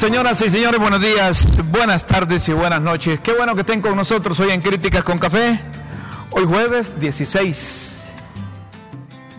Señoras 0.00 0.40
y 0.40 0.48
señores, 0.48 0.80
buenos 0.80 1.02
días, 1.02 1.46
buenas 1.70 2.06
tardes 2.06 2.48
y 2.48 2.54
buenas 2.54 2.80
noches. 2.80 3.20
Qué 3.20 3.34
bueno 3.34 3.54
que 3.54 3.60
estén 3.60 3.82
con 3.82 3.94
nosotros 3.94 4.40
hoy 4.40 4.48
en 4.48 4.62
Críticas 4.62 5.04
con 5.04 5.18
Café. 5.18 5.60
Hoy 6.30 6.44
jueves 6.46 6.98
16, 6.98 8.02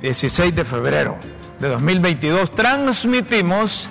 16 0.04 0.56
de 0.56 0.64
febrero 0.64 1.18
de 1.60 1.68
2022. 1.68 2.54
Transmitimos 2.54 3.90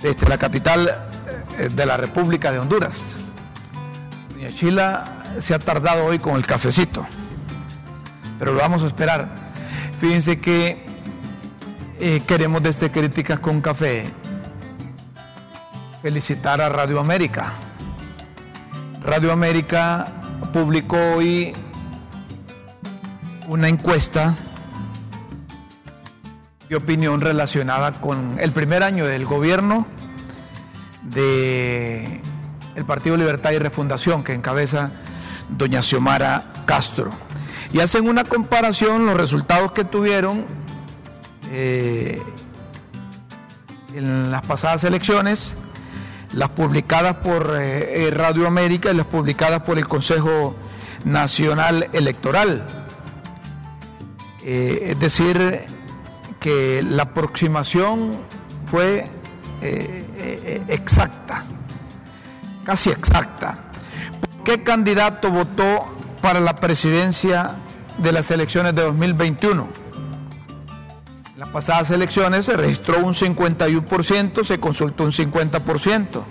desde 0.00 0.26
la 0.26 0.38
capital 0.38 0.90
eh, 1.58 1.68
de 1.68 1.84
la 1.84 1.98
República 1.98 2.50
de 2.50 2.58
Honduras. 2.58 3.16
Doña 4.30 4.48
Chila 4.54 5.22
se 5.38 5.52
ha 5.52 5.58
tardado 5.58 6.06
hoy 6.06 6.18
con 6.18 6.34
el 6.36 6.46
cafecito, 6.46 7.06
pero 8.38 8.54
lo 8.54 8.60
vamos 8.60 8.82
a 8.82 8.86
esperar. 8.86 9.28
Fíjense 10.00 10.40
que 10.40 10.82
eh, 12.00 12.22
queremos 12.26 12.62
desde 12.62 12.90
Críticas 12.90 13.38
con 13.38 13.60
Café 13.60 14.10
felicitar 16.02 16.60
a 16.60 16.68
Radio 16.68 17.00
América. 17.00 17.52
Radio 19.02 19.32
América 19.32 20.06
publicó 20.52 20.96
hoy 21.16 21.52
una 23.48 23.68
encuesta 23.68 24.34
de 26.68 26.76
opinión 26.76 27.20
relacionada 27.20 27.92
con 27.92 28.36
el 28.38 28.52
primer 28.52 28.82
año 28.82 29.06
del 29.06 29.24
gobierno 29.24 29.86
de 31.02 32.20
el 32.76 32.84
Partido 32.84 33.16
Libertad 33.16 33.50
y 33.52 33.58
Refundación 33.58 34.22
que 34.22 34.34
encabeza 34.34 34.90
doña 35.48 35.82
Xiomara 35.82 36.44
Castro. 36.66 37.10
Y 37.72 37.80
hacen 37.80 38.08
una 38.08 38.24
comparación 38.24 39.06
los 39.06 39.16
resultados 39.16 39.72
que 39.72 39.84
tuvieron 39.84 40.44
eh, 41.50 42.22
en 43.94 44.30
las 44.30 44.42
pasadas 44.42 44.84
elecciones 44.84 45.56
las 46.32 46.50
publicadas 46.50 47.16
por 47.16 47.56
eh, 47.58 48.06
eh, 48.06 48.10
Radio 48.10 48.46
América 48.46 48.90
y 48.90 48.94
las 48.94 49.06
publicadas 49.06 49.62
por 49.62 49.78
el 49.78 49.86
Consejo 49.86 50.54
Nacional 51.04 51.88
Electoral. 51.92 52.66
Eh, 54.44 54.90
es 54.90 55.00
decir, 55.00 55.60
que 56.40 56.82
la 56.82 57.04
aproximación 57.04 58.16
fue 58.66 59.06
exacta, 60.68 61.44
casi 62.64 62.90
exacta. 62.90 63.58
¿Qué 64.44 64.62
candidato 64.62 65.30
votó 65.30 65.96
para 66.22 66.38
la 66.38 66.54
presidencia 66.56 67.56
de 67.98 68.12
las 68.12 68.30
elecciones 68.30 68.74
de 68.74 68.82
2021? 68.82 69.87
Las 71.38 71.50
pasadas 71.50 71.88
elecciones 71.90 72.46
se 72.46 72.56
registró 72.56 72.98
un 72.98 73.14
51%, 73.14 74.42
se 74.42 74.58
consultó 74.58 75.04
un 75.04 75.12
50%. 75.12 76.24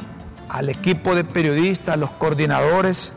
al 0.50 0.70
equipo 0.70 1.16
de 1.16 1.24
periodistas, 1.24 1.96
a 1.96 1.98
los 1.98 2.12
coordinadores, 2.12 3.14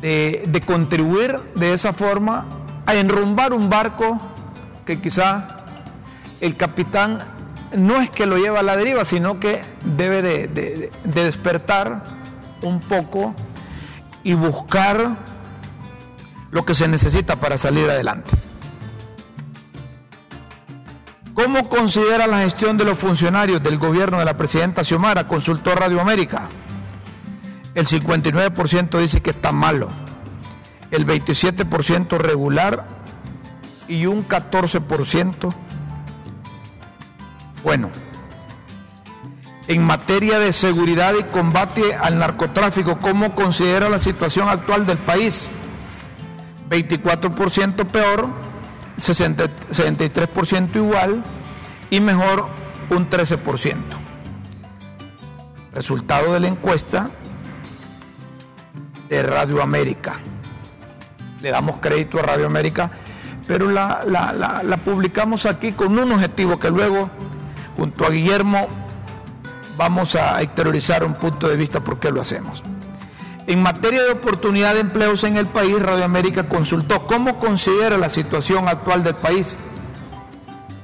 de, 0.00 0.62
contribuir 0.66 1.40
de 1.54 1.72
esa 1.72 1.92
forma 1.92 2.46
a 2.84 2.94
enrumbar 2.94 3.52
un 3.52 3.70
barco 3.70 4.18
que 4.84 5.00
quizá 5.00 5.64
el 6.40 6.56
capitán 6.56 7.20
no 7.76 8.00
es 8.00 8.10
que 8.10 8.26
lo 8.26 8.36
lleva 8.36 8.60
a 8.60 8.62
la 8.62 8.76
deriva, 8.76 9.04
sino 9.04 9.40
que 9.40 9.62
debe 9.96 10.20
de, 10.20 10.90
despertar 11.04 12.02
un 12.62 12.80
poco 12.80 13.34
y 14.22 14.34
buscar 14.34 15.16
lo 16.50 16.64
que 16.64 16.74
se 16.74 16.88
necesita 16.88 17.36
para 17.36 17.56
salir 17.56 17.88
adelante. 17.88 18.30
¿Cómo 21.34 21.68
considera 21.68 22.26
la 22.26 22.38
gestión 22.38 22.78
de 22.78 22.84
los 22.84 22.98
funcionarios 22.98 23.62
del 23.62 23.78
gobierno 23.78 24.18
de 24.18 24.24
la 24.24 24.36
presidenta 24.36 24.84
Xiomara? 24.84 25.26
Consultó 25.26 25.74
Radio 25.74 26.00
América. 26.00 26.48
El 27.74 27.86
59% 27.86 29.00
dice 29.00 29.20
que 29.20 29.30
está 29.30 29.50
malo, 29.50 29.88
el 30.92 31.04
27% 31.04 32.18
regular 32.18 32.86
y 33.88 34.06
un 34.06 34.26
14% 34.28 35.52
bueno. 37.64 37.88
En 39.66 39.82
materia 39.82 40.38
de 40.38 40.52
seguridad 40.52 41.14
y 41.18 41.22
combate 41.24 41.94
al 41.94 42.18
narcotráfico, 42.18 42.98
¿cómo 42.98 43.34
considera 43.34 43.88
la 43.88 43.98
situación 43.98 44.50
actual 44.50 44.86
del 44.86 44.98
país? 44.98 45.48
24% 46.68 47.86
peor, 47.86 48.28
63% 48.98 50.76
igual 50.76 51.22
y 51.90 52.00
mejor 52.00 52.46
un 52.90 53.08
13%. 53.08 53.74
Resultado 55.72 56.34
de 56.34 56.40
la 56.40 56.48
encuesta 56.48 57.10
de 59.08 59.22
Radio 59.22 59.62
América. 59.62 60.14
Le 61.42 61.50
damos 61.50 61.78
crédito 61.78 62.18
a 62.18 62.22
Radio 62.22 62.46
América, 62.46 62.90
pero 63.46 63.70
la, 63.70 64.02
la 64.04 64.76
publicamos 64.78 65.46
aquí 65.46 65.72
con 65.72 65.98
un 65.98 66.12
objetivo 66.12 66.58
que 66.58 66.70
luego, 66.70 67.10
junto 67.76 68.06
a 68.06 68.10
Guillermo, 68.10 68.68
vamos 69.76 70.14
a 70.14 70.40
exteriorizar 70.40 71.04
un 71.04 71.14
punto 71.14 71.48
de 71.48 71.56
vista 71.56 71.80
por 71.82 71.98
qué 71.98 72.10
lo 72.10 72.20
hacemos. 72.20 72.62
En 73.46 73.62
materia 73.62 74.02
de 74.02 74.10
oportunidad 74.10 74.72
de 74.72 74.80
empleos 74.80 75.22
en 75.24 75.36
el 75.36 75.46
país, 75.46 75.78
Radio 75.80 76.04
América 76.04 76.48
consultó 76.48 77.06
cómo 77.06 77.38
considera 77.38 77.98
la 77.98 78.08
situación 78.08 78.68
actual 78.68 79.04
del 79.04 79.16
país. 79.16 79.56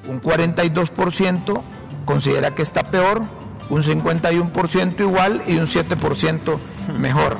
Un 0.06 0.20
42% 0.20 1.62
considera 2.04 2.54
que 2.54 2.62
está 2.62 2.82
peor, 2.82 3.22
un 3.70 3.82
51% 3.82 5.00
igual 5.00 5.42
y 5.46 5.56
un 5.56 5.66
7% 5.66 6.58
mejor. 6.98 7.38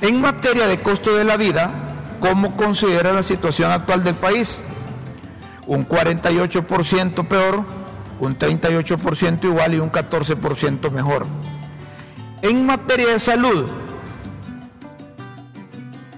En 0.00 0.22
materia 0.22 0.66
de 0.66 0.80
costo 0.80 1.14
de 1.14 1.24
la 1.24 1.36
vida, 1.36 1.70
¿cómo 2.20 2.56
considera 2.56 3.12
la 3.12 3.22
situación 3.22 3.72
actual 3.72 4.02
del 4.04 4.14
país? 4.14 4.62
Un 5.66 5.86
48% 5.86 7.28
peor, 7.28 7.64
un 8.20 8.38
38% 8.38 9.44
igual 9.44 9.74
y 9.74 9.80
un 9.80 9.90
14% 9.90 10.90
mejor. 10.90 11.26
En 12.40 12.64
materia 12.66 13.08
de 13.08 13.20
salud, 13.20 13.68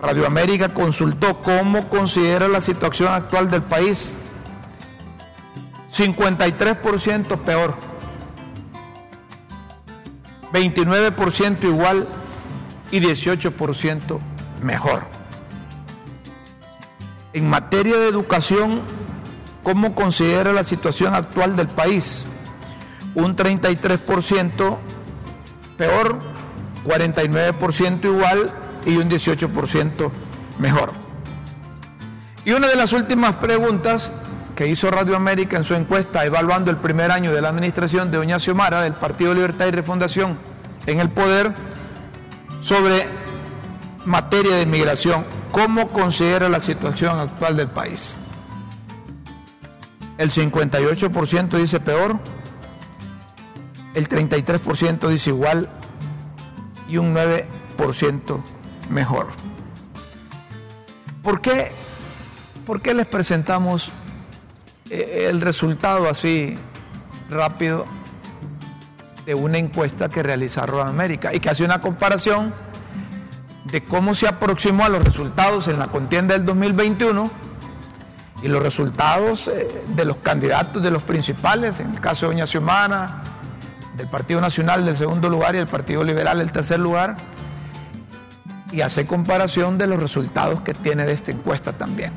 Radio 0.05 0.27
América 0.27 0.69
consultó 0.69 1.43
cómo 1.43 1.89
considera 1.89 2.47
la 2.47 2.61
situación 2.61 3.11
actual 3.11 3.51
del 3.51 3.63
país. 3.63 4.11
53% 5.91 7.39
peor. 7.39 7.75
29% 10.53 11.65
igual 11.65 12.07
y 12.91 13.01
18% 13.01 14.19
mejor. 14.61 15.05
En 17.33 17.49
materia 17.49 17.97
de 17.97 18.07
educación, 18.07 18.83
¿cómo 19.63 19.95
considera 19.95 20.53
la 20.53 20.65
situación 20.65 21.15
actual 21.15 21.57
del 21.57 21.69
país? 21.69 22.29
Un 23.15 23.37
33% 23.37 24.77
peor, 25.79 26.19
49% 26.85 28.05
igual 28.05 28.53
y 28.87 28.97
un 28.97 29.09
18% 29.09 30.11
mejor. 30.59 30.93
Y 32.45 32.53
una 32.53 32.69
de 32.69 32.77
las 32.77 32.93
últimas 32.93 33.37
preguntas 33.37 34.13
que 34.55 34.69
hizo 34.69 34.91
Radio 34.91 35.17
América 35.17 35.57
en 35.57 35.65
su 35.65 35.75
encuesta 35.75 36.25
evaluando 36.25 36.71
el 36.71 36.77
primer 36.77 37.11
año 37.11 37.33
de 37.33 37.41
la 37.41 37.49
administración 37.49 38.11
de 38.11 38.19
Doña 38.19 38.39
Xiomara 38.39 38.83
del 38.83 38.93
Partido 38.93 39.35
Libertad 39.35 39.67
y 39.67 39.71
Refundación 39.71 40.39
en 40.87 41.01
el 41.01 41.11
poder 41.11 41.53
sobre 42.61 43.07
materia 44.05 44.57
de 44.57 44.63
inmigración, 44.63 45.25
¿cómo 45.51 45.89
considera 45.89 46.49
la 46.49 46.61
situación 46.61 47.19
actual 47.19 47.57
del 47.57 47.69
país? 47.69 48.15
El 50.19 50.31
58% 50.31 51.57
dice 51.57 51.81
peor, 51.81 52.19
el 53.95 54.09
33% 54.09 55.09
dice 55.09 55.31
igual 55.31 55.69
y 56.89 56.99
un 56.99 57.15
9% 57.15 58.43
mejor. 58.89 59.29
¿Por 61.23 61.41
qué, 61.41 61.73
¿Por 62.67 62.83
qué 62.83 62.95
les 62.95 63.07
presentamos 63.07 63.93
eh, 64.91 65.29
el 65.31 65.41
resultado 65.41 66.09
así 66.09 66.57
rápido 67.31 67.87
de 69.25 69.35
una 69.35 69.59
encuesta 69.59 70.09
que 70.09 70.23
realizaron 70.23 70.87
América 70.87 71.35
y 71.35 71.41
que 71.41 71.49
hace 71.49 71.65
una 71.65 71.81
comparación 71.81 72.53
de 73.65 73.83
cómo 73.83 74.15
se 74.15 74.29
aproximó 74.29 74.85
a 74.85 74.89
los 74.89 75.03
resultados 75.03 75.69
en 75.69 75.79
la 75.79 75.89
contienda 75.89 76.35
del 76.35 76.45
2021 76.45 77.31
y 78.43 78.49
los 78.49 78.63
resultados 78.63 79.49
eh, 79.49 79.83
de 79.97 80.05
los 80.05 80.19
candidatos 80.19 80.83
de 80.83 80.91
los 80.91 81.03
principales, 81.03 81.81
en 81.81 81.95
el 81.95 82.01
caso 82.01 82.27
de 82.27 82.35
Doña 82.35 82.47
Xiomara, 82.47 83.23
del 83.97 84.09
Partido 84.09 84.41
Nacional 84.41 84.85
del 84.85 84.97
segundo 84.97 85.31
lugar 85.31 85.55
y 85.55 85.59
el 85.59 85.67
Partido 85.67 86.05
Liberal 86.05 86.39
del 86.39 86.53
tercer 86.53 86.79
lugar, 86.79 87.17
y 88.75 88.83
hace 88.83 89.07
comparación 89.07 89.79
de 89.79 89.87
los 89.87 90.01
resultados 90.01 90.61
que 90.63 90.75
tiene 90.75 91.07
de 91.07 91.13
esta 91.13 91.31
encuesta 91.31 91.73
también. 91.75 92.13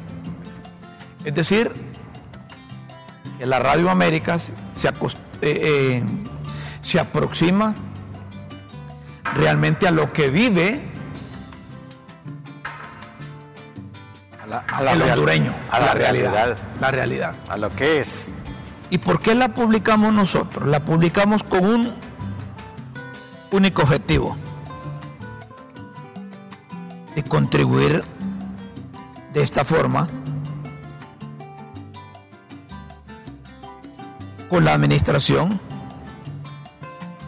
Es 1.24 1.36
decir, 1.36 1.72
que 3.38 3.46
la 3.46 3.60
Radio 3.60 3.92
América 3.92 4.40
se, 4.40 4.50
eh, 4.88 4.92
eh, 5.42 6.04
se 6.82 7.00
aproxima 7.00 7.76
realmente 9.36 9.88
a 9.88 9.92
lo 9.92 10.12
que 10.14 10.30
vive 10.30 10.82
a 14.42 14.48
la, 14.48 14.66
a 14.68 14.94
el 14.94 15.02
hondureño, 15.04 15.54
a, 15.70 15.80
la, 15.80 15.94
realidad, 15.94 16.58
La 16.82 16.90
realidad. 16.90 17.36
A 17.50 17.58
lo 17.58 17.70
que 17.76 18.00
es. 18.00 18.34
¿Y 18.90 18.98
por 18.98 19.20
qué 19.20 19.36
la 19.36 19.54
publicamos 19.54 20.12
nosotros? 20.12 20.68
La 20.68 20.80
publicamos 20.80 21.44
con 21.44 21.64
un 21.64 21.94
único 23.52 23.84
objetivo 23.84 24.36
de 27.18 27.24
contribuir 27.24 28.04
de 29.34 29.42
esta 29.42 29.66
forma 29.66 30.08
con 34.52 34.64
la 34.64 34.74
administración 34.76 35.60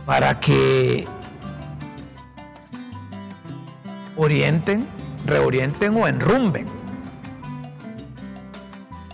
para 0.05 0.39
que 0.39 1.07
orienten, 4.15 4.87
reorienten 5.25 5.95
o 5.95 6.07
enrumben. 6.07 6.67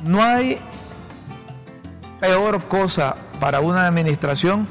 No 0.03 0.22
hay 0.22 0.60
peor 2.20 2.65
cosa 2.65 3.15
para 3.39 3.62
una 3.62 3.88
administración 3.88 4.67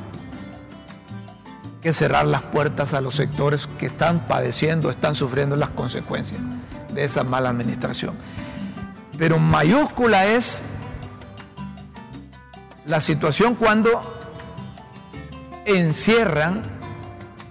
que 1.84 1.92
cerrar 1.92 2.24
las 2.24 2.40
puertas 2.40 2.94
a 2.94 3.02
los 3.02 3.14
sectores 3.14 3.68
que 3.78 3.84
están 3.84 4.26
padeciendo, 4.26 4.88
están 4.88 5.14
sufriendo 5.14 5.54
las 5.54 5.68
consecuencias 5.68 6.40
de 6.94 7.04
esa 7.04 7.24
mala 7.24 7.50
administración. 7.50 8.16
Pero 9.18 9.38
mayúscula 9.38 10.24
es 10.24 10.62
la 12.86 13.02
situación 13.02 13.54
cuando 13.54 14.00
encierran 15.66 16.62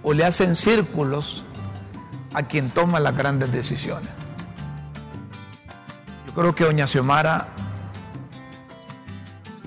o 0.01 0.13
le 0.13 0.25
hacen 0.25 0.55
círculos 0.55 1.45
a 2.33 2.41
quien 2.41 2.71
toma 2.71 2.99
las 2.99 3.15
grandes 3.15 3.51
decisiones. 3.51 4.09
Yo 6.25 6.33
creo 6.33 6.55
que 6.55 6.63
doña 6.63 6.87
Xiomara 6.87 7.49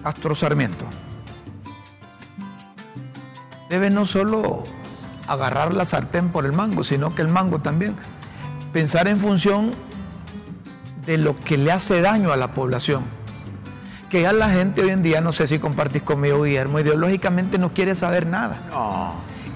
Castro 0.03 0.35
Sarmiento 0.35 0.87
debe 3.69 3.91
no 3.91 4.07
solo 4.07 4.65
agarrar 5.27 5.75
la 5.75 5.85
sartén 5.85 6.29
por 6.29 6.47
el 6.47 6.53
mango, 6.53 6.85
sino 6.85 7.15
que 7.15 7.23
el 7.23 7.29
mango 7.29 7.59
también 7.59 7.97
pensar 8.73 9.09
en 9.09 9.19
función 9.19 9.73
de 11.07 11.19
lo 11.19 11.39
que 11.41 11.57
le 11.57 11.73
hace 11.73 12.01
daño 12.01 12.33
a 12.33 12.37
la 12.37 12.53
población. 12.53 13.05
Que 14.11 14.23
ya 14.23 14.33
la 14.33 14.51
gente 14.51 14.83
hoy 14.83 14.91
en 14.91 15.03
día, 15.03 15.21
no 15.21 15.33
sé 15.33 15.47
si 15.47 15.59
compartís 15.59 16.03
conmigo, 16.03 16.43
Guillermo, 16.43 16.79
ideológicamente 16.79 17.59
no 17.59 17.73
quiere 17.73 17.95
saber 17.97 18.27
nada. 18.27 18.61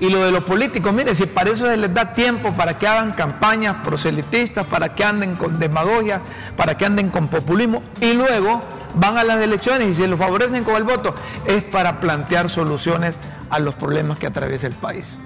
Y 0.00 0.09
lo 0.09 0.25
de 0.25 0.33
los 0.33 0.45
políticos, 0.45 0.93
mire, 0.93 1.14
si 1.14 1.26
para 1.26 1.50
eso 1.50 1.67
se 1.67 1.76
les 1.76 1.93
da 1.93 2.12
tiempo 2.14 2.52
para 2.55 2.79
que 2.79 2.88
hagan 2.88 3.12
campañas 3.12 3.76
proselitistas, 3.85 4.67
para 4.67 4.95
que 4.95 5.05
anden 5.05 5.37
con 5.37 5.59
demagogia, 5.59 6.23
para 6.57 6.76
que 6.76 6.87
anden 6.87 7.11
con 7.11 7.29
populismo, 7.29 7.83
y 8.00 8.14
luego 8.14 8.62
van 8.95 9.19
a 9.19 9.25
las 9.25 9.40
elecciones 9.40 9.88
y 9.88 9.95
si 9.95 10.07
lo 10.07 10.17
favorecen 10.17 10.64
con 10.64 10.76
el 10.76 10.85
voto, 10.85 11.14
es 11.45 11.62
para 11.62 12.00
plantear 12.00 12.49
soluciones 12.49 13.21
a 13.50 13.59
los 13.59 13.75
problemas 13.75 14.19
que 14.19 14.26
atraviesa 14.26 14.66
el 14.66 14.75
país. 14.75 15.19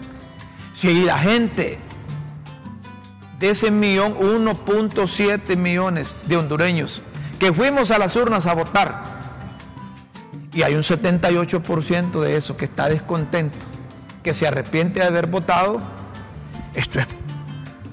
Si 0.75 1.05
la 1.05 1.19
gente 1.19 1.79
de 3.39 3.51
ese 3.51 3.71
millón, 3.71 4.15
1.7 4.19 5.57
millones 5.57 6.17
de 6.27 6.37
hondureños 6.37 7.03
que 7.39 7.53
fuimos 7.53 7.91
a 7.91 7.99
las 7.99 8.17
urnas 8.17 8.47
a 8.47 8.55
votar, 8.55 9.15
y 10.53 10.63
hay 10.63 10.75
un 10.75 10.83
78% 10.83 12.21
de 12.21 12.37
eso 12.37 12.57
que 12.57 12.65
está 12.65 12.89
descontento, 12.89 13.59
que 14.23 14.35
se 14.35 14.47
arrepiente 14.47 15.01
de 15.01 15.07
haber 15.07 15.27
votado, 15.27 15.81
esto 16.75 17.01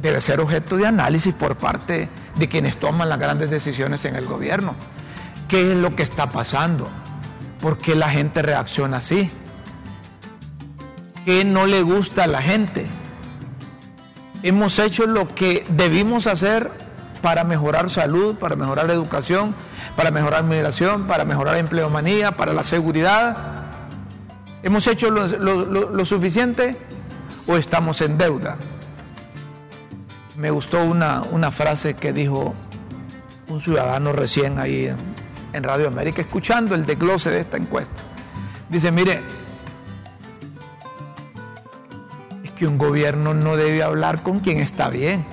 debe 0.01 0.21
ser 0.21 0.39
objeto 0.39 0.77
de 0.77 0.87
análisis 0.87 1.33
por 1.33 1.55
parte 1.55 2.07
de 2.35 2.49
quienes 2.49 2.77
toman 2.77 3.09
las 3.09 3.19
grandes 3.19 3.49
decisiones 3.49 4.05
en 4.05 4.15
el 4.15 4.25
gobierno. 4.25 4.75
¿Qué 5.47 5.71
es 5.71 5.77
lo 5.77 5.95
que 5.95 6.03
está 6.03 6.29
pasando? 6.29 6.87
¿Por 7.59 7.77
qué 7.77 7.95
la 7.95 8.09
gente 8.09 8.41
reacciona 8.41 8.97
así? 8.97 9.29
¿Qué 11.25 11.45
no 11.45 11.67
le 11.67 11.83
gusta 11.83 12.23
a 12.23 12.27
la 12.27 12.41
gente? 12.41 12.87
Hemos 14.41 14.79
hecho 14.79 15.05
lo 15.05 15.27
que 15.27 15.65
debimos 15.69 16.25
hacer 16.25 16.71
para 17.21 17.43
mejorar 17.43 17.91
salud, 17.91 18.35
para 18.35 18.55
mejorar 18.55 18.89
educación, 18.89 19.53
para 19.95 20.09
mejorar 20.09 20.43
migración, 20.43 21.05
para 21.05 21.23
mejorar 21.23 21.57
empleomanía, 21.57 22.31
para 22.31 22.53
la 22.53 22.63
seguridad. 22.63 23.37
¿Hemos 24.63 24.87
hecho 24.87 25.11
lo, 25.11 26.05
suficiente 26.05 26.75
o 27.45 27.55
estamos 27.55 28.01
en 28.01 28.17
deuda? 28.17 28.57
Me 30.37 30.49
gustó 30.49 30.83
una, 30.83 31.21
una, 31.21 31.51
frase 31.51 31.93
que 31.93 32.13
dijo 32.13 32.55
un 33.47 33.61
ciudadano 33.61 34.11
recién 34.11 34.57
ahí 34.57 34.87
en, 34.87 34.97
en 35.53 35.63
Radio 35.63 35.87
América, 35.87 36.21
escuchando 36.21 36.73
el 36.73 36.87
desglose 36.87 37.29
de 37.29 37.41
esta 37.41 37.57
encuesta. 37.57 38.01
Dice, 38.69 38.91
mire, 38.91 39.21
que 42.61 42.67
un 42.67 42.77
gobierno 42.77 43.33
no 43.33 43.57
debe 43.57 43.81
hablar 43.81 44.21
con 44.21 44.39
quien 44.39 44.59
está 44.59 44.87
bien, 44.87 45.25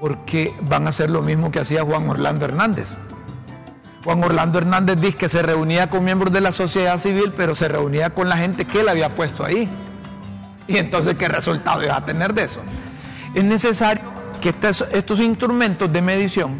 porque 0.00 0.52
van 0.62 0.88
a 0.88 0.90
hacer 0.90 1.08
lo 1.08 1.22
mismo 1.22 1.52
que 1.52 1.60
hacía 1.60 1.84
Juan 1.84 2.10
Orlando 2.10 2.44
Hernández. 2.44 2.96
Juan 4.02 4.24
Orlando 4.24 4.58
Hernández 4.58 5.00
dice 5.00 5.16
que 5.16 5.28
se 5.28 5.40
reunía 5.40 5.88
con 5.88 6.02
miembros 6.02 6.32
de 6.32 6.40
la 6.40 6.50
sociedad 6.50 6.98
civil, 6.98 7.32
pero 7.36 7.54
se 7.54 7.68
reunía 7.68 8.10
con 8.10 8.28
la 8.28 8.38
gente 8.38 8.64
que 8.64 8.80
él 8.80 8.88
había 8.88 9.10
puesto 9.10 9.44
ahí. 9.44 9.68
Y 10.66 10.78
entonces, 10.78 11.14
¿qué 11.14 11.28
resultado 11.28 11.84
iba 11.84 11.96
a 11.96 12.04
tener 12.04 12.34
de 12.34 12.42
eso? 12.42 12.58
Es 13.34 13.44
necesario 13.44 14.02
que 14.40 14.48
estos, 14.48 15.20
instrumentos 15.20 15.92
de 15.92 16.02
medición 16.02 16.58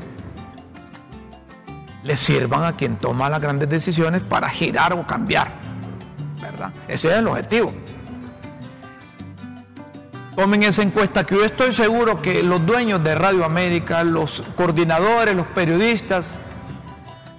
le 2.05 2.17
sirvan 2.17 2.63
a 2.63 2.77
quien 2.77 2.99
toma 2.99 3.29
las 3.29 3.41
grandes 3.41 3.69
decisiones 3.69 4.23
para 4.23 4.49
girar 4.49 4.93
o 4.93 5.05
cambiar. 5.05 5.55
¿Verdad? 6.41 6.73
Ese 6.87 7.09
es 7.09 7.15
el 7.15 7.27
objetivo. 7.27 7.73
Tomen 10.39 10.63
esa 10.63 10.83
encuesta 10.83 11.25
que 11.25 11.35
yo 11.35 11.45
estoy 11.45 11.73
seguro 11.73 12.23
que 12.23 12.45
los 12.45 12.65
dueños 12.65 13.03
de 13.03 13.17
Radio 13.17 13.45
América, 13.45 14.05
los 14.05 14.41
coordinadores, 14.55 15.35
los 15.35 15.49
periodistas, 15.49 16.39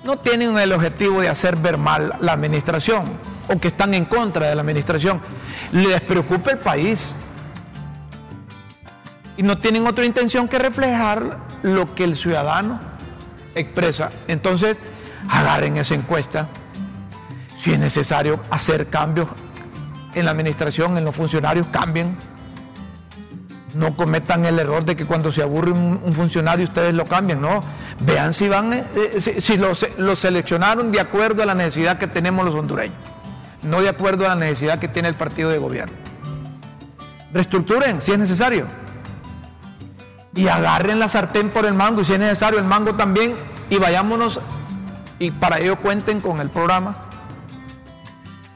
no 0.03 0.17
tienen 0.17 0.57
el 0.57 0.73
objetivo 0.73 1.21
de 1.21 1.29
hacer 1.29 1.55
ver 1.55 1.77
mal 1.77 2.13
la 2.19 2.33
administración 2.33 3.05
o 3.47 3.57
que 3.57 3.69
están 3.69 3.93
en 3.93 4.03
contra 4.03 4.47
de 4.47 4.55
la 4.55 4.63
administración. 4.63 5.21
Les 5.71 6.01
preocupa 6.01 6.51
el 6.51 6.57
país. 6.57 7.15
Y 9.37 9.43
no 9.43 9.57
tienen 9.59 9.87
otra 9.87 10.03
intención 10.03 10.49
que 10.49 10.59
reflejar 10.59 11.37
lo 11.63 11.95
que 11.95 12.03
el 12.03 12.17
ciudadano 12.17 12.81
expresa. 13.55 14.09
Entonces, 14.27 14.75
agarren 15.29 15.77
esa 15.77 15.95
encuesta. 15.95 16.49
Si 17.55 17.71
es 17.71 17.79
necesario 17.79 18.41
hacer 18.49 18.87
cambios 18.87 19.29
en 20.13 20.25
la 20.25 20.31
administración, 20.31 20.97
en 20.97 21.05
los 21.05 21.15
funcionarios, 21.15 21.65
cambien 21.67 22.17
no 23.73 23.95
cometan 23.95 24.45
el 24.45 24.59
error 24.59 24.85
de 24.85 24.95
que 24.95 25.05
cuando 25.05 25.31
se 25.31 25.41
aburre 25.41 25.71
un, 25.71 26.13
funcionario 26.13 26.65
ustedes 26.65 26.93
lo 26.93 27.05
cambian, 27.05 27.41
no. 27.41 27.63
Vean 27.99 28.33
si 28.33 28.47
van, 28.47 28.73
eh, 28.73 28.83
eh, 28.95 29.41
si, 29.41 29.57
lo, 29.57 30.15
seleccionaron 30.15 30.91
de 30.91 30.99
acuerdo 30.99 31.43
a 31.43 31.45
la 31.45 31.55
necesidad 31.55 31.97
que 31.97 32.07
tenemos 32.07 32.45
los 32.45 32.55
hondureños, 32.55 32.97
no 33.63 33.81
de 33.81 33.89
acuerdo 33.89 34.25
a 34.25 34.29
la 34.29 34.35
necesidad 34.35 34.79
que 34.79 34.87
tiene 34.87 35.09
el 35.09 35.15
partido 35.15 35.49
de 35.49 35.57
gobierno. 35.57 35.93
Reestructuren 37.33 38.01
si 38.01 38.11
es 38.11 38.19
necesario. 38.19 38.65
Y 40.33 40.47
agarren 40.47 40.99
la 40.99 41.07
sartén 41.07 41.49
por 41.49 41.65
el 41.65 41.73
mango, 41.73 42.03
si 42.03 42.13
es 42.13 42.19
necesario 42.19 42.59
el 42.59 42.65
mango 42.65 42.95
también, 42.95 43.35
y 43.69 43.77
vayámonos, 43.77 44.39
y 45.17 45.31
para 45.31 45.59
ello 45.59 45.75
cuenten 45.77 46.21
con 46.21 46.39
el 46.39 46.49
programa, 46.49 46.95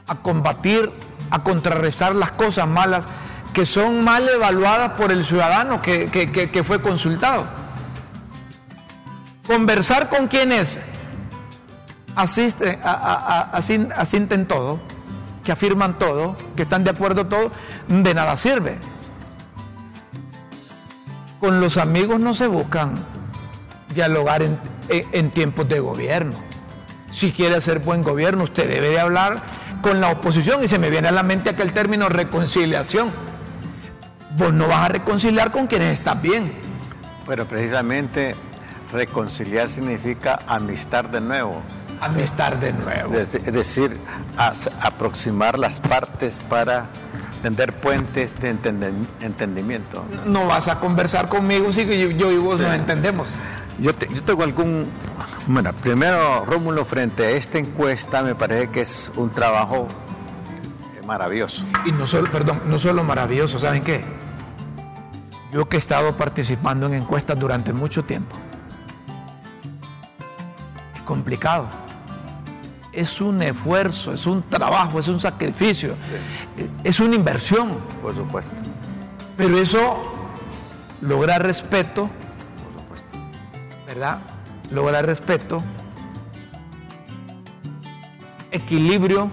a 0.06 0.14
combatir, 0.16 0.90
a 1.30 1.42
contrarrestar 1.42 2.14
las 2.14 2.32
cosas 2.32 2.66
malas 2.66 3.06
que 3.54 3.64
son 3.64 4.02
mal 4.02 4.28
evaluadas 4.28 4.92
por 4.92 5.12
el 5.12 5.24
ciudadano 5.24 5.80
que, 5.80 6.64
fue 6.66 6.82
consultado. 6.82 7.46
Conversar 9.46 10.08
con 10.08 10.26
quienes 10.26 10.80
asisten, 12.16 12.80
asienten 12.82 14.46
todo, 14.46 14.80
que 15.44 15.52
afirman 15.52 15.98
todo, 15.98 16.36
que 16.56 16.62
están 16.62 16.82
de 16.82 16.90
acuerdo 16.90 17.26
todo, 17.26 17.52
de 17.88 18.12
nada 18.12 18.36
sirve. 18.36 18.76
Con 21.38 21.60
los 21.60 21.76
amigos 21.76 22.18
no 22.18 22.34
se 22.34 22.48
buscan 22.48 22.94
dialogar 23.94 24.42
en, 24.42 24.58
en 24.88 25.30
tiempos 25.30 25.68
de 25.68 25.78
gobierno. 25.78 26.36
Si 27.12 27.30
quiere 27.30 27.54
hacer 27.54 27.78
buen 27.78 28.02
gobierno, 28.02 28.42
usted 28.42 28.68
debe 28.68 28.88
de 28.88 28.98
hablar 28.98 29.42
con 29.80 30.00
la 30.00 30.10
oposición 30.10 30.64
y 30.64 30.68
se 30.68 30.80
me 30.80 30.90
viene 30.90 31.08
a 31.08 31.12
la 31.12 31.22
mente 31.22 31.50
aquel 31.50 31.72
término 31.72 32.08
reconciliación 32.08 33.12
vos 34.36 34.52
no 34.52 34.66
vas 34.68 34.84
a 34.84 34.88
reconciliar 34.88 35.50
con 35.50 35.66
quienes 35.66 35.94
están 35.94 36.20
bien. 36.22 36.52
Pero 37.26 37.46
precisamente 37.46 38.34
reconciliar 38.92 39.68
significa 39.68 40.40
amistad 40.46 41.04
de 41.04 41.20
nuevo. 41.20 41.62
Amistad 42.00 42.54
de 42.54 42.72
nuevo. 42.72 43.14
Es 43.16 43.52
decir, 43.52 43.96
aproximar 44.80 45.58
las 45.58 45.80
partes 45.80 46.40
para 46.48 46.86
tender 47.42 47.72
puentes 47.74 48.38
de 48.40 48.56
entendimiento. 49.20 50.04
No 50.26 50.46
vas 50.46 50.68
a 50.68 50.80
conversar 50.80 51.28
conmigo 51.28 51.72
si 51.72 51.86
yo, 52.16 52.30
y 52.30 52.38
vos 52.38 52.58
nos 52.58 52.74
entendemos. 52.74 53.28
Yo, 53.78 53.90
yo, 53.90 54.22
tengo 54.22 54.44
algún... 54.44 54.86
Bueno, 55.46 55.72
primero, 55.74 56.44
Rómulo, 56.44 56.84
frente 56.84 57.24
a 57.24 57.30
esta 57.30 57.58
encuesta, 57.58 58.22
me 58.22 58.34
parece 58.34 58.70
que 58.70 58.82
es 58.82 59.10
un 59.16 59.30
trabajo 59.30 59.88
maravilloso. 61.06 61.64
Y 61.84 61.92
no 61.92 62.06
solo, 62.06 62.30
perdón, 62.30 62.62
no 62.66 62.78
solo 62.78 63.04
maravilloso, 63.04 63.58
¿saben 63.58 63.82
qué? 63.82 64.04
Yo 65.54 65.68
que 65.68 65.76
he 65.76 65.78
estado 65.78 66.16
participando 66.16 66.88
en 66.88 66.94
encuestas 66.94 67.38
durante 67.38 67.72
mucho 67.72 68.02
tiempo. 68.04 68.34
Es 70.96 71.02
complicado. 71.02 71.68
Es 72.90 73.20
un 73.20 73.40
esfuerzo, 73.40 74.12
es 74.14 74.26
un 74.26 74.42
trabajo, 74.42 74.98
es 74.98 75.06
un 75.06 75.20
sacrificio, 75.20 75.94
es 76.82 76.98
una 76.98 77.14
inversión. 77.14 77.78
Por 78.02 78.16
supuesto. 78.16 78.50
Pero 79.36 79.56
eso 79.56 80.02
logra 81.00 81.38
respeto, 81.38 82.10
por 82.64 82.72
supuesto. 82.72 83.18
¿verdad? 83.86 84.18
Logra 84.72 85.02
respeto, 85.02 85.62
equilibrio, 88.50 89.30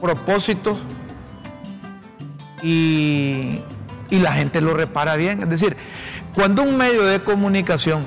propósito 0.00 0.80
y, 2.60 3.60
y 4.10 4.18
la 4.18 4.32
gente 4.32 4.60
lo 4.60 4.74
repara 4.74 5.16
bien. 5.16 5.40
Es 5.40 5.48
decir, 5.48 5.76
cuando 6.34 6.62
un 6.62 6.76
medio 6.76 7.04
de 7.04 7.20
comunicación. 7.20 8.06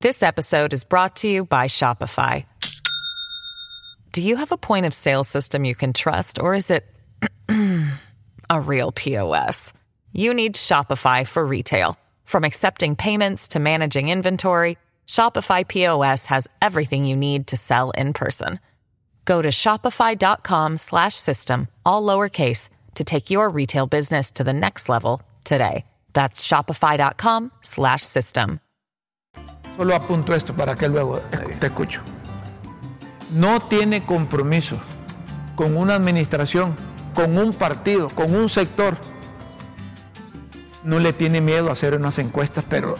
This 0.00 0.22
episode 0.22 0.72
is 0.72 0.84
brought 0.84 1.16
to 1.16 1.28
you 1.28 1.44
by 1.44 1.66
Shopify. 1.66 2.44
Do 4.12 4.22
you 4.22 4.36
have 4.36 4.52
a 4.52 4.58
point 4.58 4.86
of 4.86 4.94
sale 4.94 5.24
system 5.24 5.64
you 5.64 5.74
can 5.74 5.92
trust, 5.92 6.38
or 6.38 6.54
is 6.54 6.70
it 6.70 6.84
a 8.50 8.60
real 8.60 8.92
POS? 8.92 9.72
You 10.12 10.34
need 10.34 10.54
Shopify 10.54 11.26
for 11.26 11.44
retail. 11.44 11.98
From 12.24 12.44
accepting 12.44 12.96
payments 12.96 13.48
to 13.48 13.58
managing 13.58 14.10
inventory, 14.10 14.78
Shopify 15.08 15.66
POS 15.66 16.26
has 16.26 16.48
everything 16.62 17.04
you 17.04 17.16
need 17.16 17.48
to 17.48 17.56
sell 17.56 17.90
in 17.90 18.12
person. 18.12 18.60
Go 19.24 19.42
to 19.42 19.48
shopify.com 19.48 20.76
slash 20.76 21.14
system, 21.14 21.68
all 21.84 22.02
lowercase, 22.02 22.68
to 22.94 23.04
take 23.04 23.30
your 23.30 23.48
retail 23.48 23.86
business 23.86 24.30
to 24.32 24.44
the 24.44 24.52
next 24.52 24.88
level 24.88 25.20
today. 25.44 25.84
That's 26.12 26.42
shopify.com 26.46 27.50
slash 27.60 28.02
system. 28.02 28.60
Solo 29.76 29.96
apunto 29.96 30.34
esto 30.34 30.54
para 30.54 30.76
que 30.76 30.88
luego 30.88 31.20
te 31.60 31.66
escucho. 31.66 32.00
No 33.32 33.58
tiene 33.60 34.04
compromiso 34.04 34.78
con 35.56 35.76
una 35.76 35.96
administración, 35.96 36.76
con 37.14 37.36
un 37.36 37.52
partido, 37.52 38.08
con 38.10 38.34
un 38.34 38.48
sector. 38.48 38.96
No 40.84 41.00
le 41.00 41.12
tiene 41.12 41.40
miedo 41.40 41.70
a 41.70 41.72
hacer 41.72 41.94
unas 41.96 42.18
encuestas, 42.18 42.64
pero 42.68 42.94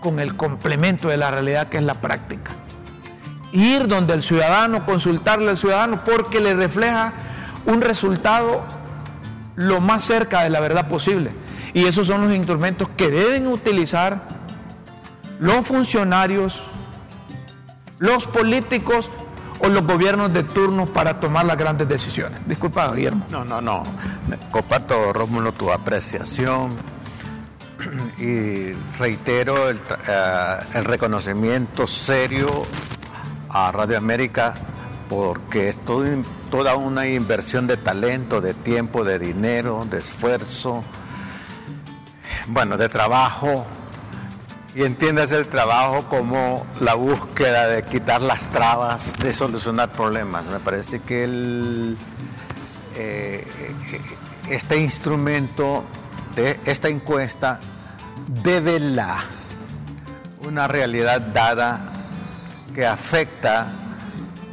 con 0.00 0.18
el 0.18 0.36
complemento 0.36 1.08
de 1.08 1.18
la 1.18 1.30
realidad 1.30 1.68
que 1.68 1.76
es 1.76 1.84
la 1.84 1.94
práctica. 1.94 2.52
Ir 3.52 3.86
donde 3.86 4.14
el 4.14 4.22
ciudadano, 4.22 4.84
consultarle 4.86 5.50
al 5.50 5.58
ciudadano, 5.58 6.02
porque 6.04 6.40
le 6.40 6.54
refleja 6.54 7.12
un 7.66 7.80
resultado 7.80 8.62
lo 9.56 9.80
más 9.80 10.04
cerca 10.04 10.42
de 10.42 10.50
la 10.50 10.60
verdad 10.60 10.88
posible. 10.88 11.32
Y 11.74 11.84
esos 11.84 12.06
son 12.06 12.22
los 12.22 12.32
instrumentos 12.32 12.88
que 12.96 13.08
deben 13.08 13.46
utilizar 13.46 14.22
los 15.38 15.66
funcionarios, 15.66 16.62
los 17.98 18.26
políticos 18.26 19.10
o 19.60 19.68
los 19.68 19.84
gobiernos 19.84 20.32
de 20.32 20.42
turno 20.42 20.86
para 20.86 21.20
tomar 21.20 21.44
las 21.44 21.56
grandes 21.56 21.88
decisiones. 21.88 22.40
Disculpa, 22.46 22.92
Guillermo. 22.92 23.26
No, 23.30 23.44
no, 23.44 23.60
no. 23.60 23.84
Comparto, 24.50 25.12
Rómulo, 25.12 25.52
tu 25.52 25.70
apreciación 25.70 26.76
y 28.18 28.72
reitero 28.98 29.68
el, 29.68 29.78
eh, 30.08 30.56
el, 30.74 30.84
reconocimiento 30.84 31.86
serio 31.86 32.66
a 33.48 33.72
Radio 33.72 33.96
América 33.96 34.54
porque 35.10 35.70
es 35.70 35.76
toda 36.50 36.76
una 36.76 37.08
inversión 37.08 37.66
de 37.66 37.76
talento, 37.76 38.40
de 38.40 38.54
tiempo, 38.54 39.02
de 39.02 39.18
dinero, 39.18 39.84
de 39.90 39.98
esfuerzo, 39.98 40.84
bueno, 42.46 42.78
de 42.78 42.88
trabajo. 42.88 43.66
Y 44.72 44.84
entiendas 44.84 45.32
el 45.32 45.48
trabajo 45.48 46.08
como 46.08 46.64
la 46.78 46.94
búsqueda 46.94 47.66
de 47.66 47.82
quitar 47.82 48.22
las 48.22 48.48
trabas, 48.52 49.12
de 49.18 49.34
solucionar 49.34 49.90
problemas. 49.90 50.44
Me 50.46 50.60
parece 50.60 51.00
que 51.00 51.96
eh, 52.94 53.44
este 54.48 54.76
instrumento 54.76 55.84
esta 56.64 56.88
encuesta 56.88 57.58
devela 58.28 59.24
una 60.46 60.68
realidad 60.68 61.20
dada 61.20 61.86
que 62.72 62.86
afecta 62.86 63.66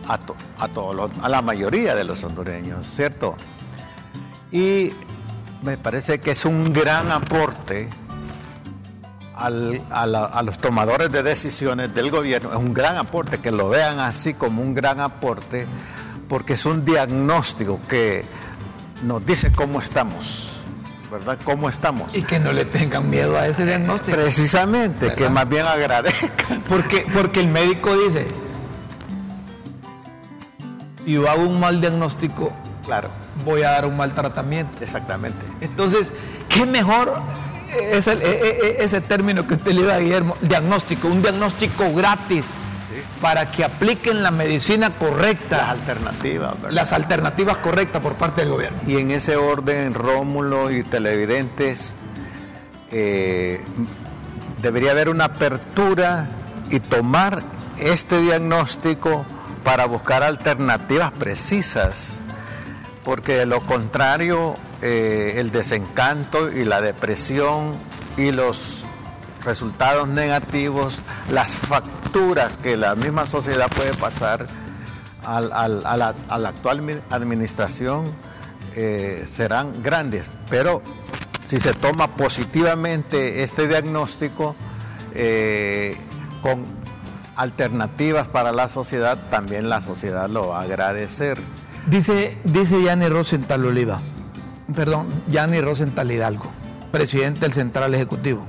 a, 0.08 0.18
a, 0.60 0.68
todos 0.68 1.12
a 1.22 1.30
la 1.30 1.42
mayoría 1.42 1.96
de 1.96 2.04
los 2.04 2.24
hondureños, 2.24 2.88
¿cierto? 2.88 3.36
Y 4.52 4.92
me 5.64 5.78
parece 5.78 6.20
que 6.20 6.32
es 6.32 6.46
un 6.46 6.74
gran 6.74 7.12
aporte 7.12 7.90
al, 9.36 9.82
a, 9.90 10.06
la, 10.08 10.26
a, 10.26 10.42
los 10.42 10.58
tomadores 10.60 11.12
de 11.12 11.24
decisiones 11.24 11.94
del 11.94 12.10
gobierno, 12.10 12.52
es 12.52 12.58
un 12.58 12.74
gran 12.74 12.98
aporte, 12.98 13.40
que 13.40 13.52
lo 13.52 13.70
vean 13.70 14.00
así 14.00 14.34
como 14.34 14.62
un 14.62 14.74
gran 14.74 15.00
aporte, 15.00 15.68
porque 16.28 16.54
es 16.54 16.66
un 16.66 16.84
diagnóstico 16.84 17.80
que 17.88 18.26
nos 19.04 19.26
dice 19.26 19.52
cómo 19.52 19.80
estamos. 19.80 20.54
¿verdad? 21.12 21.38
¿Cómo 21.46 21.70
estamos? 21.70 22.16
Y 22.16 22.22
que 22.22 22.38
no 22.38 22.52
le 22.52 22.66
tengan 22.66 23.10
miedo 23.10 23.38
a 23.38 23.48
ese 23.48 23.66
diagnóstico. 23.66 24.18
Precisamente, 24.18 25.08
¿verdad? 25.08 25.18
que 25.18 25.30
más 25.30 25.48
bien 25.48 25.66
agradezcan. 25.66 26.62
Porque, 26.68 27.06
porque 27.14 27.40
el 27.40 27.48
médico 27.48 27.96
dice, 27.96 28.28
si 31.08 31.14
yo 31.14 31.30
hago 31.30 31.44
un 31.44 31.58
mal 31.58 31.80
diagnóstico, 31.80 32.52
claro. 32.86 33.08
voy 33.46 33.62
a 33.62 33.72
dar 33.72 33.86
un 33.86 33.96
mal 33.96 34.12
tratamiento. 34.12 34.84
Exactamente. 34.84 35.40
Entonces, 35.62 36.12
¿qué 36.50 36.66
mejor 36.66 37.14
es 37.72 38.08
el, 38.08 38.22
ese 38.22 39.00
término 39.00 39.48
que 39.48 39.54
usted 39.54 39.72
le 39.72 39.84
da 39.84 39.96
a 39.96 40.00
Guillermo? 40.00 40.34
Diagnóstico, 40.42 41.08
un 41.08 41.22
diagnóstico 41.22 41.94
gratis 41.94 42.48
para 43.22 43.50
que 43.50 43.64
apliquen 43.64 44.22
la 44.22 44.32
medicina 44.32 44.90
correcta. 44.90 45.56
Las 45.56 45.70
alternativas. 45.70 46.56
¿verdad? 46.56 46.72
Las 46.72 46.92
alternativas 46.92 47.56
correctas 47.60 48.02
por 48.02 48.16
parte 48.16 48.42
del 48.42 48.50
gobierno. 48.50 48.78
Y 48.86 48.98
en 48.98 49.12
ese 49.12 49.38
orden, 49.38 49.94
Rómulo 49.94 50.72
y 50.72 50.84
televidentes, 50.84 51.96
eh, 52.92 53.62
debería 54.62 54.92
haber 54.92 55.08
una 55.08 55.24
apertura 55.24 56.28
y 56.70 56.82
tomar 56.82 57.44
este 57.80 58.20
diagnóstico 58.20 59.26
para 59.68 59.86
buscar 59.86 60.24
alternativas 60.24 61.12
precisas, 61.12 62.22
porque 63.04 63.34
de 63.34 63.46
lo 63.46 63.60
contrario, 63.60 64.56
eh, 64.82 65.34
el 65.36 65.52
desencanto 65.52 66.50
y 66.50 66.64
la 66.64 66.80
depresión 66.80 67.76
y 68.16 68.32
los 68.32 68.86
resultados 69.44 70.08
negativos, 70.08 71.00
las 71.30 71.58
facturas 71.58 72.56
que 72.56 72.78
la 72.78 72.96
misma 72.96 73.26
sociedad 73.26 73.68
puede 73.68 73.94
pasar 73.94 74.48
al, 75.26 75.52
al, 75.52 75.86
a, 75.86 75.98
la, 75.98 76.48
actual 76.48 77.04
administración 77.10 78.06
eh, 78.74 79.28
serán 79.30 79.84
grandes. 79.84 80.24
Pero 80.50 80.82
si 81.46 81.60
se 81.60 81.74
toma 81.74 82.16
positivamente 82.16 83.44
este 83.44 83.68
diagnóstico 83.68 84.56
eh, 85.14 85.98
con 86.42 86.87
alternativas 87.38 88.28
para 88.28 88.52
la 88.52 88.68
sociedad, 88.68 89.18
también 89.30 89.70
la 89.70 89.82
sociedad 89.82 90.30
lo 90.30 90.50
va 90.50 90.60
a 90.60 90.64
agradecer. 90.64 91.40
Dice, 91.86 92.38
dice 92.44 92.82
Yanni 92.84 93.08
Rosenthal 93.08 93.66
Oliva, 93.66 94.00
perdón, 94.76 95.08
Yanni 95.32 95.62
Rosenthal 95.62 96.12
Hidalgo, 96.12 96.48
presidente 96.92 97.42
del 97.42 97.54
Central 97.54 97.94
Ejecutivo 97.94 98.46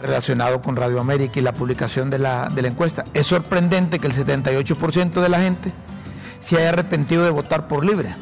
relacionado 0.00 0.60
con 0.62 0.76
Radio 0.76 1.00
América 1.00 1.38
y 1.38 1.42
la 1.42 1.52
publicación 1.52 2.10
de 2.10 2.18
la, 2.18 2.48
de 2.48 2.62
la 2.62 2.68
encuesta. 2.68 3.04
Es 3.14 3.26
sorprendente 3.26 3.98
que 3.98 4.06
el 4.06 4.14
78% 4.14 5.20
de 5.20 5.28
la 5.28 5.40
gente 5.40 5.72
se 6.40 6.56
haya 6.58 6.68
arrepentido 6.70 7.24
de 7.24 7.30
votar 7.30 7.68
por 7.68 7.84
libre. 7.84 8.14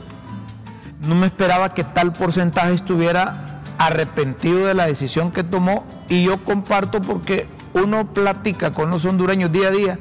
No 1.00 1.14
me 1.14 1.26
esperaba 1.26 1.74
que 1.74 1.84
tal 1.84 2.12
porcentaje 2.12 2.72
estuviera 2.72 3.60
arrepentido 3.78 4.66
de 4.66 4.74
la 4.74 4.86
decisión 4.86 5.32
que 5.32 5.44
tomó 5.44 5.84
y 6.08 6.24
yo 6.24 6.42
comparto 6.44 7.02
porque 7.02 7.46
uno 7.74 8.12
platica 8.12 8.72
con 8.72 8.90
los 8.90 9.04
hondureños 9.04 9.52
día 9.52 9.68
a 9.68 9.70
día 9.70 9.98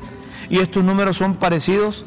y 0.50 0.60
estos 0.60 0.84
números 0.84 1.18
son 1.18 1.36
parecidos 1.36 2.06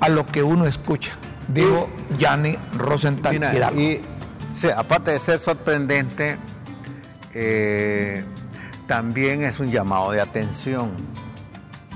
a 0.00 0.08
lo 0.08 0.26
que 0.26 0.42
uno 0.42 0.66
escucha, 0.66 1.12
dijo 1.48 1.88
Yanni 2.18 2.56
Rosenthal 2.76 3.34
Mira, 3.34 3.54
Hidalgo. 3.54 3.80
Y 3.80 4.00
sí, 4.54 4.68
aparte 4.74 5.10
de 5.10 5.18
ser 5.18 5.40
sorprendente, 5.40 6.38
eh, 7.34 8.24
también 8.86 9.42
es 9.42 9.60
un 9.60 9.68
llamado 9.68 10.12
de 10.12 10.20
atención, 10.20 10.92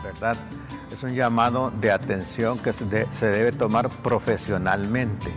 ¿verdad? 0.03 0.37
Es 0.93 1.03
un 1.03 1.15
llamado 1.15 1.73
de 1.81 1.91
atención 1.91 2.59
que 2.59 2.73
se 2.73 3.27
debe 3.27 3.53
tomar 3.53 3.89
profesionalmente. 3.89 5.33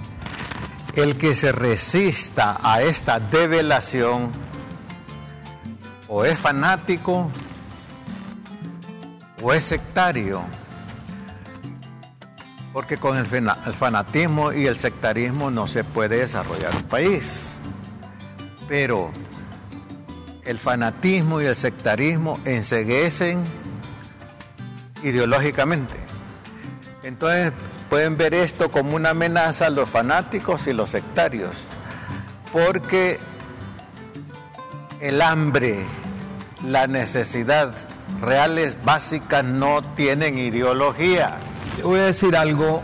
El 0.95 1.17
que 1.17 1.36
se 1.36 1.52
resista 1.52 2.58
a 2.62 2.82
esta 2.82 3.19
develación 3.19 4.32
o 6.08 6.26
es 6.26 6.38
fanático 6.38 7.32
o 9.41 9.54
es 9.54 9.63
sectario. 9.63 10.41
Porque 12.74 12.98
con 12.98 13.17
el 13.17 13.26
fanatismo 13.74 14.52
y 14.52 14.67
el 14.67 14.78
sectarismo 14.78 15.50
no 15.50 15.67
se 15.67 15.84
puede 15.84 16.17
desarrollar 16.17 16.76
un 16.76 16.84
país. 16.84 17.56
Pero 18.67 19.12
el 20.43 20.60
fanatismo 20.60 21.41
y 21.41 21.45
el 21.45 21.56
sectarismo 21.56 22.39
enseguecen 22.45 23.43
ideológicamente. 25.04 25.95
Entonces 27.04 27.54
pueden 27.89 28.17
ver 28.17 28.34
esto 28.34 28.69
como 28.69 28.95
una 28.95 29.12
amenaza 29.12 29.67
a 29.67 29.69
los 29.69 29.89
fanáticos 29.89 30.67
y 30.67 30.74
los 30.74 30.89
sectarios, 30.89 31.67
porque 32.52 33.19
el 35.02 35.21
hambre, 35.21 35.86
la 36.63 36.88
necesidad 36.88 37.76
reales 38.21 38.78
básicas 38.84 39.43
no 39.43 39.82
tienen 39.95 40.38
ideología. 40.38 41.38
Yo 41.78 41.89
voy 41.89 41.99
a 41.99 42.06
decir 42.06 42.36
algo 42.36 42.82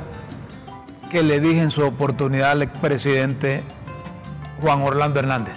que 1.09 1.23
le 1.23 1.39
dije 1.39 1.61
en 1.61 1.71
su 1.71 1.83
oportunidad 1.83 2.51
al 2.51 2.61
expresidente 2.61 3.63
Juan 4.61 4.81
Orlando 4.81 5.19
Hernández. 5.19 5.55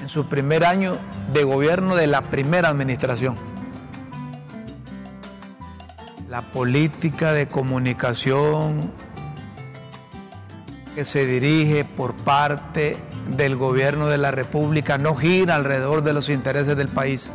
En 0.00 0.08
su 0.08 0.26
primer 0.26 0.64
año 0.64 0.96
de 1.32 1.44
gobierno 1.44 1.96
de 1.96 2.06
la 2.06 2.22
primera 2.22 2.68
administración. 2.68 3.36
La 6.28 6.42
política 6.42 7.32
de 7.32 7.48
comunicación 7.48 8.92
que 10.94 11.04
se 11.04 11.26
dirige 11.26 11.84
por 11.84 12.14
parte 12.14 12.96
del 13.36 13.56
gobierno 13.56 14.08
de 14.08 14.18
la 14.18 14.30
República 14.30 14.98
no 14.98 15.14
gira 15.14 15.54
alrededor 15.54 16.02
de 16.02 16.12
los 16.12 16.28
intereses 16.28 16.76
del 16.76 16.88
país, 16.88 17.30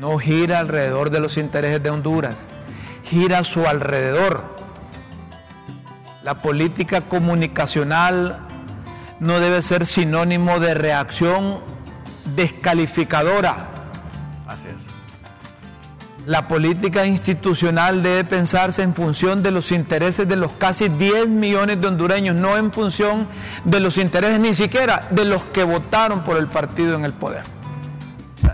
no 0.00 0.18
gira 0.18 0.60
alrededor 0.60 1.10
de 1.10 1.20
los 1.20 1.36
intereses 1.36 1.82
de 1.82 1.90
Honduras, 1.90 2.36
gira 3.04 3.38
a 3.40 3.44
su 3.44 3.66
alrededor. 3.66 4.42
La 6.22 6.40
política 6.40 7.00
comunicacional 7.02 8.38
no 9.18 9.40
debe 9.40 9.62
ser 9.62 9.86
sinónimo 9.86 10.60
de 10.60 10.74
reacción 10.74 11.60
descalificadora. 12.36 13.68
Así 14.46 14.68
es. 14.68 14.86
La 16.26 16.46
política 16.46 17.06
institucional 17.06 18.02
debe 18.02 18.22
pensarse 18.22 18.82
en 18.82 18.94
función 18.94 19.42
de 19.42 19.50
los 19.50 19.72
intereses 19.72 20.28
de 20.28 20.36
los 20.36 20.52
casi 20.52 20.88
10 20.90 21.30
millones 21.30 21.80
de 21.80 21.86
hondureños, 21.86 22.36
no 22.36 22.56
en 22.56 22.70
función 22.70 23.26
de 23.64 23.80
los 23.80 23.96
intereses 23.96 24.38
ni 24.38 24.54
siquiera 24.54 25.08
de 25.10 25.24
los 25.24 25.42
que 25.44 25.64
votaron 25.64 26.22
por 26.24 26.36
el 26.36 26.46
partido 26.46 26.94
en 26.96 27.06
el 27.06 27.14
poder. 27.14 27.57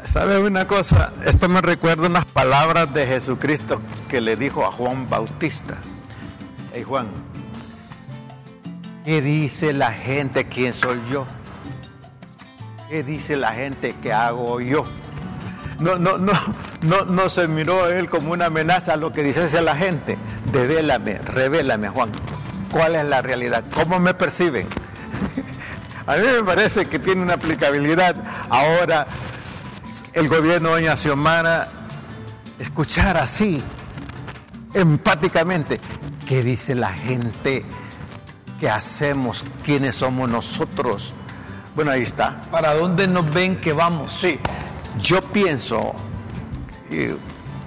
¿Sabe 0.04 0.38
una 0.38 0.66
cosa? 0.66 1.12
Esto 1.24 1.48
me 1.48 1.60
recuerda 1.60 2.06
unas 2.06 2.24
palabras 2.24 2.92
de 2.94 3.06
Jesucristo 3.06 3.80
que 4.08 4.20
le 4.20 4.36
dijo 4.36 4.64
a 4.64 4.72
Juan 4.72 5.08
Bautista. 5.08 5.76
Hey 6.72 6.84
Juan, 6.84 7.06
¿qué 9.04 9.20
dice 9.20 9.72
la 9.72 9.92
gente 9.92 10.46
quién 10.46 10.72
soy 10.72 11.00
yo? 11.10 11.26
¿Qué 12.88 13.02
dice 13.02 13.36
la 13.36 13.52
gente 13.52 13.94
que 14.02 14.12
hago 14.12 14.60
yo? 14.60 14.84
No, 15.80 15.96
no, 15.96 16.18
no, 16.18 16.32
no, 16.82 17.04
no 17.06 17.28
se 17.28 17.48
miró 17.48 17.88
él 17.88 18.08
como 18.08 18.32
una 18.32 18.46
amenaza 18.46 18.94
a 18.94 18.96
lo 18.96 19.12
que 19.12 19.22
dice 19.22 19.60
la 19.60 19.76
gente. 19.76 20.16
Devélame, 20.52 21.18
revélame, 21.18 21.88
Juan. 21.88 22.10
¿Cuál 22.70 22.94
es 22.94 23.04
la 23.04 23.22
realidad? 23.22 23.64
¿Cómo 23.74 23.98
me 23.98 24.14
perciben? 24.14 24.68
A 26.06 26.16
mí 26.16 26.22
me 26.22 26.42
parece 26.44 26.86
que 26.86 26.98
tiene 26.98 27.22
una 27.22 27.34
aplicabilidad 27.34 28.16
ahora 28.50 29.06
el 30.12 30.28
gobierno 30.28 30.70
de 30.70 30.82
Doña 30.82 30.96
Xiomara 30.96 31.68
escuchar 32.58 33.16
así, 33.16 33.62
empáticamente, 34.72 35.80
qué 36.26 36.42
dice 36.42 36.74
la 36.74 36.92
gente, 36.92 37.64
qué 38.60 38.70
hacemos, 38.70 39.44
quiénes 39.64 39.96
somos 39.96 40.28
nosotros. 40.28 41.12
Bueno, 41.74 41.90
ahí 41.90 42.02
está. 42.02 42.40
¿Para 42.50 42.74
dónde 42.74 43.08
nos 43.08 43.32
ven 43.32 43.56
que 43.56 43.72
vamos? 43.72 44.12
Sí, 44.12 44.38
yo 45.00 45.20
pienso, 45.22 45.94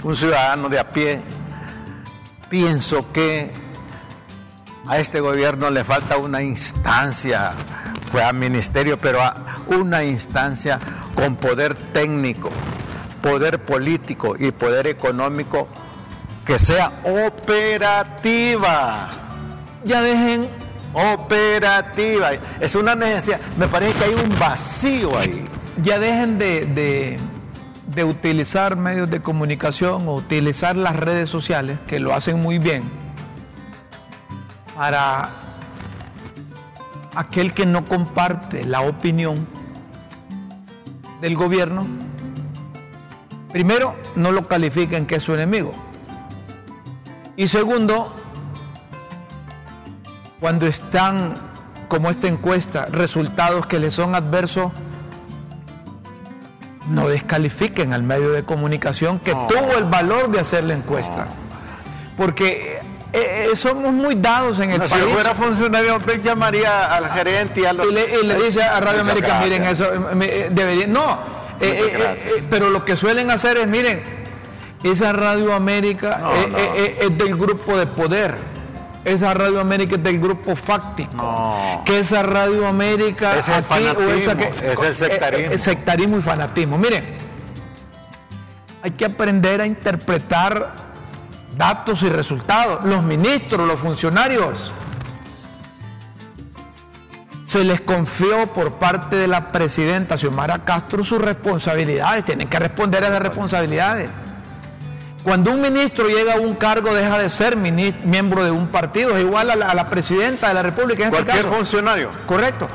un 0.04 0.16
ciudadano 0.16 0.70
de 0.70 0.80
a 0.80 0.90
pie, 0.90 1.22
pienso 2.50 3.12
que 3.12 3.52
a 4.88 4.98
este 4.98 5.20
gobierno 5.20 5.70
le 5.70 5.84
falta 5.84 6.18
una 6.18 6.42
instancia, 6.42 7.54
fue 8.10 8.24
al 8.24 8.36
ministerio, 8.36 8.98
pero 8.98 9.22
a 9.22 9.34
una 9.67 10.04
instancia 10.04 10.80
con 11.15 11.36
poder 11.36 11.76
técnico, 11.76 12.50
poder 13.22 13.60
político 13.60 14.36
y 14.38 14.52
poder 14.52 14.88
económico 14.88 15.67
que 16.46 16.58
sea 16.58 17.02
operativa. 17.04 17.50
Ya 19.84 20.02
dejen 20.02 20.50
operativa. 20.93 22.32
Es 22.60 22.76
una 22.76 22.96
necesidad. 22.96 23.39
Me 23.58 23.67
parece 23.67 23.93
que 23.98 24.04
hay 24.06 24.13
un 24.13 24.39
vacío 24.39 25.17
ahí. 25.17 25.46
Ya 25.84 26.00
dejen 26.00 26.39
de, 26.39 27.20
de, 27.86 28.04
utilizar 28.04 28.76
medios 28.76 29.10
de 29.10 29.22
comunicación 29.22 30.08
o 30.08 30.15
utilizar 30.15 30.76
las 30.76 30.96
redes 30.96 31.30
sociales, 31.30 31.80
que 31.88 32.00
lo 32.00 32.13
hacen 32.13 32.39
muy 32.39 32.60
bien, 32.60 32.84
para 34.76 35.30
aquel 37.17 37.53
que 37.53 37.65
no 37.65 37.84
comparte 37.84 38.63
la 38.63 38.82
opinión 38.82 39.47
del 41.19 41.36
gobierno, 41.36 41.88
primero, 43.51 43.95
no 44.15 44.32
lo 44.32 44.47
califiquen 44.47 45.08
que 45.08 45.15
es 45.15 45.23
su 45.23 45.34
enemigo. 45.34 45.73
Y 47.36 47.47
segundo, 47.47 48.15
cuando 50.39 50.67
están, 50.67 51.34
como 51.88 52.12
esta 52.12 52.27
encuesta, 52.27 52.86
resultados 52.86 53.65
que 53.65 53.80
le 53.80 53.89
son 53.89 54.13
adversos, 54.13 54.71
no 56.91 57.08
descalifiquen 57.08 57.93
al 57.93 58.03
medio 58.03 58.32
de 58.32 58.43
comunicación 58.43 59.19
que 59.19 59.32
tuvo 59.32 59.75
el 59.75 59.86
valor 59.86 60.30
de 60.30 60.39
hacer 60.39 60.63
la 60.63 60.75
encuesta. 60.75 61.27
Porque 62.15 62.77
eh, 63.13 63.50
eh, 63.52 63.56
somos 63.56 63.93
muy 63.93 64.15
dados 64.15 64.60
en 64.60 64.72
el 64.72 64.80
país. 64.80 64.91
Si 64.91 65.00
fuera 65.00 65.34
funcionario, 65.34 66.00
llamaría 66.24 66.93
al 66.93 67.10
gerente 67.12 67.62
y 67.62 67.65
a 67.65 67.74
los... 67.74 67.88
Y 67.89 68.26
le, 68.26 68.36
dice 68.43 68.62
a 68.62 68.80
Radio 68.80 69.02
América, 69.02 69.39
miren, 69.41 69.63
eso 69.63 69.86
eh, 70.22 70.50
debería... 70.52 70.88
No, 70.88 71.20
pero 72.50 72.70
lo 72.70 72.84
que 72.86 72.98
suelen 72.98 73.32
hacer 73.32 73.58
es, 73.58 73.67
miren, 73.67 74.02
esa 74.84 75.13
Radio 75.13 75.54
América 75.54 76.22
es, 77.00 77.17
del 77.17 77.36
grupo 77.36 77.78
de 77.78 77.88
poder. 77.88 78.36
Esa 79.06 79.34
Radio 79.34 79.62
América 79.62 79.96
es 79.96 80.04
del 80.04 80.20
grupo 80.20 80.56
fáctico. 80.56 81.82
Que 81.86 82.02
esa 82.02 82.24
Radio 82.24 82.67
América 82.67 83.38
es 83.38 83.48
el 83.48 83.63
es 84.63 84.82
el 84.82 84.96
sectarismo. 84.96 85.58
sectarismo 85.58 86.17
y 86.17 86.22
fanatismo. 86.22 86.78
Miren, 86.78 87.06
hay 88.84 88.91
que 88.91 89.06
aprender 89.06 89.62
a 89.62 89.65
interpretar 89.65 90.87
datos 91.58 92.04
y 92.04 92.10
resultados. 92.10 92.86
Los 92.86 93.04
ministros, 93.04 93.67
los 93.67 93.80
funcionarios. 93.80 94.72
Se 97.43 97.63
les 97.63 97.80
confió 97.82 98.48
por 98.48 98.74
parte 98.74 99.15
de 99.15 99.28
la 99.28 99.52
presidenta 99.52 100.17
Xiomara 100.17 100.65
Castro 100.65 101.04
sus 101.04 101.22
responsabilidades. 101.22 102.26
Tienen 102.26 102.50
que 102.50 102.60
responder 102.60 103.04
a 103.04 103.08
esas 103.08 103.22
responsabilidades. 103.22 104.10
Cuando 105.24 105.52
un 105.52 105.62
ministro 105.62 106.08
llega 106.08 106.36
a 106.36 106.39
un 106.39 106.56
cargo, 106.56 106.93
deja 106.93 107.20
de 107.20 107.30
ser 107.30 107.56
miembro 107.58 108.43
de 108.43 108.52
un 108.52 108.67
partido. 108.67 109.17
Es 109.17 109.24
igual 109.24 109.50
a 109.50 109.74
la, 109.74 109.86
presidenta 109.88 110.50
de 110.50 110.54
la 110.54 110.63
República. 110.63 111.04
En 111.04 111.13
este 111.13 111.26
Cualquier 111.26 111.54
funcionario. 111.54 112.10
Correcto. 112.26 112.67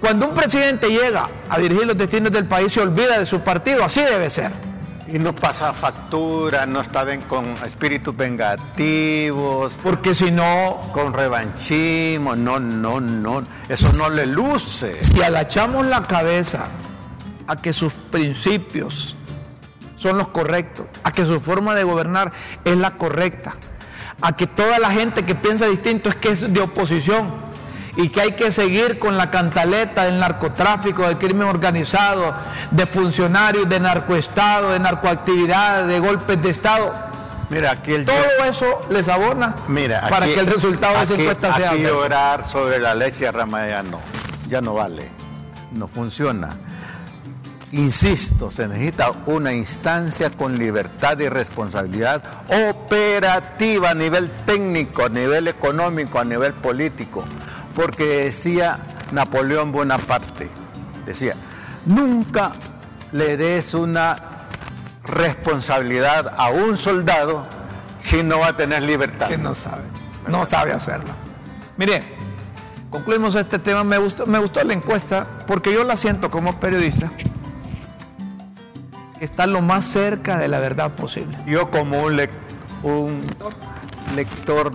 Cuando 0.00 0.28
un 0.28 0.34
presidente 0.34 0.88
llega 0.88 1.28
a 1.48 1.58
dirigir 1.58 1.86
los 1.86 1.96
destinos 1.96 2.30
del 2.32 2.46
país, 2.46 2.72
se 2.72 2.80
olvida 2.80 3.18
de 3.18 3.26
su 3.26 3.40
partido. 3.40 3.84
Así 3.84 4.00
debe 4.00 4.30
ser. 4.30 4.67
Y 5.10 5.18
no 5.18 5.34
pasa 5.34 5.72
factura, 5.72 6.66
no 6.66 6.82
estaban 6.82 7.22
con 7.22 7.54
espíritus 7.64 8.14
vengativos. 8.14 9.72
Porque 9.82 10.14
si 10.14 10.30
no. 10.30 10.80
Con 10.92 11.14
revanchismo, 11.14 12.36
no, 12.36 12.60
no, 12.60 13.00
no. 13.00 13.42
Eso 13.70 13.90
no 13.94 14.10
le 14.10 14.26
luce. 14.26 15.02
Si 15.02 15.22
agachamos 15.22 15.86
la 15.86 16.02
cabeza 16.02 16.68
a 17.46 17.56
que 17.56 17.72
sus 17.72 17.92
principios 17.92 19.16
son 19.96 20.18
los 20.18 20.28
correctos, 20.28 20.86
a 21.02 21.10
que 21.10 21.24
su 21.24 21.40
forma 21.40 21.74
de 21.74 21.84
gobernar 21.84 22.30
es 22.64 22.76
la 22.76 22.98
correcta, 22.98 23.56
a 24.20 24.36
que 24.36 24.46
toda 24.46 24.78
la 24.78 24.90
gente 24.90 25.24
que 25.24 25.34
piensa 25.34 25.66
distinto 25.66 26.10
es 26.10 26.16
que 26.16 26.30
es 26.30 26.52
de 26.52 26.60
oposición, 26.60 27.32
y 27.98 28.10
que 28.10 28.20
hay 28.20 28.32
que 28.32 28.52
seguir 28.52 29.00
con 29.00 29.16
la 29.18 29.28
cantaleta 29.28 30.04
del 30.04 30.20
narcotráfico, 30.20 31.02
del 31.02 31.18
crimen 31.18 31.48
organizado, 31.48 32.32
de 32.70 32.86
funcionarios, 32.86 33.68
de 33.68 33.80
narcoestado, 33.80 34.70
de 34.70 34.78
narcoactividad, 34.78 35.84
de 35.84 35.98
golpes 35.98 36.40
de 36.40 36.50
Estado. 36.50 36.94
Mira, 37.50 37.72
aquí 37.72 37.94
el 37.94 38.04
Todo 38.04 38.44
eso 38.48 38.86
les 38.88 39.08
abona 39.08 39.56
Mira, 39.66 40.06
para 40.08 40.26
que 40.26 40.38
el 40.38 40.46
resultado 40.46 40.96
de 40.96 41.04
esa 41.04 41.14
encuesta 41.14 41.54
sea. 41.54 41.70
Aquí 41.72 41.86
orar 41.86 42.46
sobre 42.46 42.78
la 42.78 42.94
leche 42.94 43.32
Ramaya 43.32 43.82
no, 43.82 43.98
ya 44.48 44.60
no 44.60 44.74
vale, 44.74 45.08
no 45.72 45.88
funciona. 45.88 46.56
Insisto, 47.72 48.52
se 48.52 48.68
necesita 48.68 49.10
una 49.26 49.52
instancia 49.52 50.30
con 50.30 50.56
libertad 50.56 51.18
y 51.18 51.28
responsabilidad 51.28 52.22
operativa 52.70 53.90
a 53.90 53.94
nivel 53.94 54.30
técnico, 54.46 55.06
a 55.06 55.08
nivel 55.08 55.48
económico, 55.48 56.20
a 56.20 56.24
nivel 56.24 56.52
político. 56.52 57.24
Porque 57.78 58.24
decía 58.24 58.80
Napoleón 59.12 59.70
Bonaparte, 59.70 60.50
decía, 61.06 61.36
nunca 61.86 62.50
le 63.12 63.36
des 63.36 63.72
una 63.72 64.16
responsabilidad 65.04 66.34
a 66.36 66.50
un 66.50 66.76
soldado 66.76 67.46
si 68.00 68.24
no 68.24 68.40
va 68.40 68.48
a 68.48 68.56
tener 68.56 68.82
libertad. 68.82 69.28
Que 69.28 69.38
no 69.38 69.54
sabe, 69.54 69.84
no 70.26 70.44
sabe 70.44 70.72
hacerlo. 70.72 71.10
Mire, 71.76 72.02
concluimos 72.90 73.36
este 73.36 73.60
tema. 73.60 73.84
Me 73.84 73.98
gustó, 73.98 74.26
me 74.26 74.40
gustó 74.40 74.64
la 74.64 74.72
encuesta 74.72 75.24
porque 75.46 75.72
yo 75.72 75.84
la 75.84 75.96
siento 75.96 76.32
como 76.32 76.58
periodista 76.58 77.12
está 79.20 79.46
lo 79.46 79.62
más 79.62 79.84
cerca 79.84 80.36
de 80.36 80.48
la 80.48 80.58
verdad 80.58 80.90
posible. 80.90 81.38
Yo 81.46 81.70
como 81.70 82.02
un, 82.02 82.20
un 82.82 83.22
lector, 84.16 84.72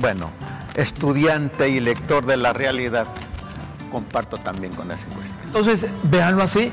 bueno, 0.00 0.32
estudiante 0.74 1.68
y 1.68 1.80
lector 1.80 2.26
de 2.26 2.36
la 2.36 2.52
realidad, 2.52 3.06
comparto 3.90 4.38
también 4.38 4.72
con 4.72 4.90
esa 4.90 5.06
encuesta. 5.06 5.34
Entonces, 5.44 5.86
véanlo 6.04 6.42
así, 6.42 6.72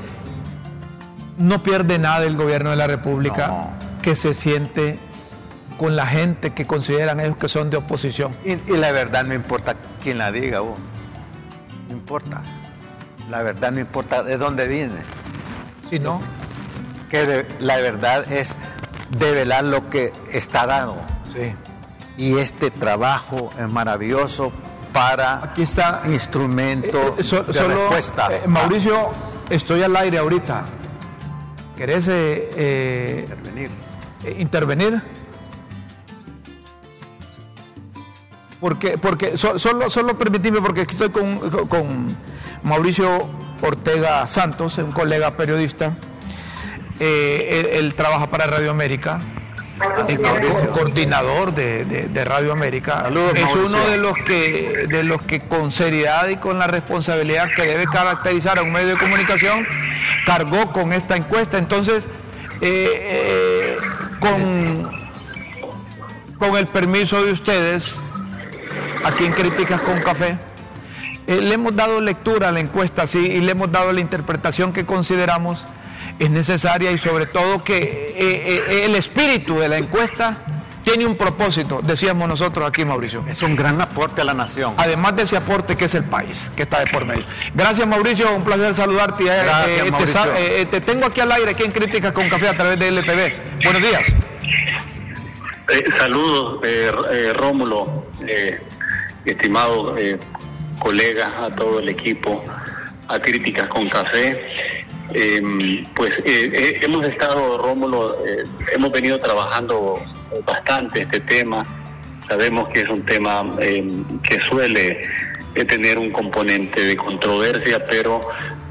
no 1.38 1.62
pierde 1.62 1.98
nada 1.98 2.24
el 2.24 2.36
gobierno 2.36 2.70
de 2.70 2.76
la 2.76 2.86
República 2.86 3.70
que 4.02 4.16
se 4.16 4.34
siente 4.34 4.98
con 5.78 5.94
la 5.94 6.06
gente 6.06 6.50
que 6.50 6.66
consideran 6.66 7.20
ellos 7.20 7.36
que 7.36 7.48
son 7.48 7.70
de 7.70 7.76
oposición. 7.76 8.32
Y, 8.44 8.56
la 8.76 8.92
verdad 8.92 9.24
no 9.24 9.34
importa 9.34 9.76
quién 10.02 10.18
la 10.18 10.32
diga, 10.32 10.60
vos. 10.60 10.78
no 11.88 11.94
importa. 11.94 12.42
La 13.30 13.42
verdad 13.42 13.72
no 13.72 13.80
importa 13.80 14.22
de 14.22 14.38
dónde 14.38 14.66
viene. 14.66 15.00
Si 15.88 15.98
no, 15.98 16.20
que 17.08 17.46
la 17.60 17.76
verdad 17.76 18.30
es 18.30 18.56
develar 19.10 19.64
lo 19.64 19.88
que 19.88 20.12
está 20.32 20.66
dado. 20.66 20.96
Sí. 21.32 21.54
Y 22.18 22.36
este 22.36 22.70
trabajo 22.70 23.50
es 23.58 23.70
maravilloso 23.70 24.52
para 24.92 25.42
Aquí 25.44 25.62
está, 25.62 26.02
instrumento 26.06 27.16
eh, 27.16 27.22
eh, 27.22 27.52
de 27.52 27.62
respuesta. 27.62 28.28
Eh, 28.32 28.42
Mauricio, 28.46 29.10
estoy 29.48 29.82
al 29.82 29.94
aire 29.96 30.18
ahorita. 30.18 30.64
¿Querés 31.76 32.06
intervenir? 32.08 33.70
intervenir? 34.36 35.00
Porque, 38.60 38.98
porque 38.98 39.36
solo, 39.36 39.88
solo 39.88 40.18
permitime, 40.18 40.60
porque 40.60 40.80
estoy 40.80 41.10
con, 41.10 41.48
con 41.68 42.08
Mauricio 42.64 43.28
Ortega 43.62 44.26
Santos, 44.26 44.78
un 44.78 44.90
colega 44.90 45.36
periodista 45.36 45.94
él, 46.98 47.94
trabaja 47.94 48.26
para 48.28 48.48
Radio 48.48 48.72
América, 48.72 49.20
es 50.08 50.68
coordinador 50.68 51.54
de, 51.54 52.24
Radio 52.24 52.52
América. 52.52 53.08
es 53.34 53.54
uno 53.54 53.88
de 53.88 53.96
los 53.96 54.16
que 54.18 54.86
de 54.88 55.04
los 55.04 55.22
que 55.22 55.40
con 55.40 55.70
seriedad 55.70 56.28
y 56.28 56.36
con 56.36 56.58
la 56.58 56.66
responsabilidad 56.66 57.48
que 57.54 57.66
debe 57.66 57.86
caracterizar 57.86 58.58
a 58.58 58.62
un 58.62 58.72
medio 58.72 58.88
de 58.88 58.96
comunicación 58.96 59.66
cargó 60.26 60.72
con 60.72 60.92
esta 60.92 61.16
encuesta. 61.16 61.58
Entonces, 61.58 62.08
eh, 62.60 62.98
eh, 63.00 63.78
con, 64.20 64.90
con 66.38 66.56
el 66.56 66.66
permiso 66.66 67.24
de 67.24 67.32
ustedes, 67.32 68.00
aquí 69.04 69.24
en 69.24 69.32
Críticas 69.32 69.80
con 69.82 70.00
Café, 70.00 70.38
le 71.26 71.54
hemos 71.54 71.76
dado 71.76 72.00
lectura 72.00 72.48
a 72.48 72.52
la 72.52 72.60
encuesta 72.60 73.06
sí, 73.06 73.18
y 73.18 73.40
le 73.40 73.52
hemos 73.52 73.70
dado 73.70 73.92
la 73.92 74.00
interpretación 74.00 74.72
que 74.72 74.86
consideramos 74.86 75.64
es 76.18 76.30
necesaria 76.30 76.90
y 76.90 76.98
sobre 76.98 77.26
todo 77.26 77.62
que 77.62 77.76
eh, 77.76 78.14
eh, 78.18 78.84
el 78.84 78.94
espíritu 78.94 79.58
de 79.58 79.68
la 79.68 79.78
encuesta 79.78 80.44
tiene 80.82 81.04
un 81.06 81.16
propósito, 81.16 81.80
decíamos 81.82 82.28
nosotros 82.28 82.66
aquí, 82.66 82.84
Mauricio. 82.84 83.24
Es 83.28 83.42
un 83.42 83.54
gran 83.54 83.80
aporte 83.80 84.22
a 84.22 84.24
la 84.24 84.32
nación. 84.32 84.74
Además 84.78 85.16
de 85.16 85.24
ese 85.24 85.36
aporte 85.36 85.76
que 85.76 85.84
es 85.84 85.94
el 85.94 86.04
país, 86.04 86.50
que 86.56 86.62
está 86.62 86.80
de 86.80 86.86
por 86.86 87.04
medio. 87.04 87.24
Gracias, 87.54 87.86
Mauricio, 87.86 88.34
un 88.34 88.42
placer 88.42 88.74
saludarte. 88.74 89.24
Eh, 89.24 89.42
Gracias, 89.84 90.28
te, 90.34 90.66
te, 90.66 90.80
tengo 90.80 91.06
aquí 91.06 91.20
al 91.20 91.30
aire, 91.32 91.50
aquí 91.50 91.64
en 91.64 91.72
Críticas 91.72 92.12
con 92.12 92.28
Café 92.28 92.48
a 92.48 92.56
través 92.56 92.78
de 92.78 92.90
LTV. 92.90 93.64
Buenos 93.64 93.82
días. 93.82 94.12
saludos, 95.98 96.60
Rómulo, 97.34 98.06
estimado 99.26 99.94
colega, 100.78 101.44
a 101.44 101.50
todo 101.50 101.80
el 101.80 101.90
equipo, 101.90 102.42
a 103.08 103.18
Críticas 103.18 103.68
con 103.68 103.88
Café. 103.88 104.86
Eh, 105.14 105.84
pues 105.94 106.18
eh, 106.18 106.50
eh, 106.52 106.80
hemos 106.82 107.06
estado, 107.06 107.58
Rómulo, 107.58 108.24
eh, 108.26 108.44
hemos 108.72 108.92
venido 108.92 109.18
trabajando 109.18 110.00
bastante 110.44 111.02
este 111.02 111.20
tema. 111.20 111.64
Sabemos 112.28 112.68
que 112.68 112.80
es 112.80 112.88
un 112.88 113.04
tema 113.06 113.56
que 113.58 114.40
suele 114.48 115.00
tener 115.66 115.98
un 115.98 116.10
componente 116.12 116.82
de 116.82 116.94
controversia, 116.94 117.82
pero 117.86 118.20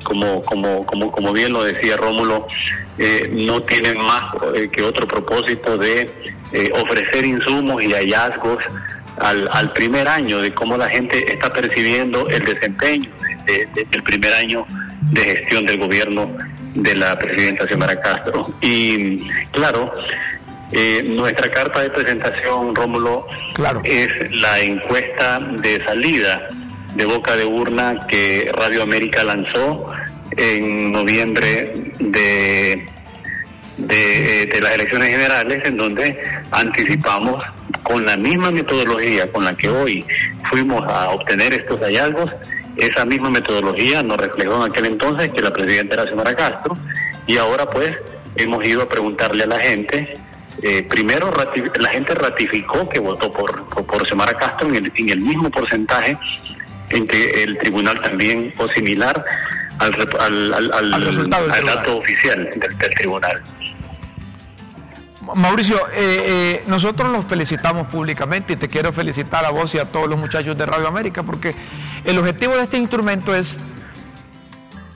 como, 0.04 0.44
como, 0.44 0.86
como, 0.86 1.12
como 1.12 1.34
bien 1.34 1.54
lo 1.54 1.64
decía 1.64 1.98
Rómulo, 1.98 2.48
no 3.32 3.62
tiene 3.64 3.96
más 3.96 4.32
que 4.72 4.84
otro 4.84 5.08
propósito 5.08 5.76
de 5.76 6.08
ofrecer 6.74 7.26
insumos 7.26 7.84
y 7.84 7.92
hallazgos 7.92 8.64
al, 9.18 9.50
al 9.52 9.74
primer 9.74 10.08
año 10.08 10.40
de 10.40 10.54
cómo 10.54 10.78
la 10.78 10.88
gente 10.88 11.34
está 11.34 11.50
percibiendo 11.50 12.30
el 12.30 12.46
desempeño 12.46 13.10
del 13.74 14.04
primer 14.04 14.34
año 14.34 14.68
de 15.02 15.22
gestión 15.22 15.66
del 15.66 15.78
gobierno 15.80 16.30
de 16.74 16.96
la 16.96 17.18
presidenta 17.18 17.68
Xiomara 17.68 18.00
Castro. 18.00 18.54
Y 18.62 19.28
claro, 19.52 19.92
eh, 20.72 21.04
nuestra 21.08 21.50
carta 21.50 21.82
de 21.82 21.90
presentación, 21.90 22.76
Rómulo, 22.76 23.28
claro. 23.54 23.82
es 23.84 24.10
la 24.32 24.60
encuesta 24.60 25.40
de 25.40 25.84
salida 25.86 26.48
de 26.96 27.06
boca 27.06 27.36
de 27.36 27.46
urna 27.46 28.00
que 28.08 28.52
Radio 28.54 28.84
América 28.84 29.24
lanzó 29.24 29.88
en 30.36 30.92
noviembre 30.92 31.92
de, 32.00 32.86
de, 33.78 34.50
de, 34.52 34.62
las 34.62 34.74
elecciones 34.74 35.10
generales, 35.10 35.62
en 35.66 35.78
donde 35.78 36.20
anticipamos 36.52 37.44
con 37.84 38.06
la 38.06 38.18
misma 38.18 38.52
metodología 38.52 39.32
con 39.32 39.46
la 39.46 39.56
que 39.56 39.70
hoy 39.70 40.06
fuimos 40.50 40.84
a 40.88 41.10
obtener 41.10 41.54
estos 41.54 41.80
hallazgos, 41.80 42.32
esa 42.78 43.06
misma 43.06 43.30
metodología 43.30 44.04
nos 44.04 44.18
reflejó 44.18 44.58
en 44.58 44.72
aquel 44.72 44.86
entonces 44.86 45.30
que 45.30 45.42
la 45.42 45.52
presidenta 45.52 45.96
era 45.96 46.06
Xiomara 46.06 46.36
Castro 46.36 46.78
y 47.26 47.38
ahora 47.38 47.66
pues 47.68 47.96
hemos 48.36 48.66
ido 48.66 48.84
a 48.84 48.90
preguntarle 48.90 49.44
a 49.44 49.48
la 49.48 49.60
gente. 49.60 50.14
Eh, 50.62 50.84
primero 50.84 51.32
la 51.80 51.90
gente 51.90 52.16
ratificó 52.16 52.90
que 52.90 53.00
votó 53.00 53.32
por, 53.32 53.68
por, 53.86 54.08
Xiomara 54.08 54.34
Castro 54.34 54.68
en 54.74 54.92
el, 55.10 55.22
mismo 55.22 55.52
porcentaje 55.52 56.18
en 56.90 57.08
que 57.08 57.44
el 57.44 57.58
tribunal 57.58 58.00
también 58.00 58.54
o 58.58 58.68
similar 58.70 59.24
al, 59.80 59.94
al, 60.20 60.74
al, 60.74 61.66
dato 61.66 61.98
oficial 61.98 62.50
del 62.56 62.90
tribunal. 62.96 63.44
Mauricio, 65.36 65.76
eh, 65.94 66.24
eh, 66.26 66.64
nosotros 66.68 67.12
los 67.12 67.26
felicitamos 67.26 67.88
públicamente 67.88 68.54
y 68.54 68.56
te 68.56 68.68
quiero 68.68 68.94
felicitar 68.94 69.46
a 69.46 69.50
vos 69.50 69.74
y 69.76 69.80
a 69.80 69.86
todos 69.86 70.08
los 70.08 70.18
muchachos 70.18 70.58
de 70.58 70.66
Radio 70.66 70.88
América 70.88 71.24
porque 71.24 71.54
el 72.08 72.18
objetivo 72.18 72.56
de 72.56 72.64
este 72.64 72.78
instrumento 72.78 73.36
es 73.36 73.58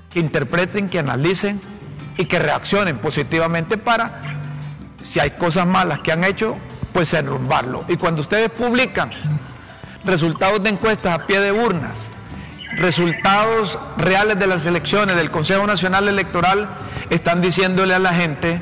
que 0.10 0.19
interpreten, 0.19 0.88
que 0.88 0.97
analicen 0.97 1.60
y 2.17 2.26
que 2.26 2.39
reaccionen 2.39 3.00
positivamente 3.00 3.78
para, 3.78 4.39
si 5.04 5.19
hay 5.19 5.32
cosas 5.32 5.67
malas 5.67 6.00
que 6.00 6.13
han 6.13 6.24
hecho, 6.24 6.56
pues 6.93 7.13
enrumbarlo. 7.13 7.84
Y 7.89 7.97
cuando 7.97 8.21
ustedes 8.21 8.50
publican 8.50 9.12
resultados 10.06 10.63
de 10.63 10.69
encuestas 10.69 11.19
a 11.19 11.28
pie 11.28 11.41
de 11.41 11.52
urnas, 11.52 12.12
resultados 12.78 13.78
reales 13.97 14.39
de 14.39 14.47
las 14.47 14.65
elecciones 14.65 15.17
del 15.17 15.30
Consejo 15.30 15.67
Nacional 15.67 16.08
Electoral, 16.08 16.69
están 17.10 17.41
diciéndole 17.41 17.93
a 17.93 18.00
la 18.00 18.13
gente 18.13 18.62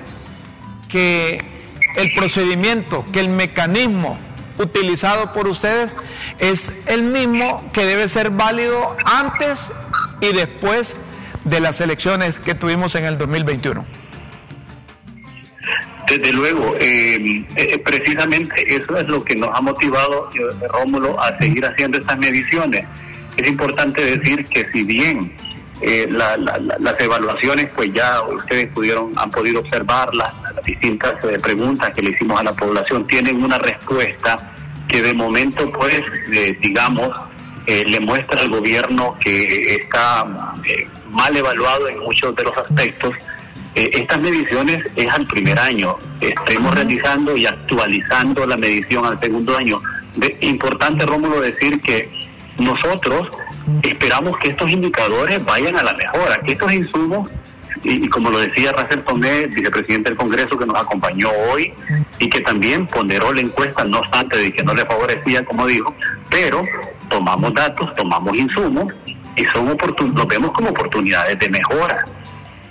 que 0.88 1.70
el 1.98 2.12
procedimiento, 2.16 3.06
que 3.12 3.20
el 3.20 3.30
mecanismo 3.30 4.18
utilizado 4.60 5.32
por 5.34 5.48
ustedes 5.48 5.96
es 6.38 6.72
el 6.86 7.04
mismo 7.04 7.70
que 7.74 7.86
debe 7.86 8.08
ser 8.08 8.30
válido 8.30 8.96
antes 9.06 9.72
y 10.22 10.34
después 10.34 10.96
de 11.46 11.60
las 11.60 11.82
elecciones 11.82 12.40
que 12.40 12.54
tuvimos 12.54 12.94
en 12.96 13.06
el 13.06 13.18
2021. 13.18 13.86
Desde 16.08 16.34
luego, 16.34 16.76
eh, 16.80 17.46
eh, 17.56 17.78
precisamente 17.80 18.76
eso 18.76 18.98
es 18.98 19.08
lo 19.08 19.24
que 19.24 19.36
nos 19.36 19.56
ha 19.56 19.62
motivado, 19.62 20.30
eh, 20.34 20.68
Rómulo, 20.68 21.20
a 21.22 21.38
seguir 21.38 21.64
haciendo 21.66 22.00
estas 22.00 22.18
mediciones. 22.18 22.84
Es 23.38 23.48
importante 23.48 24.18
decir 24.18 24.44
que 24.46 24.66
si 24.74 24.84
bien 24.84 25.32
eh, 25.82 26.08
las 26.10 27.02
evaluaciones, 27.02 27.70
pues 27.76 27.92
ya 27.94 28.22
ustedes 28.22 28.68
pudieron, 28.68 29.14
han 29.16 29.30
podido 29.32 29.62
observar 29.62 30.14
las, 30.14 30.34
distintas 30.66 31.24
eh, 31.24 31.40
preguntas 31.40 31.92
que 31.96 32.02
le 32.02 32.12
hicimos 32.12 32.40
a 32.40 32.44
la 32.44 32.54
población, 32.54 33.08
tienen 33.08 33.42
una 33.44 33.58
respuesta 33.58 34.54
que 34.88 35.02
de 35.02 35.14
momento, 35.14 35.70
pues, 35.72 36.02
eh, 36.34 36.58
digamos, 36.62 37.10
le 37.68 38.00
muestra 38.00 38.42
al 38.42 38.50
gobierno 38.50 39.16
que 39.20 39.76
está 39.76 40.26
mal 41.12 41.38
evaluado 41.38 41.88
en 41.88 42.00
muchos 42.00 42.36
de 42.36 42.44
los 42.44 42.58
aspectos 42.58 43.14
eh, 43.76 43.90
estas 43.94 44.20
mediciones 44.20 44.80
es 44.96 45.08
al 45.08 45.26
primer 45.26 45.60
año. 45.60 45.96
Estemos 46.20 46.74
realizando 46.74 47.38
y 47.38 47.46
actualizando 47.46 48.46
la 48.46 48.58
medición 48.58 49.06
al 49.06 49.20
segundo 49.20 49.56
año. 49.56 49.82
De, 50.16 50.38
importante, 50.42 51.06
Rómulo, 51.06 51.40
decir 51.40 51.80
que 51.82 52.10
nosotros 52.58 53.30
esperamos 53.84 54.38
que 54.40 54.50
estos 54.50 54.70
indicadores 54.70 55.44
vayan 55.46 55.78
a 55.78 55.84
la 55.84 55.94
mejora, 55.94 56.40
que 56.46 56.54
estos 56.54 56.72
insumos, 56.74 57.30
y, 57.84 58.08
como 58.10 58.30
lo 58.30 58.40
decía 58.40 58.72
Rafael 58.72 59.04
Tomé, 59.04 59.48
vicepresidente 59.48 60.10
del 60.10 60.18
Congreso, 60.18 60.58
que 60.58 60.66
nos 60.66 60.80
acompañó 60.80 61.30
hoy 61.52 61.74
y 62.20 62.30
que 62.30 62.42
también 62.42 62.88
ponderó 62.88 63.32
la 63.34 63.42
encuesta, 63.42 63.84
no 63.86 64.00
obstante 64.00 64.38
de 64.38 64.52
que 64.52 64.64
no 64.64 64.74
le 64.74 64.86
favorecía, 64.86 65.46
como 65.46 65.66
dijo, 65.66 65.96
pero 66.30 66.64
tomamos 67.10 67.54
datos, 67.54 67.94
tomamos 67.96 68.38
insumos 68.38 68.94
y 69.36 69.46
son 69.46 69.68
los 69.68 70.28
vemos 70.28 70.52
como 70.52 70.70
oportunidades 70.70 71.40
de 71.40 71.50
mejora 71.50 72.04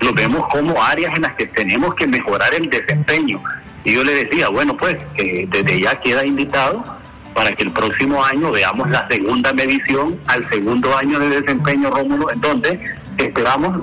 lo 0.00 0.12
vemos 0.12 0.46
como 0.48 0.82
áreas 0.82 1.14
en 1.16 1.22
las 1.22 1.34
que 1.34 1.46
tenemos 1.46 1.94
que 1.94 2.06
mejorar 2.06 2.54
el 2.54 2.68
desempeño. 2.70 3.42
Y 3.84 3.94
yo 3.94 4.04
le 4.04 4.24
decía, 4.24 4.48
bueno, 4.48 4.76
pues 4.76 4.96
desde 5.16 5.80
ya 5.80 6.00
queda 6.00 6.24
invitado 6.24 6.97
para 7.38 7.52
que 7.52 7.62
el 7.62 7.70
próximo 7.70 8.24
año 8.24 8.50
veamos 8.50 8.90
la 8.90 9.06
segunda 9.08 9.52
medición 9.52 10.18
al 10.26 10.48
segundo 10.50 10.96
año 10.96 11.20
de 11.20 11.40
desempeño, 11.40 11.88
Rómulo, 11.88 12.32
en 12.32 12.40
donde 12.40 12.96
esperamos, 13.16 13.78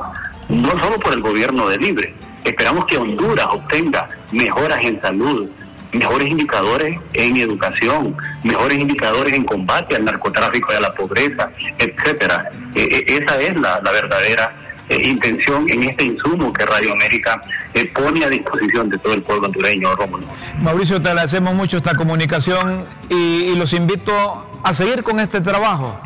no 0.50 0.72
solo 0.72 1.00
por 1.00 1.14
el 1.14 1.22
gobierno 1.22 1.70
de 1.70 1.78
Libre, 1.78 2.14
esperamos 2.44 2.84
que 2.84 2.98
Honduras 2.98 3.48
obtenga 3.50 4.10
mejoras 4.34 4.84
en 4.84 5.02
salud, 5.02 5.50
mejores 5.94 6.28
indicadores 6.28 6.98
en 7.14 7.38
educación, 7.38 8.18
mejores 8.44 8.78
indicadores 8.78 9.32
en 9.32 9.46
combate 9.46 9.96
al 9.96 10.04
narcotráfico 10.04 10.74
y 10.74 10.76
a 10.76 10.82
la 10.82 10.94
pobreza, 10.94 11.50
etcétera. 11.80 12.52
E, 12.76 12.82
e, 12.82 13.06
esa 13.08 13.40
es 13.40 13.56
la, 13.56 13.80
la 13.80 13.92
verdadera 13.94 14.54
eh, 14.88 15.08
intención 15.08 15.68
en 15.70 15.84
este 15.84 16.04
insumo 16.06 16.54
que 16.54 16.64
Radio 16.64 16.94
América 16.94 17.42
eh, 17.74 17.86
pone 17.88 18.24
a 18.24 18.30
disposición 18.30 18.88
de 18.90 19.00
todo 19.00 19.14
el 19.14 19.24
pueblo 19.24 19.48
hondureño, 19.48 19.96
Rómulo. 19.96 20.28
Mauricio, 20.60 21.02
te 21.02 21.10
agradecemos 21.10 21.56
mucho 21.56 21.78
esta 21.78 21.96
comunicación 21.96 22.86
y, 23.10 23.56
los 23.56 23.74
invito 23.74 24.48
a 24.64 24.74
seguir 24.74 25.02
con 25.02 25.20
este 25.20 25.42
trabajo. 25.42 26.00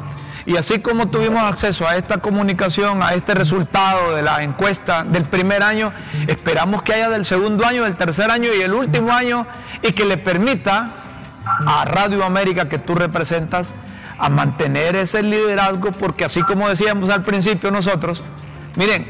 Y 0.45 0.55
así 0.55 0.79
como 0.79 1.09
tuvimos 1.09 1.43
acceso 1.43 1.85
a 1.87 1.97
esta 1.97 2.19
comunicación, 2.19 3.03
a 3.03 3.13
este 3.13 3.33
resultado 3.33 4.15
de 4.15 4.21
la 4.21 4.43
encuesta 4.43 5.03
del 5.03 5.25
primer 5.25 5.61
año, 5.61 5.91
esperamos 6.27 6.81
que 6.83 6.93
haya 6.93 7.09
del 7.09 7.25
segundo 7.25 7.65
año, 7.65 7.83
del 7.83 7.97
tercer 7.97 8.31
año 8.31 8.49
y 8.57 8.61
el 8.61 8.73
último 8.73 9.11
año 9.11 9.45
y 9.81 9.91
que 9.91 10.05
le 10.05 10.17
permita 10.17 10.89
a 11.67 11.85
Radio 11.85 12.23
América 12.23 12.69
que 12.69 12.77
tú 12.77 12.95
representas 12.95 13.71
a 14.17 14.29
mantener 14.29 14.95
ese 14.95 15.21
liderazgo, 15.21 15.91
porque 15.91 16.25
así 16.25 16.41
como 16.43 16.69
decíamos 16.69 17.09
al 17.09 17.23
principio 17.23 17.71
nosotros, 17.71 18.23
Miren, 18.79 19.05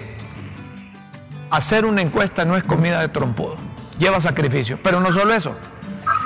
hacer 1.51 1.86
una 1.86 2.01
encuesta 2.01 2.43
no 2.43 2.58
es 2.58 2.63
comida 2.63 3.01
de 3.01 3.08
trompudo, 3.08 3.55
lleva 3.99 4.19
sacrificio, 4.19 4.79
pero 4.82 4.99
no 4.99 5.13
solo 5.13 5.32
eso, 5.32 5.53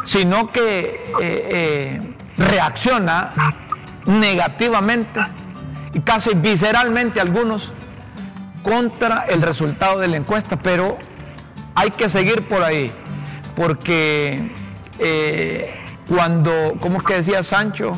sino 0.06 0.48
que 0.48 1.04
eh, 1.22 1.50
eh, 1.52 2.16
reacciona 2.38 3.32
negativamente 4.06 5.20
y 5.94 6.00
casi 6.00 6.30
visceralmente 6.36 7.20
algunos 7.20 7.74
contra 8.64 9.26
el 9.26 9.42
resultado 9.42 10.00
de 10.00 10.08
la 10.08 10.16
encuesta, 10.16 10.58
pero 10.62 10.98
hay 11.76 11.92
que 11.92 12.08
seguir 12.08 12.48
por 12.48 12.64
ahí, 12.64 12.94
porque 13.58 14.54
eh, 15.00 15.84
cuando, 16.08 16.78
¿cómo 16.80 17.00
es 17.00 17.04
que 17.04 17.16
decía 17.16 17.44
Sancho? 17.44 17.92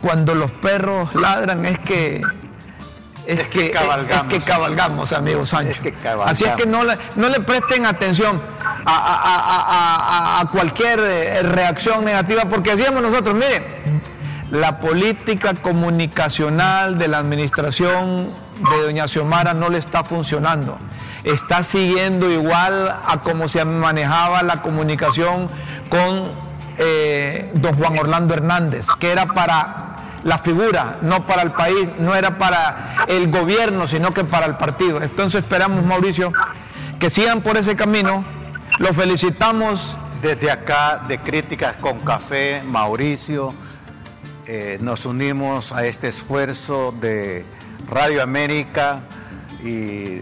Cuando 0.00 0.34
los 0.34 0.50
perros 0.50 1.14
ladran 1.14 1.66
es 1.66 1.78
que 1.80 2.22
es, 3.26 3.48
que, 3.48 3.70
cabalgamos, 3.70 4.32
es 4.32 4.44
que 4.44 4.50
cabalgamos, 4.50 5.12
amigo 5.12 5.46
Sánchez. 5.46 5.80
Así 6.24 6.44
es 6.44 6.54
que 6.54 6.66
no 6.66 6.84
le, 6.84 6.98
no 7.16 7.28
le 7.28 7.40
presten 7.40 7.86
atención 7.86 8.40
a, 8.84 10.48
cualquier 10.52 11.00
eh, 11.00 11.42
reacción 11.42 12.04
negativa, 12.04 12.42
porque 12.46 12.74
decíamos 12.76 13.02
nosotros, 13.02 13.34
miren, 13.34 13.64
la 14.50 14.78
política 14.78 15.54
comunicacional 15.54 16.98
de 16.98 17.08
la 17.08 17.18
administración 17.18 18.28
de 18.70 18.82
doña 18.82 19.08
Xiomara 19.08 19.54
no 19.54 19.70
le 19.70 19.78
está 19.78 20.04
funcionando. 20.04 20.78
Está 21.24 21.62
siguiendo 21.64 22.30
igual 22.30 22.88
a 22.88 23.20
como 23.22 23.48
se 23.48 23.64
manejaba 23.64 24.42
la 24.42 24.60
comunicación 24.60 25.48
con 25.88 26.24
eh, 26.78 27.50
don 27.54 27.76
Juan 27.76 27.98
Orlando 27.98 28.34
Hernández, 28.34 28.86
que 28.98 29.12
era 29.12 29.26
para 29.26 29.91
la 30.24 30.38
figura, 30.38 30.98
no 31.02 31.26
para 31.26 31.42
el 31.42 31.50
país, 31.50 31.88
no 31.98 32.14
era 32.14 32.38
para 32.38 33.04
el 33.08 33.30
gobierno, 33.30 33.88
sino 33.88 34.14
que 34.14 34.24
para 34.24 34.46
el 34.46 34.56
partido. 34.56 35.02
Entonces 35.02 35.42
esperamos, 35.42 35.84
Mauricio, 35.84 36.32
que 36.98 37.10
sigan 37.10 37.42
por 37.42 37.56
ese 37.56 37.76
camino. 37.76 38.22
Los 38.78 38.96
felicitamos. 38.96 39.96
Desde 40.22 40.52
acá, 40.52 41.02
de 41.08 41.18
Críticas 41.18 41.74
con 41.80 41.98
Café, 41.98 42.62
Mauricio, 42.64 43.52
eh, 44.46 44.78
nos 44.80 45.04
unimos 45.04 45.72
a 45.72 45.84
este 45.84 46.06
esfuerzo 46.06 46.94
de 47.00 47.44
Radio 47.88 48.22
América 48.22 49.00
y 49.64 50.20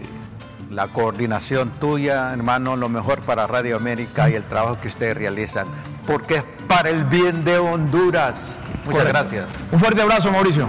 la 0.71 0.87
coordinación 0.87 1.69
tuya, 1.79 2.33
hermano, 2.33 2.77
lo 2.77 2.89
mejor 2.89 3.21
para 3.21 3.45
Radio 3.45 3.75
América 3.75 4.29
y 4.29 4.33
el 4.33 4.43
trabajo 4.43 4.79
que 4.81 4.87
ustedes 4.87 5.15
realizan, 5.15 5.67
porque 6.05 6.35
es 6.35 6.43
para 6.67 6.89
el 6.89 7.05
bien 7.05 7.43
de 7.43 7.57
Honduras. 7.57 8.59
Muchas 8.85 9.07
gracias. 9.07 9.47
Un 9.71 9.79
fuerte 9.79 10.01
abrazo, 10.01 10.31
Mauricio. 10.31 10.67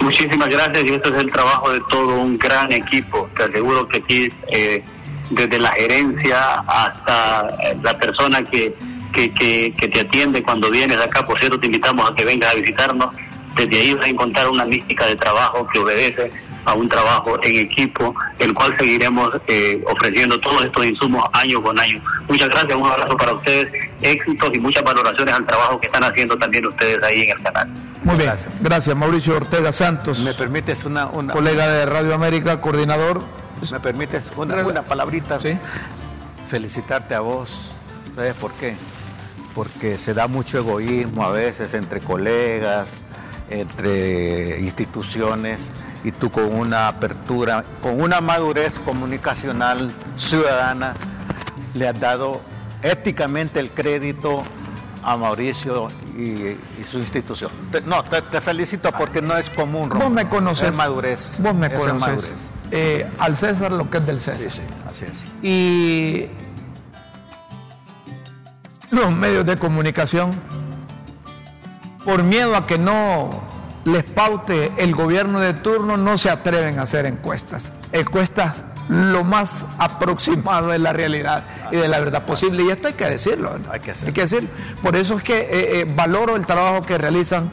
Muchísimas 0.00 0.48
gracias 0.48 0.84
y 0.84 0.94
esto 0.94 1.12
es 1.12 1.18
el 1.22 1.30
trabajo 1.30 1.72
de 1.72 1.80
todo 1.90 2.20
un 2.20 2.38
gran 2.38 2.72
equipo. 2.72 3.28
Te 3.36 3.44
aseguro 3.44 3.88
que 3.88 3.98
aquí, 3.98 4.32
eh, 4.48 4.84
desde 5.30 5.58
la 5.58 5.70
gerencia 5.72 6.64
hasta 6.66 7.48
eh, 7.62 7.76
la 7.82 7.98
persona 7.98 8.42
que, 8.42 8.74
que, 9.12 9.32
que, 9.32 9.88
te 9.88 10.00
atiende 10.00 10.42
cuando 10.42 10.70
vienes 10.70 10.98
acá, 10.98 11.24
por 11.24 11.38
cierto, 11.38 11.58
te 11.58 11.66
invitamos 11.66 12.08
a 12.10 12.14
que 12.14 12.24
vengas 12.24 12.52
a 12.52 12.56
visitarnos. 12.56 13.14
Desde 13.56 13.76
ahí 13.76 13.94
vas 13.94 14.06
a 14.06 14.10
encontrar 14.10 14.48
una 14.48 14.64
mística 14.64 15.06
de 15.06 15.16
trabajo 15.16 15.66
que 15.72 15.80
obedece 15.80 16.30
a 16.68 16.74
un 16.74 16.88
trabajo 16.88 17.38
en 17.42 17.58
equipo, 17.60 18.14
el 18.38 18.52
cual 18.52 18.76
seguiremos 18.76 19.30
eh, 19.46 19.82
ofreciendo 19.86 20.38
todos 20.38 20.64
estos 20.64 20.84
insumos 20.84 21.24
año 21.32 21.62
con 21.62 21.78
año. 21.78 21.98
Muchas 22.28 22.50
gracias, 22.50 22.76
un 22.76 22.86
abrazo 22.86 23.16
para 23.16 23.32
ustedes, 23.32 23.72
éxitos 24.02 24.50
y 24.52 24.58
muchas 24.58 24.84
valoraciones 24.84 25.34
al 25.34 25.46
trabajo 25.46 25.80
que 25.80 25.86
están 25.86 26.04
haciendo 26.04 26.36
también 26.36 26.66
ustedes 26.66 27.02
ahí 27.02 27.22
en 27.22 27.30
el 27.30 27.42
canal. 27.42 27.68
Muy 28.04 28.16
bien, 28.16 28.32
gracias, 28.60 28.94
Mauricio 28.94 29.36
Ortega 29.36 29.72
Santos. 29.72 30.20
¿Me 30.20 30.34
permites 30.34 30.84
una, 30.84 31.06
una... 31.06 31.32
colega 31.32 31.68
de 31.68 31.86
Radio 31.86 32.14
América, 32.14 32.60
coordinador? 32.60 33.22
¿Me 33.72 33.80
permites 33.80 34.30
una, 34.36 34.56
una 34.56 34.82
palabrita? 34.82 35.40
Sí. 35.40 35.58
Felicitarte 36.48 37.14
a 37.14 37.20
vos. 37.20 37.70
¿Sabes 38.14 38.34
por 38.34 38.52
qué? 38.52 38.76
Porque 39.54 39.96
se 39.96 40.12
da 40.12 40.28
mucho 40.28 40.58
egoísmo 40.58 41.24
a 41.24 41.30
veces 41.30 41.72
entre 41.72 42.00
colegas, 42.00 43.00
entre 43.48 44.60
instituciones 44.60 45.70
y 46.04 46.12
tú 46.12 46.30
con 46.30 46.52
una 46.54 46.88
apertura, 46.88 47.64
con 47.82 48.00
una 48.00 48.20
madurez 48.20 48.78
comunicacional 48.80 49.92
ciudadana, 50.16 50.94
le 51.74 51.88
has 51.88 51.98
dado 51.98 52.40
éticamente 52.82 53.60
el 53.60 53.70
crédito 53.70 54.42
a 55.02 55.16
Mauricio 55.16 55.88
y, 56.16 56.56
su 56.84 56.98
institución. 56.98 57.50
no, 57.86 58.04
te, 58.04 58.40
felicito 58.40 58.90
porque 58.92 59.22
no 59.22 59.36
es 59.36 59.50
común. 59.50 59.88
Vos 59.88 60.10
me 60.10 60.28
conoces. 60.28 60.74
madurez. 60.74 61.36
Vos 61.38 61.54
me 61.54 61.70
conoces. 61.70 62.50
Eh, 62.70 63.08
al 63.18 63.36
César 63.36 63.72
lo 63.72 63.88
que 63.90 63.98
es 63.98 64.06
del 64.06 64.20
César. 64.20 64.50
Sí, 64.50 64.50
sí, 64.50 64.62
así 64.88 65.06
es. 65.06 65.12
Y 65.42 66.28
los 68.90 69.10
medios 69.12 69.46
de 69.46 69.56
comunicación, 69.56 70.30
por 72.04 72.22
miedo 72.22 72.56
a 72.56 72.66
que 72.66 72.78
no 72.78 73.30
les 73.88 74.04
paute 74.04 74.72
el 74.76 74.94
gobierno 74.94 75.40
de 75.40 75.54
turno, 75.54 75.96
no 75.96 76.18
se 76.18 76.30
atreven 76.30 76.78
a 76.78 76.82
hacer 76.82 77.06
encuestas. 77.06 77.72
Encuestas 77.92 78.64
lo 78.88 79.22
más 79.24 79.66
aproximado 79.78 80.68
de 80.68 80.78
la 80.78 80.92
realidad 80.92 81.44
y 81.70 81.76
de 81.76 81.88
la 81.88 81.98
verdad 81.98 82.24
posible. 82.24 82.64
Y 82.64 82.70
esto 82.70 82.88
hay 82.88 82.94
que 82.94 83.06
decirlo. 83.06 83.58
Hay 83.70 83.80
que, 83.80 83.92
hay 83.92 84.12
que 84.12 84.22
decirlo. 84.22 84.48
Por 84.82 84.96
eso 84.96 85.18
es 85.18 85.22
que 85.22 85.40
eh, 85.40 85.48
eh, 85.80 85.86
valoro 85.94 86.36
el 86.36 86.46
trabajo 86.46 86.82
que 86.82 86.96
realizan 86.96 87.50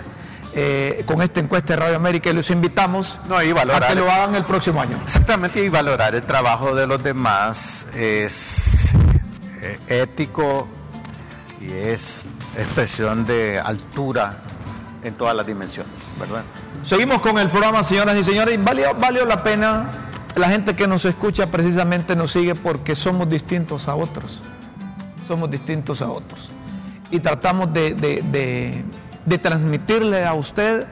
eh, 0.54 1.04
con 1.06 1.22
esta 1.22 1.42
encuesta 1.42 1.74
de 1.74 1.82
Radio 1.82 1.96
América 1.98 2.30
y 2.30 2.34
los 2.34 2.50
invitamos 2.50 3.20
no, 3.28 3.42
y 3.44 3.52
valorar, 3.52 3.84
a 3.84 3.88
que 3.88 3.96
lo 3.96 4.10
hagan 4.10 4.36
el 4.36 4.46
próximo 4.46 4.82
año. 4.82 5.00
Exactamente, 5.04 5.64
y 5.64 5.70
valorar 5.70 6.16
el 6.16 6.24
trabajo 6.24 6.74
de 6.74 6.88
los 6.88 7.04
demás 7.04 7.88
es 7.94 8.94
ético 9.90 10.68
y 11.60 11.74
es 11.74 12.26
expresión 12.56 13.26
de 13.26 13.60
altura 13.60 14.38
en 15.06 15.14
todas 15.14 15.36
las 15.36 15.46
dimensiones, 15.46 15.94
¿verdad? 16.20 16.44
Seguimos 16.84 17.22
con 17.22 17.38
el 17.38 17.50
programa, 17.50 17.84
señoras 17.84 18.18
y 18.18 18.24
señores, 18.24 18.56
y 18.56 18.58
valió, 18.58 18.94
valió 18.96 19.26
la 19.26 19.44
pena. 19.44 19.92
La 20.36 20.50
gente 20.50 20.76
que 20.76 20.88
nos 20.88 21.06
escucha 21.06 21.48
precisamente 21.48 22.16
nos 22.16 22.32
sigue 22.32 22.56
porque 22.56 22.96
somos 22.96 23.30
distintos 23.30 23.88
a 23.88 23.96
otros. 23.96 24.42
Somos 25.26 25.50
distintos 25.50 26.02
a 26.02 26.10
otros. 26.10 26.50
Y 27.12 27.20
tratamos 27.20 27.72
de, 27.72 28.84
transmitirle 29.42 30.26
a 30.26 30.34
usted 30.34 30.88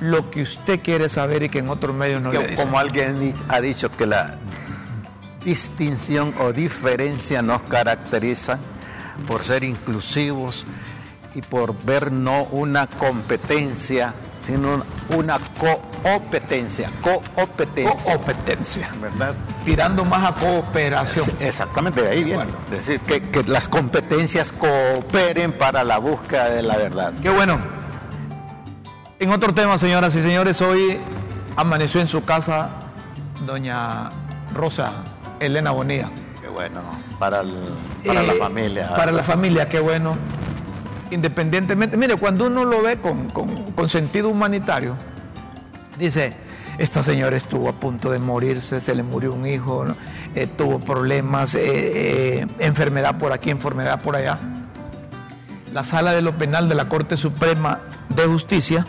lo 0.00 0.30
que 0.30 0.42
usted 0.42 0.80
quiere 0.80 1.08
saber 1.08 1.42
y 1.42 1.48
que 1.48 1.58
en 1.58 1.70
otros 1.70 1.96
medios 1.96 2.22
no 2.22 2.30
le 2.30 2.46
dicen. 2.46 2.66
Como 2.66 2.78
alguien 2.78 3.34
ha 3.48 3.60
dicho 3.60 3.90
que 3.90 4.06
la 4.06 4.38
distinción 5.44 6.34
o 6.38 6.52
diferencia 6.52 7.42
nos 7.42 7.62
caracterizan 7.62 8.60
por 9.26 9.42
ser 9.42 9.64
inclusivos 9.64 10.66
y 11.34 11.42
por 11.42 11.74
ver 11.84 12.10
no 12.12 12.44
una 12.44 12.86
competencia, 12.86 14.14
sino 14.44 14.82
una 15.14 15.38
competencia, 16.02 16.90
competencia. 17.34 17.96
Competencia. 18.04 18.90
¿Verdad? 19.00 19.34
Tirando 19.64 20.04
más 20.04 20.30
a 20.30 20.34
cooperación. 20.34 21.30
exactamente, 21.40 22.02
de 22.02 22.08
ahí 22.08 22.24
viene. 22.24 22.44
Es 22.70 22.86
decir, 22.86 23.00
que, 23.00 23.20
que 23.20 23.42
las 23.44 23.68
competencias 23.68 24.52
cooperen 24.52 25.52
para 25.52 25.84
la 25.84 25.98
búsqueda 25.98 26.50
de 26.50 26.62
la 26.62 26.76
verdad. 26.76 27.12
Qué 27.22 27.30
bueno. 27.30 27.58
En 29.20 29.30
otro 29.30 29.52
tema, 29.52 29.78
señoras 29.78 30.14
y 30.14 30.22
señores, 30.22 30.60
hoy 30.62 30.98
amaneció 31.56 32.00
en 32.00 32.06
su 32.06 32.22
casa 32.24 32.70
doña 33.44 34.08
Rosa 34.54 34.92
Elena 35.40 35.72
Bonilla. 35.72 36.08
Qué 36.40 36.48
bueno, 36.48 36.80
para, 37.18 37.42
para 38.06 38.22
la 38.22 38.32
eh, 38.32 38.38
familia. 38.38 38.94
Para 38.94 39.12
la 39.12 39.22
familia, 39.22 39.68
qué 39.68 39.80
bueno. 39.80 40.16
Independientemente, 41.10 41.96
mire, 41.96 42.16
cuando 42.16 42.46
uno 42.46 42.64
lo 42.64 42.82
ve 42.82 42.98
con, 42.98 43.88
sentido 43.88 44.28
humanitario, 44.28 44.94
dice, 45.98 46.34
esta 46.78 47.02
señora 47.02 47.36
estuvo 47.36 47.68
a 47.68 47.72
punto 47.72 48.10
de 48.10 48.18
morirse, 48.18 48.80
se 48.80 48.94
le 48.94 49.02
murió 49.02 49.32
un 49.32 49.46
hijo, 49.46 49.84
eh, 50.34 50.46
tuvo 50.46 50.78
problemas, 50.78 51.54
eh, 51.54 52.46
enfermedad 52.58 53.16
por 53.18 53.32
aquí, 53.32 53.50
enfermedad 53.50 54.02
por 54.02 54.16
allá. 54.16 54.38
La 55.72 55.84
sala 55.84 56.12
de 56.12 56.22
lo 56.22 56.36
penal 56.36 56.68
de 56.68 56.74
la 56.74 56.88
Corte 56.88 57.16
Suprema 57.16 57.80
de 58.08 58.24
Justicia 58.26 58.84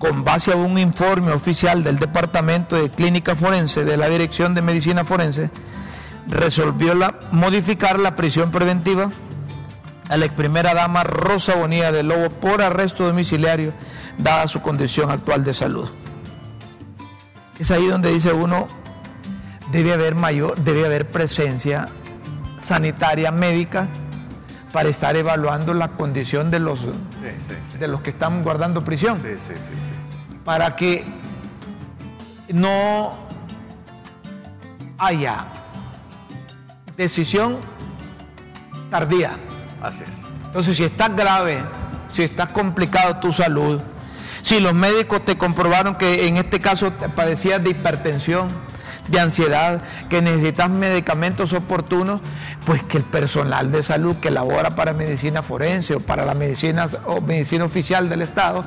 con 0.00 0.24
base 0.24 0.52
a 0.52 0.56
un 0.56 0.78
informe 0.78 1.30
oficial 1.30 1.84
del 1.84 1.98
Departamento 1.98 2.74
de 2.74 2.90
Clínica 2.90 3.36
Forense 3.36 3.84
de 3.84 3.98
la 3.98 4.08
Dirección 4.08 4.54
de 4.54 4.62
Medicina 4.62 5.04
Forense, 5.04 5.50
resolvió 6.26 6.94
modificar 7.32 7.98
la 7.98 8.16
prisión 8.16 8.50
preventiva 8.50 9.10
a 10.10 10.16
la 10.16 10.26
ex 10.26 10.34
primera 10.34 10.74
dama 10.74 11.04
Rosa 11.04 11.54
Bonilla 11.54 11.92
de 11.92 12.02
Lobo 12.02 12.30
por 12.30 12.60
arresto 12.62 13.06
domiciliario, 13.06 13.72
dada 14.18 14.48
su 14.48 14.60
condición 14.60 15.08
actual 15.08 15.44
de 15.44 15.54
salud. 15.54 15.88
Es 17.60 17.70
ahí 17.70 17.86
donde 17.86 18.10
dice 18.10 18.32
uno, 18.32 18.66
debe 19.70 19.92
haber 19.92 20.16
mayor, 20.16 20.58
debe 20.58 20.84
haber 20.84 21.08
presencia 21.10 21.88
sanitaria 22.60 23.30
médica 23.30 23.86
para 24.72 24.88
estar 24.88 25.14
evaluando 25.14 25.74
la 25.74 25.92
condición 25.92 26.50
de 26.50 26.58
los, 26.58 26.80
de 27.78 27.88
los 27.88 28.02
que 28.02 28.10
están 28.10 28.42
guardando 28.42 28.84
prisión. 28.84 29.20
Para 30.44 30.74
que 30.74 31.04
no 32.52 33.12
haya 34.98 35.44
decisión 36.96 37.58
tardía. 38.90 39.38
Así 39.82 40.02
es. 40.02 40.08
Entonces, 40.46 40.76
si 40.76 40.84
estás 40.84 41.14
grave, 41.14 41.62
si 42.08 42.22
está 42.22 42.46
complicado 42.46 43.16
tu 43.20 43.32
salud, 43.32 43.80
si 44.42 44.60
los 44.60 44.74
médicos 44.74 45.24
te 45.24 45.36
comprobaron 45.36 45.94
que 45.96 46.26
en 46.26 46.36
este 46.36 46.60
caso 46.60 46.92
padecías 47.14 47.62
de 47.62 47.70
hipertensión, 47.70 48.48
de 49.08 49.20
ansiedad, 49.20 49.82
que 50.08 50.22
necesitas 50.22 50.70
medicamentos 50.70 51.52
oportunos, 51.52 52.20
pues 52.64 52.82
que 52.84 52.98
el 52.98 53.04
personal 53.04 53.72
de 53.72 53.82
salud 53.82 54.16
que 54.16 54.30
labora 54.30 54.70
para 54.70 54.92
medicina 54.92 55.42
forense 55.42 55.94
o 55.94 56.00
para 56.00 56.24
la 56.24 56.34
medicina 56.34 56.86
o 57.06 57.20
medicina 57.20 57.64
oficial 57.64 58.08
del 58.08 58.22
Estado 58.22 58.64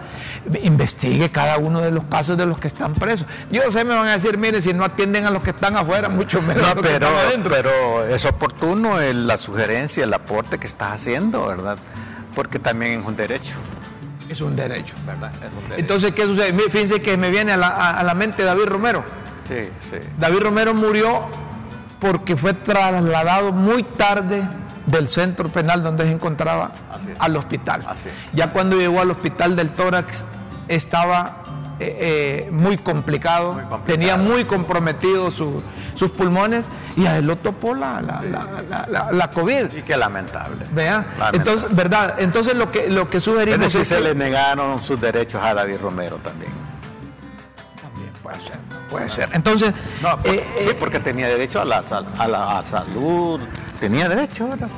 investigue 0.63 1.29
cada 1.29 1.57
uno 1.57 1.81
de 1.81 1.91
los 1.91 2.05
casos 2.05 2.37
de 2.37 2.45
los 2.45 2.59
que 2.59 2.67
están 2.67 2.93
presos. 2.93 3.25
Yo 3.51 3.61
sé, 3.71 3.83
me 3.83 3.93
van 3.93 4.07
a 4.07 4.13
decir, 4.13 4.37
mire, 4.37 4.61
si 4.61 4.73
no 4.73 4.83
atienden 4.83 5.25
a 5.25 5.31
los 5.31 5.43
que 5.43 5.51
están 5.51 5.77
afuera, 5.77 6.09
mucho 6.09 6.41
menos. 6.41 6.75
No, 6.75 6.81
pero, 6.81 7.09
pero 7.49 8.05
es 8.05 8.25
oportuno 8.25 8.99
la 8.99 9.37
sugerencia, 9.37 10.03
el 10.03 10.13
aporte 10.13 10.57
que 10.57 10.67
estás 10.67 10.93
haciendo, 10.93 11.47
¿verdad? 11.47 11.77
Porque 12.35 12.59
también 12.59 12.99
es 12.99 13.05
un 13.05 13.15
derecho. 13.15 13.55
Es 14.29 14.41
un 14.41 14.55
derecho. 14.55 14.95
¿Verdad? 15.05 15.31
Entonces, 15.77 16.11
¿qué 16.11 16.23
sucede? 16.23 16.53
Fíjense 16.69 17.01
que 17.01 17.17
me 17.17 17.29
viene 17.29 17.51
a 17.51 17.57
la, 17.57 17.67
a 17.67 18.03
la 18.03 18.13
mente 18.15 18.43
David 18.43 18.65
Romero 18.65 19.03
Sí, 19.47 19.69
sí. 19.89 19.97
David 20.17 20.39
Romero 20.39 20.73
murió 20.73 21.21
porque 21.99 22.35
fue 22.35 22.53
trasladado 22.53 23.51
muy 23.51 23.83
tarde 23.83 24.43
del 24.85 25.07
centro 25.07 25.49
penal 25.49 25.83
donde 25.83 26.03
se 26.03 26.11
encontraba 26.11 26.71
al 27.19 27.35
hospital. 27.37 27.85
Ya 28.33 28.51
cuando 28.51 28.75
llegó 28.77 29.01
al 29.01 29.11
hospital 29.11 29.55
del 29.55 29.69
tórax 29.69 30.25
estaba 30.67 31.43
eh, 31.79 32.45
eh, 32.47 32.51
muy, 32.51 32.77
complicado, 32.77 33.61
tenía 33.85 34.17
muy 34.17 34.45
comprometidos 34.45 35.33
sus 35.33 36.11
pulmones 36.11 36.67
y 36.95 37.05
a 37.05 37.17
él 37.17 37.27
lo 37.27 37.37
topó 37.37 37.73
la, 37.73 38.01
la, 39.11 39.31
COVID. 39.31 39.73
Y 39.73 39.81
qué 39.81 39.97
lamentable. 39.97 40.65
¿Vea? 40.71 41.05
Entonces, 41.31 41.73
¿verdad? 41.73 42.15
Entonces 42.19 42.55
lo 42.55 42.71
que, 42.71 42.89
lo 42.89 43.09
que 43.09 43.19
sugerimos... 43.19 43.73
Es 43.73 43.87
se 43.87 44.01
le 44.01 44.13
negaron 44.13 44.81
sus 44.81 44.99
derechos 44.99 45.41
a 45.43 45.53
David 45.53 45.77
Romero 45.81 46.17
también. 46.17 46.51
Puede 48.23 48.39
ser. 48.39 48.57
Puede 48.89 49.09
ser. 49.09 49.29
Entonces. 49.33 49.73
Eh, 50.23 50.45
sí, 50.61 50.69
eh, 50.69 50.77
porque 50.79 50.99
tenía 51.01 51.27
derecho 51.27 51.61
a 51.61 51.65
la, 51.65 51.83
a 52.17 52.27
la 52.27 52.63
salud, 52.63 53.41
tenía 53.81 54.07
derecho, 54.07 54.47
¿verdad? 54.47 54.69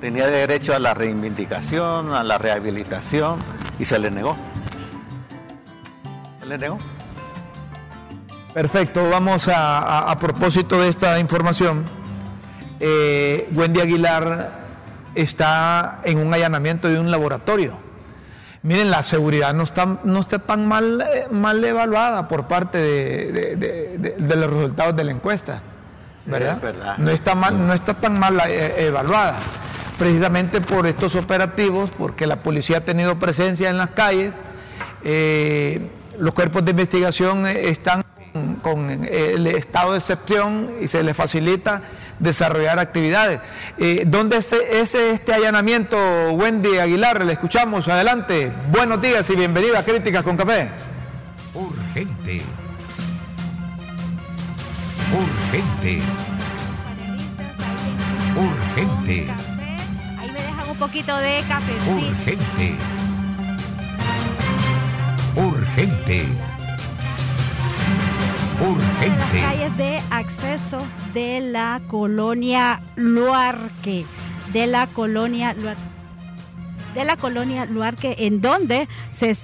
Tenía 0.00 0.26
derecho 0.26 0.74
a 0.74 0.80
la 0.80 0.92
reivindicación, 0.92 2.12
a 2.12 2.24
la 2.24 2.38
rehabilitación, 2.38 3.38
y 3.78 3.84
se 3.84 4.00
le 4.00 4.10
negó. 4.10 4.36
Se 6.40 6.46
le 6.46 6.58
negó. 6.58 6.76
Perfecto, 8.52 9.08
vamos 9.08 9.46
a, 9.46 10.10
a, 10.10 10.18
propósito 10.18 10.80
de 10.80 10.88
esta 10.88 11.20
información. 11.20 11.84
Eh, 12.80 13.48
Wendy 13.54 13.80
Aguilar 13.80 14.50
está 15.14 16.00
en 16.04 16.18
un 16.18 16.34
allanamiento 16.34 16.88
de 16.88 16.98
un 16.98 17.10
laboratorio 17.10 17.91
Miren, 18.62 18.92
la 18.92 19.02
seguridad 19.02 19.52
no 19.54 19.64
está, 19.64 19.98
no 20.04 20.20
está 20.20 20.38
tan 20.38 20.68
mal, 20.68 21.00
eh, 21.00 21.26
mal 21.30 21.64
evaluada 21.64 22.28
por 22.28 22.46
parte 22.46 22.78
de, 22.78 24.36
los 24.36 24.50
resultados 24.50 24.94
de 24.94 25.04
la 25.04 25.10
encuesta. 25.10 25.62
¿verdad? 26.26 26.98
No, 26.98 27.10
está 27.10 27.34
mal, 27.34 27.66
no 27.66 27.72
está 27.72 27.94
tan 27.94 28.18
mal 28.20 28.40
eh, 28.46 28.86
evaluada. 28.86 29.38
Precisamente 29.98 30.60
por 30.60 30.86
estos 30.86 31.16
operativos, 31.16 31.90
porque 31.98 32.26
la 32.28 32.36
policía 32.36 32.78
ha 32.78 32.80
tenido 32.82 33.18
presencia 33.18 33.68
en 33.68 33.78
las 33.78 33.90
calles, 33.90 34.32
eh, 35.02 35.90
los 36.20 36.32
cuerpos 36.32 36.64
de 36.64 36.70
investigación 36.70 37.46
están 37.46 38.04
con 38.62 38.88
el 38.90 39.46
estado 39.48 39.92
de 39.92 39.98
excepción 39.98 40.70
y 40.80 40.86
se 40.86 41.02
les 41.02 41.16
facilita 41.16 41.82
desarrollar 42.22 42.78
actividades. 42.78 43.40
Eh, 43.78 44.04
¿Dónde 44.06 44.38
es, 44.38 44.52
este 44.52 45.34
allanamiento, 45.34 45.96
Wendy 46.32 46.78
Aguilar? 46.78 47.24
Le 47.24 47.34
escuchamos, 47.34 47.88
adelante. 47.88 48.50
Buenos 48.70 49.02
días 49.02 49.28
y 49.28 49.36
bienvenida 49.36 49.80
a 49.80 49.84
Críticas 49.84 50.22
con 50.22 50.36
Café. 50.36 50.68
Urgente. 51.52 52.42
Urgente. 55.12 56.00
Urgente. 58.34 59.30
Ahí 60.18 60.30
me 60.30 60.42
dejan 60.42 60.70
un 60.70 60.76
poquito 60.76 61.16
de 61.18 61.42
café. 61.48 61.72
Urgente. 61.90 62.76
Urgente. 65.34 66.51
Urgente. 68.60 69.18
las 69.18 69.30
calles 69.30 69.76
de 69.76 70.00
acceso 70.10 70.78
de 71.14 71.40
la 71.40 71.80
colonia 71.88 72.80
Luarque, 72.96 74.04
de 74.52 74.66
la 74.66 74.86
colonia 74.86 75.54
Luarque, 75.54 75.82
de 76.94 77.04
la 77.04 77.16
colonia 77.16 77.64
Luarque, 77.66 78.14
en 78.18 78.40
donde 78.40 78.88
se 79.18 79.36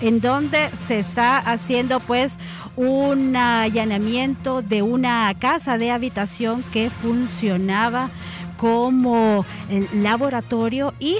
en 0.00 0.20
donde 0.20 0.70
se 0.86 0.98
está 0.98 1.38
haciendo 1.38 2.00
pues 2.00 2.36
un 2.76 3.36
allanamiento 3.36 4.60
de 4.60 4.82
una 4.82 5.32
casa 5.38 5.78
de 5.78 5.90
habitación 5.90 6.64
que 6.72 6.90
funcionaba 6.90 8.10
como 8.56 9.44
laboratorio 9.92 10.94
y 10.98 11.18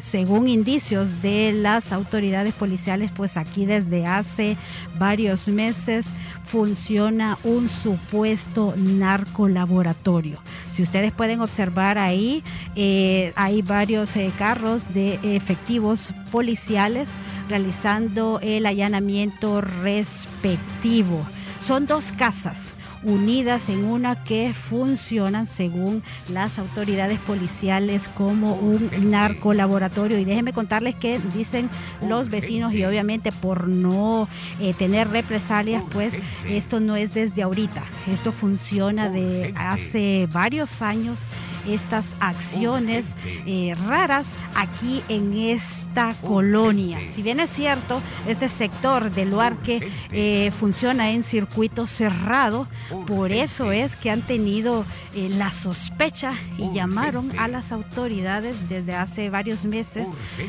según 0.00 0.48
indicios 0.48 1.22
de 1.22 1.52
las 1.52 1.92
autoridades 1.92 2.54
policiales, 2.54 3.10
pues 3.14 3.36
aquí 3.36 3.66
desde 3.66 4.06
hace 4.06 4.56
varios 4.98 5.48
meses 5.48 6.06
funciona 6.44 7.38
un 7.44 7.68
supuesto 7.68 8.74
narcolaboratorio. 8.76 10.40
Si 10.72 10.82
ustedes 10.82 11.12
pueden 11.12 11.40
observar 11.40 11.98
ahí, 11.98 12.42
eh, 12.76 13.32
hay 13.36 13.62
varios 13.62 14.16
eh, 14.16 14.32
carros 14.38 14.92
de 14.92 15.18
efectivos 15.22 16.12
policiales 16.32 17.08
realizando 17.48 18.40
el 18.42 18.66
allanamiento 18.66 19.60
respectivo. 19.60 21.26
Son 21.64 21.86
dos 21.86 22.12
casas 22.12 22.58
unidas 23.02 23.68
en 23.68 23.84
una 23.84 24.24
que 24.24 24.52
funcionan 24.52 25.46
según 25.46 26.02
las 26.28 26.58
autoridades 26.58 27.18
policiales 27.20 28.08
como 28.08 28.54
un 28.54 28.90
narcolaboratorio. 29.10 30.18
Y 30.18 30.24
déjenme 30.24 30.52
contarles 30.52 30.94
que 30.96 31.18
dicen 31.34 31.70
los 32.06 32.28
vecinos 32.28 32.74
y 32.74 32.84
obviamente 32.84 33.32
por 33.32 33.68
no 33.68 34.28
eh, 34.60 34.74
tener 34.74 35.08
represalias, 35.08 35.82
pues 35.92 36.14
esto 36.48 36.80
no 36.80 36.96
es 36.96 37.14
desde 37.14 37.42
ahorita. 37.42 37.82
Esto 38.10 38.32
funciona 38.32 39.08
de 39.08 39.54
hace 39.56 40.28
varios 40.32 40.82
años 40.82 41.20
estas 41.68 42.06
acciones 42.20 43.06
eh, 43.46 43.74
raras 43.86 44.26
aquí 44.54 45.02
en 45.08 45.36
esta 45.36 46.14
colonia. 46.22 46.98
Si 47.14 47.22
bien 47.22 47.40
es 47.40 47.50
cierto, 47.50 48.00
este 48.26 48.48
sector 48.48 49.10
del 49.10 49.30
Luarque 49.30 49.90
eh, 50.10 50.50
funciona 50.58 51.10
en 51.10 51.22
circuito 51.22 51.86
cerrado, 51.86 52.66
por 53.06 53.32
eso 53.32 53.72
es 53.72 53.96
que 53.96 54.10
han 54.10 54.22
tenido 54.22 54.84
eh, 55.14 55.28
la 55.28 55.50
sospecha 55.50 56.32
y 56.58 56.72
llamaron 56.72 57.30
a 57.38 57.48
las 57.48 57.72
autoridades 57.72 58.68
desde 58.68 58.94
hace 58.94 59.30
varios 59.30 59.64
meses. 59.64 60.08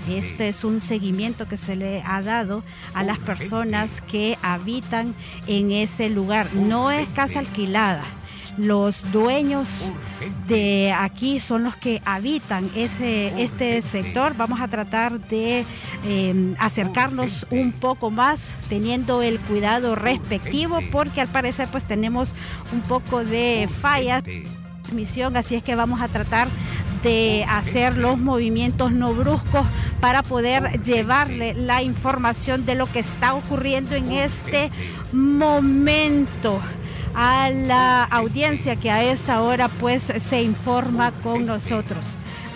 Este 0.10 0.50
es 0.50 0.64
un 0.64 0.82
seguimiento 0.82 1.48
que 1.48 1.58
se 1.58 1.76
le 1.76 2.02
ha 2.04 2.22
dado 2.22 2.64
a 2.94 3.04
las 3.04 3.20
personas 3.20 4.02
que 4.02 4.38
habitan 4.42 5.16
en 5.48 5.72
ese 5.72 6.10
lugar. 6.10 6.48
No 6.54 6.92
es 6.92 7.08
casa 7.10 7.40
alquilada 7.40 8.04
los 8.58 9.12
dueños 9.12 9.92
de 10.48 10.94
aquí 10.98 11.40
son 11.40 11.64
los 11.64 11.76
que 11.76 12.02
habitan 12.06 12.70
ese, 12.76 13.42
este 13.42 13.82
sector. 13.82 14.36
Vamos 14.36 14.62
a 14.62 14.68
tratar 14.68 15.20
de 15.28 15.66
eh, 16.06 16.56
acercarnos 16.60 17.46
un 17.50 17.72
poco 17.72 18.12
más 18.12 18.42
teniendo 18.70 19.22
el 19.22 19.40
cuidado 19.40 19.96
respectivo 19.96 20.80
porque 20.92 21.22
al 21.22 21.28
parecer 21.28 21.68
pues 21.72 21.84
tenemos 21.86 22.34
un 22.74 22.82
poco 22.82 23.24
de 23.24 23.70
fallas 23.82 24.24
misión, 24.94 25.38
así 25.38 25.56
es 25.56 25.64
que 25.64 25.76
vamos 25.76 26.02
a 26.02 26.08
tratar 26.10 26.50
de 27.04 27.46
hacer 27.48 27.98
los 27.98 28.18
movimientos 28.18 28.92
no 28.92 29.14
bruscos 29.14 29.66
para 30.00 30.22
poder 30.22 30.84
llevarle 30.84 31.54
la 31.54 31.82
información 31.82 32.66
de 32.66 32.76
lo 32.76 32.86
que 32.92 33.00
está 33.00 33.34
ocurriendo 33.34 33.96
en 33.96 34.12
este 34.12 34.72
momento 35.12 36.62
a 37.14 37.50
la 37.50 38.04
audiencia 38.04 38.76
que 38.76 38.92
a 38.92 39.04
esta 39.04 39.42
hora 39.42 39.68
pues 39.68 40.04
se 40.30 40.42
informa 40.42 41.12
con 41.24 41.46
nosotros. 41.46 42.16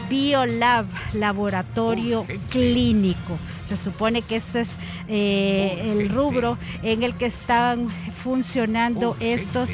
Biolab, 0.10 0.86
laboratorio 1.14 2.26
clínico. 2.50 3.38
Se 3.70 3.78
supone 3.78 4.22
que 4.22 4.38
ese 4.38 4.62
es 4.62 4.70
eh, 5.08 5.94
el 5.98 6.10
rubro 6.10 6.58
en 6.84 7.04
el 7.04 7.16
que 7.16 7.26
están 7.26 7.88
funcionando 8.24 9.18
estos 9.20 9.72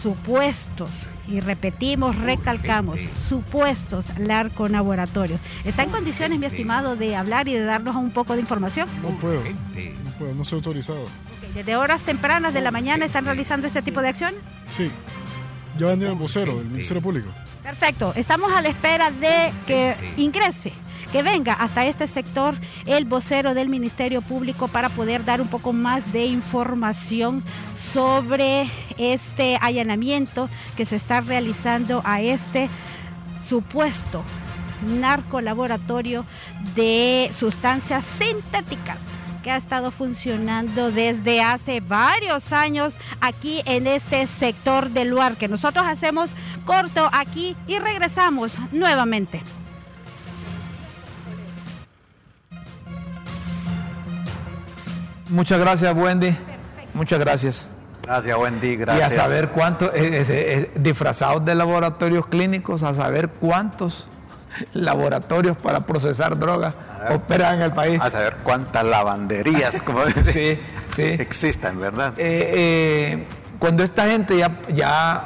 supuestos, 0.00 1.06
y 1.28 1.40
repetimos, 1.40 2.16
recalcamos, 2.16 2.98
supuestos 3.16 4.06
laboratorios. 4.18 5.40
¿Está 5.64 5.84
en 5.84 5.90
condiciones, 5.90 6.38
mi 6.38 6.46
estimado, 6.46 6.96
de 6.96 7.14
hablar 7.14 7.46
y 7.46 7.54
de 7.54 7.64
darnos 7.64 7.94
un 7.94 8.10
poco 8.10 8.34
de 8.34 8.40
información? 8.40 8.88
No 9.00 9.10
puedo, 9.10 9.42
no 10.22 10.26
puedo, 10.28 10.34
no 10.34 10.44
soy 10.44 10.56
autorizado. 10.56 11.04
¿Desde 11.54 11.76
horas 11.76 12.04
tempranas 12.04 12.54
de 12.54 12.60
la 12.60 12.70
mañana 12.70 13.04
están 13.04 13.24
realizando 13.24 13.66
este 13.66 13.82
tipo 13.82 14.00
de 14.00 14.08
acción? 14.08 14.34
Sí, 14.66 14.90
ya 15.78 15.86
vendría 15.86 16.12
el 16.12 16.18
vocero 16.18 16.56
del 16.56 16.66
Ministerio 16.66 17.02
Público. 17.02 17.30
Perfecto, 17.62 18.12
estamos 18.16 18.52
a 18.52 18.62
la 18.62 18.68
espera 18.68 19.10
de 19.10 19.52
que 19.66 19.94
ingrese 20.16 20.72
que 21.12 21.22
venga 21.22 21.52
hasta 21.52 21.84
este 21.84 22.08
sector 22.08 22.56
el 22.86 23.04
vocero 23.04 23.52
del 23.52 23.68
Ministerio 23.68 24.22
Público 24.22 24.68
para 24.68 24.88
poder 24.88 25.24
dar 25.26 25.42
un 25.42 25.48
poco 25.48 25.72
más 25.74 26.10
de 26.12 26.24
información 26.24 27.44
sobre 27.74 28.66
este 28.96 29.58
allanamiento 29.60 30.48
que 30.74 30.86
se 30.86 30.96
está 30.96 31.20
realizando 31.20 32.00
a 32.04 32.22
este 32.22 32.70
supuesto 33.46 34.22
narcolaboratorio 35.00 36.24
de 36.74 37.30
sustancias 37.32 38.06
sintéticas 38.06 39.11
que 39.42 39.50
ha 39.50 39.56
estado 39.56 39.90
funcionando 39.90 40.90
desde 40.90 41.42
hace 41.42 41.80
varios 41.80 42.52
años 42.52 42.96
aquí 43.20 43.62
en 43.66 43.86
este 43.86 44.26
sector 44.26 44.90
del 44.90 45.08
lugar 45.08 45.36
que 45.36 45.48
nosotros 45.48 45.84
hacemos 45.86 46.30
corto 46.64 47.08
aquí 47.12 47.56
y 47.66 47.78
regresamos 47.78 48.56
nuevamente. 48.70 49.42
Muchas 55.28 55.58
gracias, 55.58 55.94
Wendy. 55.94 56.36
Muchas 56.92 57.18
gracias. 57.18 57.70
Gracias, 58.02 58.36
Wendy. 58.36 58.76
Gracias. 58.76 59.12
Y 59.12 59.14
a 59.14 59.22
saber 59.22 59.48
cuántos, 59.48 59.88
eh, 59.88 59.94
eh, 59.94 60.24
eh, 60.28 60.70
disfrazados 60.74 61.44
de 61.44 61.54
laboratorios 61.54 62.26
clínicos, 62.26 62.82
a 62.82 62.94
saber 62.94 63.28
cuántos 63.28 64.06
laboratorios 64.72 65.56
para 65.56 65.80
procesar 65.86 66.38
drogas 66.38 66.74
operan 67.10 67.56
en 67.56 67.62
el 67.62 67.72
país. 67.72 68.00
A 68.00 68.10
saber 68.10 68.36
cuántas 68.42 68.84
lavanderías, 68.84 69.82
como 69.82 70.06
sí, 70.32 70.58
sí. 70.94 71.02
existen, 71.02 71.80
¿verdad? 71.80 72.14
cuando 73.58 73.84
esta 73.84 74.06
gente 74.08 74.36
ya, 74.36 74.50
ya 74.74 75.24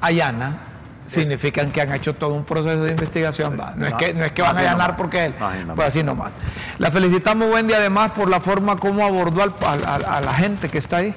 allana, 0.00 0.58
significan 1.06 1.72
que 1.72 1.80
han 1.80 1.92
hecho 1.92 2.14
todo 2.14 2.34
un 2.34 2.44
proceso 2.44 2.84
de 2.84 2.92
investigación. 2.92 3.56
No, 3.56 3.86
es 3.86 3.94
que, 3.94 4.14
no 4.14 4.24
es 4.24 4.32
que 4.32 4.42
van 4.42 4.56
a 4.56 4.60
allanar 4.60 4.96
porque 4.96 5.24
él, 5.24 5.34
pues 5.74 5.88
así 5.88 6.02
nomás. 6.02 6.32
La 6.78 6.90
felicitamos, 6.90 7.52
Wendy, 7.52 7.74
además 7.74 8.12
por 8.12 8.28
la 8.28 8.40
forma 8.40 8.76
como 8.76 9.04
abordó 9.04 9.42
a 9.42 10.20
la 10.20 10.34
gente 10.34 10.68
que 10.68 10.78
está 10.78 10.98
ahí. 10.98 11.14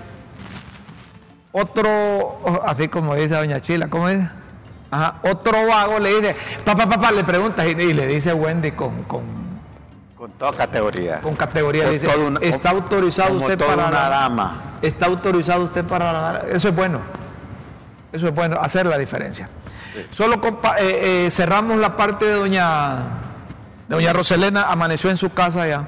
Otro, 1.51 2.61
así 2.65 2.87
como 2.87 3.13
dice 3.13 3.35
doña 3.35 3.61
Chila, 3.61 3.87
¿cómo 3.87 4.07
dice? 4.07 4.27
Ajá, 4.93 5.15
otro 5.23 5.65
vago 5.65 5.97
le 5.97 6.21
dice, 6.21 6.35
papá, 6.63 6.87
papá, 6.87 7.11
le 7.11 7.23
pregunta 7.23 7.65
y, 7.65 7.73
le 7.73 8.05
dice 8.05 8.31
Wendy 8.31 8.73
con, 8.73 9.03
con, 9.05 9.23
con 10.15 10.29
toda 10.33 10.53
categoría. 10.53 11.19
Con 11.21 11.35
categoría, 11.35 11.89
dice, 11.89 12.07
¿está 12.41 12.69
autorizado 12.69 13.37
usted 13.37 13.57
para... 13.57 13.87
Una 13.87 14.09
dama. 14.09 14.61
¿Está 14.83 15.07
autorizado 15.07 15.63
usted 15.63 15.83
para... 15.83 16.43
Eso 16.49 16.67
es 16.67 16.75
bueno. 16.75 16.99
Eso 18.11 18.27
es 18.27 18.35
bueno, 18.35 18.57
hacer 18.61 18.85
la 18.85 18.99
diferencia. 18.99 19.49
Solo 20.11 20.35
eh, 20.77 21.25
eh, 21.25 21.31
cerramos 21.31 21.79
la 21.79 21.97
parte 21.97 22.25
de 22.25 22.33
doña, 22.33 22.97
doña 23.89 24.13
Roselena, 24.13 24.71
amaneció 24.71 25.09
en 25.09 25.17
su 25.17 25.31
casa 25.31 25.67
ya. 25.67 25.87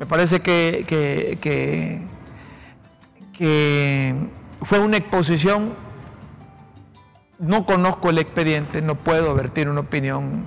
Me 0.00 0.06
parece 0.06 0.40
que, 0.40 0.84
que, 0.88 2.02
que, 3.32 4.14
fue 4.62 4.80
una 4.80 4.96
exposición, 4.96 5.74
no 7.38 7.66
conozco 7.66 8.10
el 8.10 8.18
expediente, 8.18 8.82
no 8.82 8.94
puedo 8.94 9.34
vertir 9.34 9.68
una 9.68 9.80
opinión 9.80 10.46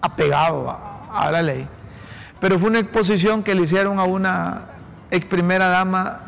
apegado 0.00 0.70
a, 0.70 1.30
la 1.30 1.42
ley, 1.42 1.66
pero 2.38 2.58
fue 2.58 2.70
una 2.70 2.78
exposición 2.78 3.42
que 3.42 3.54
le 3.54 3.62
hicieron 3.62 3.98
a 3.98 4.04
una 4.04 4.66
ex 5.10 5.26
primera 5.26 5.68
dama 5.68 6.20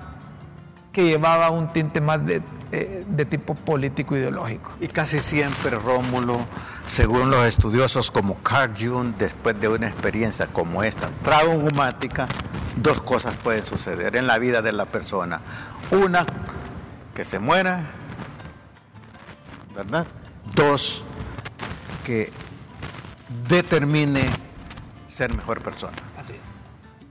que 0.93 1.05
llevaba 1.05 1.51
un 1.51 1.69
tinte 1.69 2.01
más 2.01 2.25
de 2.27 2.43
eh, 2.75 3.05
de 3.07 3.27
tipo 3.27 3.55
político 3.55 4.17
ideológico. 4.17 4.71
Y 4.81 4.89
casi 4.89 5.21
siempre, 5.21 5.73
Rómulo, 5.73 6.39
según 6.87 7.31
los 7.31 7.45
estudiosos 7.45 8.11
como 8.11 8.37
Carl 8.37 8.73
Jung, 8.75 9.15
después 9.19 9.61
de 9.61 9.69
una 9.69 9.89
experiencia 9.89 10.47
como 10.47 10.83
esta, 10.83 11.11
traumática, 11.23 12.29
dos 12.77 13.03
cosas 13.03 13.35
pueden 13.45 13.67
suceder 13.67 14.17
en 14.17 14.27
la 14.27 14.39
vida 14.39 14.63
de 14.63 14.73
la 14.73 14.87
persona. 14.87 15.43
Una, 15.91 16.25
que 17.15 17.27
se 17.27 17.39
muera, 17.39 17.91
¿verdad? 19.75 20.07
Dos, 20.55 21.05
que 22.05 22.31
determine 23.49 24.31
ser 25.09 25.35
mejor 25.35 25.63
persona. 25.63 25.97
Así 26.19 26.35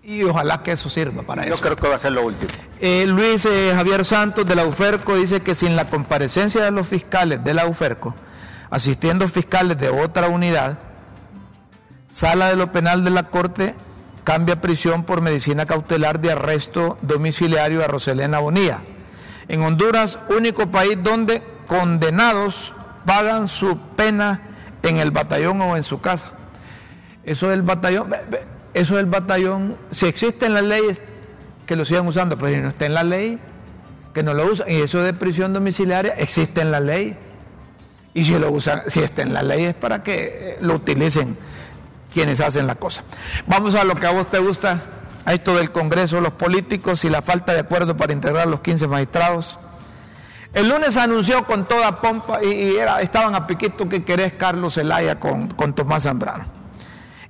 Y 0.03 0.23
ojalá 0.23 0.63
que 0.63 0.73
eso 0.73 0.89
sirva 0.89 1.23
para 1.23 1.45
eso. 1.45 1.55
Yo 1.55 1.61
creo 1.61 1.75
que 1.75 1.87
va 1.87 1.95
a 1.95 1.99
ser 1.99 2.11
lo 2.11 2.23
último. 2.23 2.51
Eh, 2.79 3.05
Luis 3.07 3.45
eh, 3.45 3.71
Javier 3.75 4.05
Santos 4.05 4.45
de 4.45 4.55
la 4.55 4.65
UFERCO 4.65 5.15
dice 5.15 5.41
que 5.41 5.55
sin 5.55 5.75
la 5.75 5.89
comparecencia 5.89 6.63
de 6.63 6.71
los 6.71 6.87
fiscales 6.87 7.43
de 7.43 7.53
la 7.53 7.65
UFERCO, 7.65 8.15
asistiendo 8.69 9.27
fiscales 9.27 9.77
de 9.77 9.89
otra 9.89 10.27
unidad, 10.27 10.79
sala 12.07 12.49
de 12.49 12.55
lo 12.55 12.71
penal 12.71 13.03
de 13.03 13.11
la 13.11 13.29
Corte 13.29 13.75
cambia 14.23 14.61
prisión 14.61 15.03
por 15.03 15.21
medicina 15.21 15.65
cautelar 15.65 16.19
de 16.19 16.31
arresto 16.31 16.97
domiciliario 17.01 17.83
a 17.83 17.87
Roselena 17.87 18.39
Bonilla. 18.39 18.81
En 19.47 19.63
Honduras, 19.63 20.19
único 20.29 20.69
país 20.71 20.97
donde 21.01 21.43
condenados 21.71 22.73
pagan 23.05 23.47
su 23.47 23.77
pena 23.95 24.41
en 24.83 24.97
el 24.97 25.11
batallón 25.11 25.61
o 25.61 25.77
en 25.77 25.83
su 25.83 26.01
casa. 26.01 26.33
Eso 27.23 27.47
del 27.47 27.61
batallón, 27.61 28.13
eso 28.73 28.97
del 28.97 29.05
batallón, 29.05 29.77
si 29.89 30.05
existe 30.05 30.47
en 30.47 30.53
la 30.53 30.61
ley, 30.61 30.83
que 31.65 31.77
lo 31.77 31.85
sigan 31.85 32.05
usando, 32.05 32.37
pero 32.37 32.53
si 32.53 32.59
no 32.59 32.67
está 32.67 32.87
en 32.87 32.93
la 32.93 33.05
ley, 33.05 33.39
que 34.13 34.21
no 34.21 34.33
lo 34.33 34.51
usan. 34.51 34.69
Y 34.69 34.81
eso 34.81 35.01
de 35.01 35.13
prisión 35.13 35.53
domiciliaria 35.53 36.13
existe 36.17 36.59
en 36.59 36.71
la 36.71 36.81
ley. 36.81 37.15
Y 38.13 38.25
si 38.25 38.37
lo 38.37 38.51
usan, 38.51 38.81
si 38.87 38.99
está 38.99 39.21
en 39.21 39.33
la 39.33 39.41
ley 39.41 39.63
es 39.63 39.73
para 39.73 40.03
que 40.03 40.15
eh, 40.25 40.57
lo 40.59 40.75
utilicen 40.75 41.37
quienes 42.13 42.41
hacen 42.41 42.67
la 42.67 42.75
cosa. 42.75 43.05
Vamos 43.47 43.75
a 43.75 43.85
lo 43.85 43.95
que 43.95 44.07
a 44.07 44.11
vos 44.11 44.29
te 44.29 44.39
gusta, 44.39 44.81
a 45.23 45.33
esto 45.33 45.55
del 45.55 45.71
Congreso, 45.71 46.19
los 46.19 46.33
políticos 46.33 47.05
y 47.05 47.09
la 47.09 47.21
falta 47.21 47.53
de 47.53 47.61
acuerdo 47.61 47.95
para 47.95 48.11
integrar 48.11 48.47
los 48.47 48.59
15 48.59 48.87
magistrados. 48.87 49.57
El 50.53 50.67
lunes 50.67 50.97
anunció 50.97 51.45
con 51.45 51.65
toda 51.65 52.01
pompa 52.01 52.43
y, 52.43 52.75
era, 52.75 53.01
estaban 53.01 53.35
a 53.35 53.47
piquito 53.47 53.87
que 53.87 54.03
querés 54.03 54.33
Carlos 54.33 54.73
Zelaya 54.73 55.19
con, 55.19 55.47
con 55.49 55.73
Tomás 55.73 56.03
Zambrano. 56.03 56.43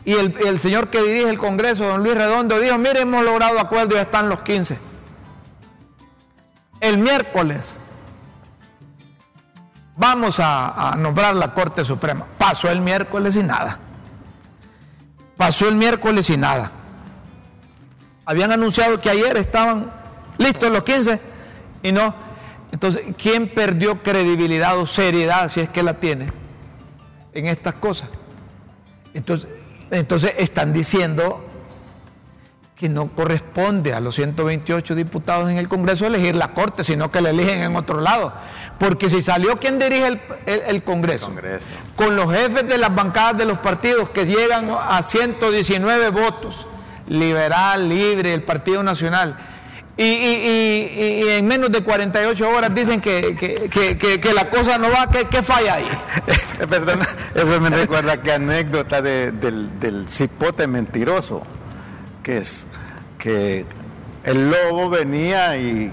Y 0.04 0.14
el, 0.14 0.36
el 0.46 0.60
señor 0.60 0.90
que 0.90 1.04
dirige 1.04 1.30
el 1.30 1.38
Congreso, 1.38 1.86
don 1.86 2.02
Luis 2.02 2.16
Redondo, 2.16 2.60
dijo, 2.60 2.78
mire, 2.80 3.02
hemos 3.02 3.24
logrado 3.24 3.60
acuerdo, 3.60 3.96
ya 3.96 4.02
están 4.02 4.28
los 4.28 4.40
15. 4.40 4.78
El 6.80 6.98
miércoles 6.98 7.78
vamos 9.96 10.40
a, 10.40 10.92
a 10.92 10.96
nombrar 10.96 11.36
la 11.36 11.54
Corte 11.54 11.86
Suprema. 11.86 12.26
Pasó 12.40 12.70
el 12.72 12.82
miércoles 12.82 13.36
y 13.36 13.44
nada. 13.44 13.78
Pasó 15.38 15.68
el 15.68 15.76
miércoles 15.76 16.28
y 16.32 16.38
nada. 16.38 16.72
Habían 18.26 18.52
anunciado 18.52 19.00
que 19.00 19.12
ayer 19.12 19.38
estaban 19.38 19.92
listos 20.40 20.72
los 20.72 20.84
15 20.84 21.22
y 21.84 21.92
no. 21.92 22.31
Entonces, 22.72 23.04
¿quién 23.22 23.50
perdió 23.50 24.00
credibilidad 24.00 24.78
o 24.78 24.86
seriedad, 24.86 25.50
si 25.50 25.60
es 25.60 25.70
que 25.70 25.84
la 25.84 25.96
tiene, 25.96 26.28
en 27.34 27.48
estas 27.48 27.74
cosas? 27.76 28.10
Entonces, 29.14 29.50
entonces 29.92 30.34
están 30.38 30.72
diciendo 30.72 31.46
que 32.78 32.88
no 32.90 33.10
corresponde 33.10 33.94
a 33.94 34.00
los 34.00 34.16
128 34.16 34.96
diputados 34.96 35.50
en 35.52 35.58
el 35.58 35.68
Congreso 35.68 36.08
elegir 36.08 36.36
la 36.36 36.54
Corte, 36.54 36.84
sino 36.84 37.12
que 37.12 37.22
la 37.22 37.30
eligen 37.30 37.62
en 37.62 37.76
otro 37.76 38.00
lado. 38.02 38.34
Porque 38.80 39.08
si 39.10 39.22
salió 39.22 39.58
quien 39.60 39.78
dirige 39.78 40.08
el, 40.08 40.20
el- 40.48 40.62
el 40.66 40.84
Congreso, 40.84 41.28
Congreso. 41.28 41.66
con 41.96 42.16
los 42.16 42.34
jefes 42.34 42.68
de 42.68 42.78
las 42.80 42.96
bancadas 42.96 43.38
de 43.38 43.46
los 43.46 43.60
partidos 43.60 44.10
que 44.10 44.26
llegan 44.26 44.70
a 44.72 45.04
119 45.04 46.10
votos, 46.10 46.66
liberal, 47.08 47.88
libre, 47.88 48.34
el 48.34 48.42
Partido 48.44 48.82
Nacional, 48.82 49.38
y, 49.98 50.04
y- 50.04 51.24
y- 51.26 51.30
en 51.30 51.46
menos 51.46 51.72
de 51.72 51.82
48 51.84 52.50
horas 52.50 52.74
dicen 52.74 53.02
que, 53.02 53.36
que- 53.36 53.98
que- 53.98 54.20
que- 54.20 54.34
la 54.34 54.50
cosa 54.50 54.78
no 54.78 54.90
va, 54.90 55.10
que, 55.12 55.26
que 55.26 55.44
falla 55.44 55.76
ahí. 55.76 55.88
Perdona, 56.70 57.08
eso 57.36 57.60
me 57.60 57.70
recuerda 57.70 58.22
que 58.22 58.32
anécdota 58.34 59.02
de- 59.02 59.32
del, 59.32 59.80
del 59.80 60.08
cipote 60.10 60.66
mentiroso, 60.68 61.44
que 62.24 62.38
es 62.40 62.66
que 63.18 63.66
el 64.24 64.50
lobo 64.50 64.90
venía 64.90 65.58
y 65.58 65.92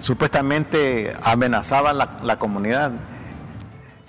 supuestamente 0.00 1.12
amenazaba 1.22 1.92
la, 1.92 2.18
la 2.22 2.38
comunidad 2.38 2.92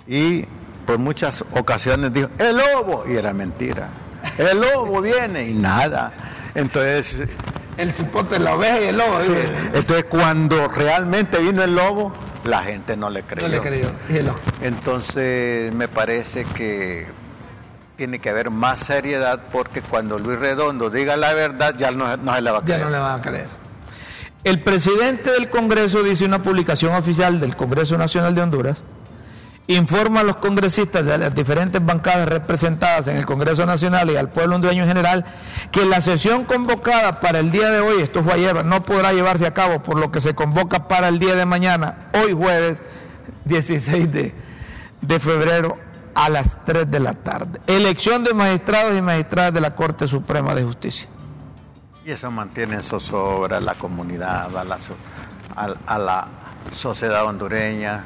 y 0.06 0.44
por 0.86 0.98
muchas 0.98 1.44
ocasiones 1.52 2.12
dijo, 2.12 2.28
el 2.38 2.56
lobo, 2.58 3.04
y 3.08 3.16
era 3.16 3.32
mentira, 3.32 3.88
el 4.36 4.60
lobo 4.60 5.00
viene 5.00 5.48
y 5.48 5.54
nada. 5.54 6.12
Entonces, 6.54 7.22
El 7.76 7.92
cipote, 7.92 8.38
la 8.38 8.54
oveja 8.54 8.80
y 8.80 8.84
el 8.84 8.96
lobo. 8.98 9.20
sí, 9.22 9.32
entonces 9.72 10.04
cuando 10.08 10.68
realmente 10.68 11.38
vino 11.38 11.62
el 11.62 11.74
lobo, 11.74 12.12
la 12.44 12.62
gente 12.62 12.96
no 12.96 13.10
le 13.10 13.22
creyó. 13.22 13.48
No 13.48 13.54
le 13.54 13.60
creyó. 13.60 13.90
Y 14.08 14.16
el 14.18 14.26
lobo. 14.26 14.38
Entonces 14.62 15.72
me 15.74 15.88
parece 15.88 16.44
que 16.44 17.06
tiene 17.96 18.18
que 18.18 18.28
haber 18.30 18.50
más 18.50 18.80
seriedad 18.80 19.40
porque 19.52 19.80
cuando 19.82 20.18
Luis 20.18 20.38
Redondo 20.38 20.90
diga 20.90 21.16
la 21.16 21.32
verdad 21.34 21.74
ya 21.76 21.90
no, 21.92 22.16
no 22.16 22.34
se 22.34 22.42
le 22.42 22.50
va 22.50 22.58
a 22.58 22.60
Ya 22.60 22.64
creer. 22.66 22.80
no 22.82 22.90
le 22.90 22.98
van 22.98 23.18
a 23.18 23.22
creer. 23.22 23.46
El 24.44 24.60
presidente 24.62 25.30
del 25.32 25.48
Congreso 25.48 26.02
dice 26.02 26.24
una 26.24 26.42
publicación 26.42 26.94
oficial 26.94 27.40
del 27.40 27.56
Congreso 27.56 27.96
Nacional 27.96 28.34
de 28.34 28.42
Honduras, 28.42 28.84
informa 29.66 30.20
a 30.20 30.24
los 30.24 30.36
congresistas 30.36 31.04
de 31.04 31.16
las 31.16 31.34
diferentes 31.34 31.84
bancadas 31.84 32.28
representadas 32.28 33.06
en 33.06 33.16
el 33.16 33.24
Congreso 33.24 33.64
Nacional 33.64 34.10
y 34.10 34.16
al 34.16 34.28
pueblo 34.28 34.56
hondureño 34.56 34.82
en 34.82 34.88
general 34.88 35.24
que 35.70 35.86
la 35.86 36.00
sesión 36.00 36.44
convocada 36.44 37.20
para 37.20 37.38
el 37.38 37.50
día 37.50 37.70
de 37.70 37.80
hoy, 37.80 38.02
esto 38.02 38.22
fue 38.22 38.34
ayer, 38.34 38.64
no 38.64 38.84
podrá 38.84 39.12
llevarse 39.12 39.46
a 39.46 39.54
cabo, 39.54 39.82
por 39.82 39.98
lo 39.98 40.12
que 40.12 40.20
se 40.20 40.34
convoca 40.34 40.86
para 40.86 41.08
el 41.08 41.18
día 41.18 41.34
de 41.34 41.46
mañana, 41.46 42.10
hoy 42.12 42.32
jueves 42.32 42.82
16 43.46 44.12
de, 44.12 45.18
febrero 45.18 45.78
a 46.14 46.28
las 46.28 46.62
3 46.64 46.90
de 46.90 47.00
la 47.00 47.14
tarde. 47.14 47.60
Elección 47.66 48.22
de 48.22 48.34
magistrados 48.34 48.96
y 48.98 49.02
magistradas 49.02 49.54
de 49.54 49.60
la 49.60 49.74
Corte 49.74 50.06
Suprema 50.06 50.54
de 50.54 50.62
Justicia. 50.62 51.08
Y 52.04 52.10
eso 52.10 52.30
mantiene 52.30 52.74
en 52.74 52.82
zozobra 52.82 53.56
a 53.56 53.60
la 53.60 53.74
comunidad, 53.74 54.54
a 54.56 54.64
la, 54.64 54.78
a 55.86 55.98
la 55.98 56.28
sociedad 56.70 57.24
hondureña. 57.24 58.04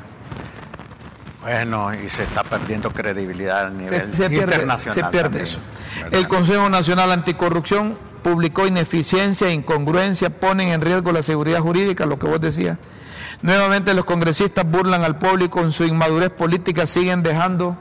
Bueno, 1.49 1.95
y 1.95 2.11
se 2.11 2.25
está 2.25 2.43
perdiendo 2.43 2.91
credibilidad 2.91 3.67
a 3.67 3.71
nivel 3.71 4.11
se, 4.13 4.17
se 4.17 4.29
pierde, 4.29 4.57
internacional. 4.57 4.95
se 4.95 5.11
pierde 5.11 5.23
también, 5.23 5.43
eso. 5.45 5.61
¿verdad? 5.97 6.19
El 6.21 6.29
Consejo 6.29 6.69
Nacional 6.69 7.11
Anticorrupción 7.11 7.99
publicó 8.23 8.67
ineficiencia 8.67 9.49
e 9.49 9.53
incongruencia, 9.53 10.29
ponen 10.29 10.69
en 10.69 10.83
riesgo 10.83 11.11
la 11.11 11.23
seguridad 11.23 11.61
jurídica, 11.61 12.05
lo 12.05 12.19
que 12.19 12.27
vos 12.27 12.39
decías. 12.39 12.77
Nuevamente 13.41 13.95
los 13.95 14.05
congresistas 14.05 14.71
burlan 14.71 15.05
al 15.05 15.17
pueblo 15.17 15.47
y 15.47 15.49
con 15.49 15.73
su 15.73 15.85
inmadurez 15.85 16.31
política 16.31 16.87
siguen 16.87 17.23
dejando 17.23 17.79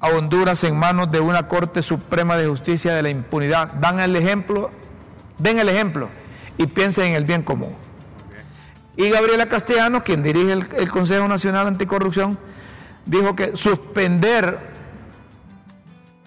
a 0.00 0.08
Honduras 0.08 0.64
en 0.64 0.78
manos 0.78 1.10
de 1.10 1.20
una 1.20 1.48
Corte 1.48 1.82
Suprema 1.82 2.36
de 2.36 2.46
Justicia 2.46 2.94
de 2.94 3.02
la 3.02 3.10
impunidad. 3.10 3.74
Dan 3.74 4.00
el 4.00 4.16
ejemplo, 4.16 4.70
den 5.38 5.58
el 5.58 5.68
ejemplo 5.68 6.08
y 6.56 6.66
piensen 6.66 7.08
en 7.08 7.14
el 7.14 7.24
bien 7.24 7.42
común. 7.42 7.74
Y 8.96 9.10
Gabriela 9.10 9.48
Castellanos, 9.48 10.02
quien 10.02 10.22
dirige 10.22 10.52
el, 10.52 10.68
el 10.76 10.90
Consejo 10.90 11.26
Nacional 11.26 11.66
Anticorrupción, 11.66 12.38
dijo 13.06 13.34
que 13.34 13.56
suspender 13.56 14.58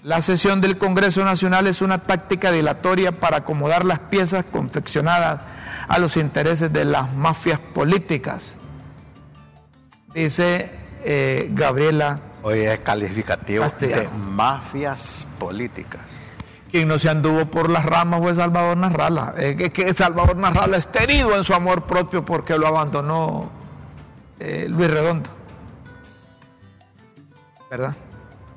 la 0.03 0.21
sesión 0.21 0.61
del 0.61 0.77
Congreso 0.77 1.23
Nacional 1.23 1.67
es 1.67 1.81
una 1.81 1.99
táctica 2.03 2.51
dilatoria 2.51 3.11
para 3.11 3.37
acomodar 3.37 3.83
las 3.83 3.99
piezas 3.99 4.45
confeccionadas 4.49 5.41
a 5.87 5.99
los 5.99 6.17
intereses 6.17 6.71
de 6.71 6.85
las 6.85 7.13
mafias 7.13 7.59
políticas, 7.59 8.55
dice 10.13 10.71
eh, 11.03 11.49
Gabriela, 11.53 12.19
Hoy 12.43 12.59
es 12.59 12.79
calificativo 12.79 13.63
Castellano. 13.63 14.03
de 14.03 14.09
mafias 14.17 15.27
políticas. 15.39 16.01
Quien 16.71 16.87
no 16.87 16.99
se 16.99 17.09
anduvo 17.09 17.45
por 17.45 17.69
las 17.69 17.85
ramas 17.85 18.19
fue 18.19 18.35
Salvador 18.35 18.77
Narrala. 18.77 19.33
Es 19.37 19.71
que, 19.71 19.93
Salvador 19.93 20.35
Narrala 20.37 20.77
está 20.77 21.03
herido 21.03 21.35
en 21.35 21.43
su 21.43 21.53
amor 21.53 21.83
propio 21.83 22.23
porque 22.25 22.57
lo 22.57 22.67
abandonó 22.67 23.49
eh, 24.39 24.67
Luis 24.69 24.89
Redondo. 24.89 25.29
¿Verdad? 27.69 27.95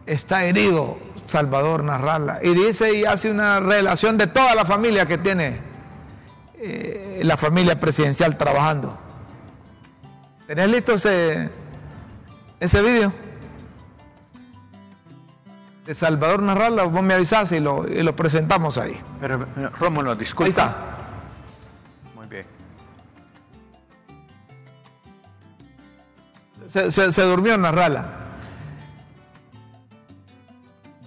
Está 0.06 0.44
herido 0.44 0.98
Salvador 1.26 1.84
Narrala. 1.84 2.40
Y 2.42 2.54
dice 2.54 2.94
y 2.94 3.04
hace 3.04 3.30
una 3.30 3.60
relación 3.60 4.18
de 4.18 4.26
toda 4.26 4.54
la 4.54 4.64
familia 4.64 5.06
que 5.06 5.18
tiene 5.18 5.60
eh, 6.58 7.20
la 7.22 7.36
familia 7.36 7.78
presidencial 7.78 8.36
trabajando. 8.36 8.96
¿Tenés 10.46 10.68
listo 10.68 10.94
ese, 10.94 11.48
ese 12.58 12.82
vídeo? 12.82 13.12
De 15.90 15.94
Salvador 15.96 16.40
Narrala, 16.40 16.84
vos 16.84 17.02
me 17.02 17.14
avisás 17.14 17.50
y 17.50 17.58
lo, 17.58 17.84
y 17.88 18.00
lo 18.04 18.14
presentamos 18.14 18.78
ahí. 18.78 18.96
Pero, 19.20 19.44
Rómulo, 19.76 20.14
disculpa. 20.14 20.44
Ahí 20.46 20.50
está. 20.50 20.76
Muy 22.14 22.26
bien. 22.28 22.46
Se, 26.68 26.92
se- 26.92 27.12
se 27.12 27.22
durmió 27.22 27.58
Narrala. 27.58 28.04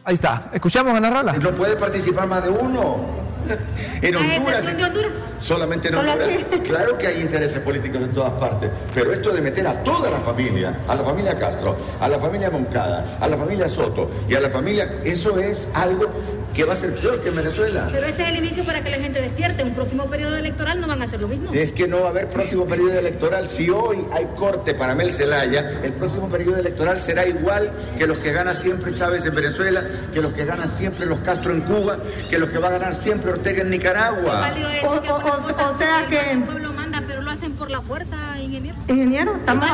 Ahí 0.03 0.15
está. 0.15 0.49
Escuchamos 0.51 0.93
a 0.93 0.99
Narrala. 0.99 1.31
No 1.31 1.51
puede 1.51 1.77
participar 1.77 2.27
más 2.27 2.43
de 2.43 2.49
uno. 2.49 3.22
En 4.01 4.15
A 4.15 4.19
Honduras. 4.19 4.59
excepción 4.59 4.77
de 4.77 4.83
Honduras. 4.83 5.15
Solamente 5.37 5.87
en 5.87 5.95
Honduras. 5.95 6.29
Claro 6.63 6.97
que 6.97 7.07
hay 7.07 7.21
intereses 7.21 7.59
políticos 7.59 8.01
en 8.01 8.13
todas 8.13 8.31
partes, 8.33 8.69
pero 8.93 9.11
esto 9.11 9.31
de 9.31 9.41
meter 9.41 9.67
a 9.67 9.83
toda 9.83 10.09
la 10.09 10.19
familia, 10.19 10.79
a 10.87 10.95
la 10.95 11.03
familia 11.03 11.37
Castro, 11.37 11.75
a 11.99 12.07
la 12.07 12.17
familia 12.19 12.49
Moncada, 12.49 13.17
a 13.19 13.27
la 13.27 13.37
familia 13.37 13.69
Soto 13.69 14.09
y 14.27 14.35
a 14.35 14.39
la 14.39 14.49
familia, 14.49 14.99
eso 15.03 15.37
es 15.39 15.67
algo 15.73 16.09
que 16.54 16.64
va 16.64 16.74
a 16.74 16.76
ser 16.76 16.93
peor 16.95 17.20
que 17.20 17.30
en 17.30 17.36
Venezuela. 17.36 17.89
Pero 17.91 18.06
este 18.06 18.24
es 18.24 18.30
el 18.30 18.36
inicio 18.38 18.64
para 18.64 18.84
que 18.84 18.91
la 18.91 18.97
gente 18.97 19.20
despierte. 19.22 19.64
Un 19.64 19.74
próximo 19.74 20.06
periodo 20.06 20.38
electoral 20.38 20.80
no 20.80 20.88
van 20.88 21.01
a 21.01 21.06
hacer 21.06 21.20
lo 21.20 21.28
mismo. 21.28 21.51
Es 21.51 21.72
que 21.72 21.88
no 21.88 22.01
va 22.01 22.08
a 22.08 22.10
haber 22.10 22.28
próximo 22.30 22.66
periodo 22.66 22.93
electoral. 22.99 23.47
Si 23.47 23.70
hoy 23.70 24.06
hay 24.12 24.26
corte 24.38 24.74
para 24.76 24.93
Mel 24.93 25.12
Zelaya, 25.14 25.80
el 25.84 25.93
próximo 25.93 26.30
periodo 26.30 26.58
electoral 26.58 27.01
será 27.01 27.26
igual 27.28 27.72
que 27.97 28.06
los 28.06 28.20
que 28.20 28.32
gana 28.32 28.54
siempre 28.54 28.93
Chávez 28.93 29.26
en 29.26 29.34
Venezuela, 29.34 29.84
que 30.14 30.22
los 30.22 30.34
que 30.34 30.45
ganan 30.45 30.70
siempre 30.70 31.06
los 31.08 31.20
Castro 31.20 31.54
en 31.54 31.62
Cuba, 31.62 31.97
que 32.30 32.38
los 32.38 32.49
que 32.49 32.60
va 32.60 32.68
a 32.68 32.72
ganar 32.72 32.93
siempre 32.93 33.32
Ortega 33.32 33.62
en 33.62 33.70
Nicaragua. 33.72 34.51
O- 34.86 35.01
que 35.01 35.10
o- 35.10 35.16
o- 35.16 35.78
sea 35.78 36.06
que- 36.10 36.32
El 36.34 36.43
pueblo 36.43 36.72
manda, 36.74 37.01
pero 37.08 37.22
lo 37.22 37.32
hacen 37.32 37.54
por 37.54 37.72
la 37.72 37.82
fuerza, 37.82 38.16
ingeniero. 38.39 38.78
Ingeniero, 38.88 39.36
estamos... 39.38 39.68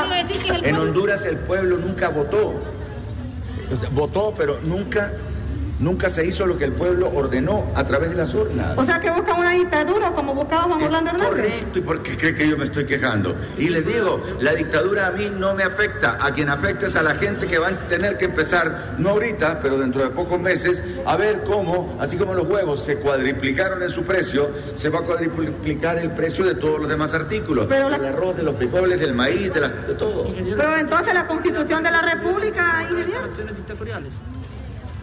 En. 0.64 0.76
Honduras 0.78 1.26
el 1.26 1.38
pueblo 1.38 1.78
nunca 1.78 2.10
votó. 2.10 2.62
O 3.72 3.76
sea, 3.76 3.90
votó, 3.90 4.34
pero 4.38 4.60
nunca 4.64 5.12
Nunca 5.80 6.10
se 6.10 6.26
hizo 6.26 6.46
lo 6.46 6.58
que 6.58 6.66
el 6.66 6.74
pueblo 6.74 7.10
ordenó 7.14 7.66
a 7.74 7.86
través 7.86 8.10
de 8.12 8.18
las 8.18 8.34
urnas. 8.34 8.78
O 8.78 8.84
sea 8.86 9.00
que 9.00 9.10
buscan 9.12 9.40
una 9.40 9.52
dictadura 9.52 10.12
como 10.12 10.34
buscaba 10.36 10.64
Juan 10.64 10.82
Orlando 10.84 11.12
Hernández. 11.12 11.30
Correcto, 11.30 11.80
¿y 11.80 11.82
por 11.82 12.04
qué 12.04 12.18
cree 12.18 12.34
que 12.34 12.50
yo 12.50 12.58
me 12.58 12.66
estoy 12.66 12.86
quejando? 12.86 13.36
Y 13.58 13.70
les 13.70 13.86
digo, 13.86 14.22
la 14.42 14.54
dictadura 14.54 15.08
a 15.08 15.12
mí 15.12 15.32
no 15.38 15.54
me 15.56 15.64
afecta, 15.64 16.18
a 16.20 16.34
quien 16.34 16.50
afecta 16.50 16.88
es 16.88 16.96
a 16.98 17.04
la 17.04 17.16
gente 17.16 17.48
que 17.48 17.58
van 17.60 17.76
a 17.76 17.88
tener 17.88 18.18
que 18.18 18.26
empezar, 18.26 18.96
no 18.98 19.10
ahorita, 19.12 19.60
pero 19.62 19.78
dentro 19.78 20.02
de 20.02 20.10
pocos 20.10 20.40
meses, 20.40 20.84
a 21.06 21.16
ver 21.16 21.44
cómo, 21.46 21.98
así 22.02 22.18
como 22.18 22.34
los 22.34 22.46
huevos 22.48 22.84
se 22.84 22.98
cuadriplicaron 22.98 23.82
en 23.82 23.90
su 23.90 24.04
precio, 24.04 24.50
se 24.76 24.90
va 24.90 25.00
a 25.00 25.04
cuadriplicar 25.04 25.98
el 25.98 26.12
precio 26.12 26.44
de 26.46 26.56
todos 26.56 26.80
los 26.82 26.90
demás 26.90 27.14
artículos, 27.14 27.68
Pero 27.70 27.90
la- 27.90 27.98
del 27.98 28.14
arroz, 28.14 28.36
de 28.36 28.44
los 28.44 28.56
frijoles, 28.58 29.00
del 29.00 29.14
maíz, 29.14 29.54
de, 29.54 29.62
las- 29.62 29.88
de 29.88 29.94
todo. 29.94 30.26
Pero 30.36 30.78
entonces 30.78 31.14
la 31.14 31.26
constitución 31.26 31.84
de 31.84 31.92
la 31.92 32.02
república, 32.02 32.84
ingeniero. 32.90 33.28
dictatoriales. 33.56 34.14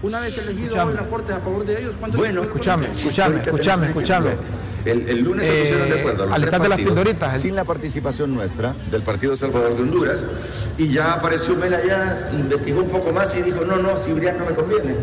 Una 0.03 0.21
vez 0.21 0.37
elegido 0.39 0.85
hoy 0.85 0.95
la 0.95 1.03
Corte 1.07 1.33
a 1.33 1.39
favor 1.41 1.65
de 1.65 1.81
ellos, 1.81 1.95
¿cuántos 1.99 2.21
Bueno, 2.21 2.43
Escúchame, 2.43 2.87
Sí, 2.93 3.09
escúchame, 3.09 3.35
ahorita 3.35 3.51
escúchame, 3.51 3.87
tenemos 3.87 3.97
un 3.97 4.03
escúchame. 4.03 4.29
ejemplo. 4.29 4.57
El, 4.85 5.09
el 5.09 5.25
lunes 5.25 5.47
se 5.47 5.57
Eh, 5.57 5.61
pusieron 5.63 5.89
de 5.89 5.99
acuerdo 6.01 6.27
los 6.27 6.35
al 6.35 6.41
tres 6.41 6.43
instante 6.45 6.63
de 6.63 6.69
las 6.69 6.79
partidos, 6.79 7.35
el- 7.35 7.41
sin 7.41 7.55
la 7.57 7.65
participación 7.65 8.35
nuestra 8.35 8.75
del 8.91 9.03
Partido 9.03 9.37
Salvador 9.37 9.75
de 9.77 9.83
Honduras 9.83 10.25
y 10.79 10.89
ya 10.89 11.13
apareció 11.15 11.57
Mela 11.57 11.81
ya 11.85 12.29
investigó 12.33 12.83
un 12.83 12.89
poco 12.91 13.13
más 13.13 13.35
y 13.37 13.43
dijo 13.43 13.65
no 13.65 13.79
no 13.79 13.97
Cibrián 13.99 14.39
no 14.39 14.45
me 14.45 14.53
conviene 14.53 14.95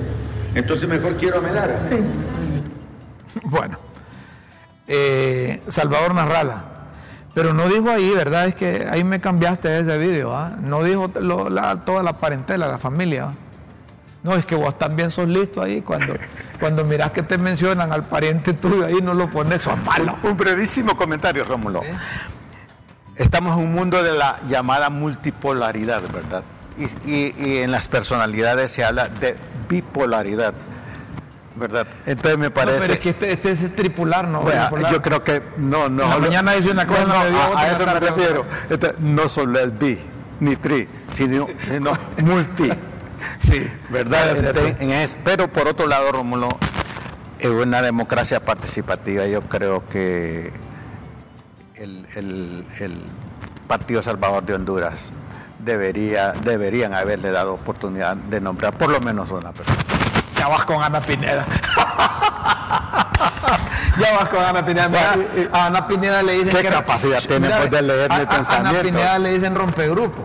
entonces 0.56 0.88
mejor 0.88 1.18
quiero 1.18 1.40
a 1.40 1.42
Melara 1.42 1.82
Bueno, 3.44 3.78
eh, 4.88 5.60
Salvador 5.68 6.14
Narrala. 6.16 6.66
Pero 7.34 7.52
no 7.54 7.68
dijo 7.68 7.90
ahí, 7.90 8.12
¿verdad? 8.12 8.46
Es 8.48 8.54
que 8.56 8.86
ahí 8.90 9.04
me 9.04 9.20
cambiaste 9.20 9.80
ese 9.80 9.98
vídeo, 9.98 10.36
¿ah? 10.36 10.56
No 10.62 10.84
dijo 10.84 11.12
lo- 11.20 11.50
la- 11.50 11.80
toda 11.84 12.04
la 12.04 12.14
parentela, 12.20 12.68
la 12.68 12.78
familia. 12.78 13.32
No, 14.24 14.36
es 14.36 14.46
que 14.46 14.56
vos 14.56 14.78
también 14.78 15.12
sos 15.12 15.28
listo 15.28 15.62
ahí. 15.62 15.82
Cuando, 15.82 16.14
cuando 16.60 16.86
mirás 16.86 17.12
que 17.12 17.24
te 17.24 17.38
mencionan 17.38 17.92
al 17.92 18.04
pariente 18.06 18.54
tuyo, 18.54 18.86
ahí 18.86 19.00
no 19.02 19.14
lo 19.14 19.30
pones, 19.30 19.62
sos 19.64 19.78
malo. 19.84 20.18
Un 20.24 20.38
brevísimo 20.38 20.96
comentario, 20.96 21.44
Rómulo. 21.44 21.82
Estamos 23.16 23.58
en 23.58 23.66
un 23.66 23.74
mundo 23.74 24.02
de 24.02 24.14
la 24.14 24.40
llamada 24.48 24.90
multipolaridad, 24.90 26.02
¿verdad? 26.12 26.44
Y, 26.78 27.12
y- 27.12 27.36
y 27.38 27.58
en 27.60 27.72
las 27.72 27.88
personalidades 27.88 28.72
se 28.72 28.84
habla 28.84 29.08
de 29.10 29.36
bipolaridad, 29.70 30.54
¿verdad? 31.56 31.86
Entonces 32.08 32.40
me 32.40 32.48
No, 32.48 32.54
parece... 32.54 32.80
pero 32.80 32.94
es 32.94 33.00
que 33.00 33.10
este, 33.10 33.32
este 33.34 33.52
es 33.52 33.76
tripular, 33.76 34.28
¿no? 34.28 34.42
Bipolar. 34.44 34.92
yo 34.92 35.02
creo 35.02 35.24
que 35.24 35.44
no, 35.58 35.90
no. 35.90 36.08
La 36.08 36.18
mañana 36.18 36.54
dice 36.54 36.72
una 36.72 36.88
cosa, 36.88 37.04
no, 37.06 37.14
a- 37.58 37.68
eso 37.68 37.86
me 37.86 38.00
refiero. 38.00 38.46
Entonces, 38.70 39.00
no 39.00 39.30
solo 39.30 39.60
es 39.60 39.78
bi, 39.78 40.00
ni 40.40 40.56
tri, 40.56 40.88
sino, 41.12 41.48
sino 41.68 41.96
multi. 42.24 42.72
Sí, 43.40 43.68
¿verdad? 43.90 44.22
Puede 44.30 44.36
ser, 44.38 44.46
Entonces, 44.48 44.76
sí. 44.80 44.84
en 44.86 44.92
es- 44.92 45.18
pero 45.24 45.48
por 45.48 45.68
otro 45.68 45.88
lado, 45.88 46.12
Rómulo, 46.12 46.50
en 47.40 47.52
una 47.52 47.82
democracia 47.82 48.40
participativa, 48.44 49.26
yo 49.28 49.42
creo 49.44 49.86
que 49.88 50.52
el, 51.76 52.06
el- 52.16 52.66
el 52.80 53.02
Partido 53.68 54.02
Salvador 54.04 54.44
de 54.44 54.54
Honduras 54.54 55.10
debería, 55.60 56.34
deberían 56.34 56.94
haberle 56.94 57.32
dado 57.32 57.54
oportunidad 57.54 58.16
de 58.16 58.40
nombrar 58.42 58.74
por 58.74 58.90
lo 58.90 59.00
menos 59.00 59.30
una 59.32 59.52
persona. 59.52 59.80
Ya 60.38 60.48
vas 60.48 60.66
con 60.66 60.82
Ana 60.84 61.00
Pineda. 61.02 61.46
ya 64.00 64.18
vas 64.18 64.30
con 64.30 64.44
Ana 64.44 64.66
Pineda. 64.66 64.88
Mira, 64.90 65.16
a 65.52 65.66
Ana 65.68 65.88
Pineda 65.88 66.24
le 66.24 66.34
dicen 66.34 66.50
¿Qué 66.52 66.62
que 66.64 66.70
capacidad 66.70 67.20
tiene, 67.22 67.50
pues, 67.50 67.72
de 67.72 67.82
leer 67.82 68.12
a- 68.12 68.16
mi 68.16 68.22
a- 68.22 68.24
Ana 68.28 68.36
pensamiento? 68.36 68.82
Pineda 68.84 69.20
le 69.20 69.34
dicen 69.34 69.56
rompegrupo. 69.56 70.24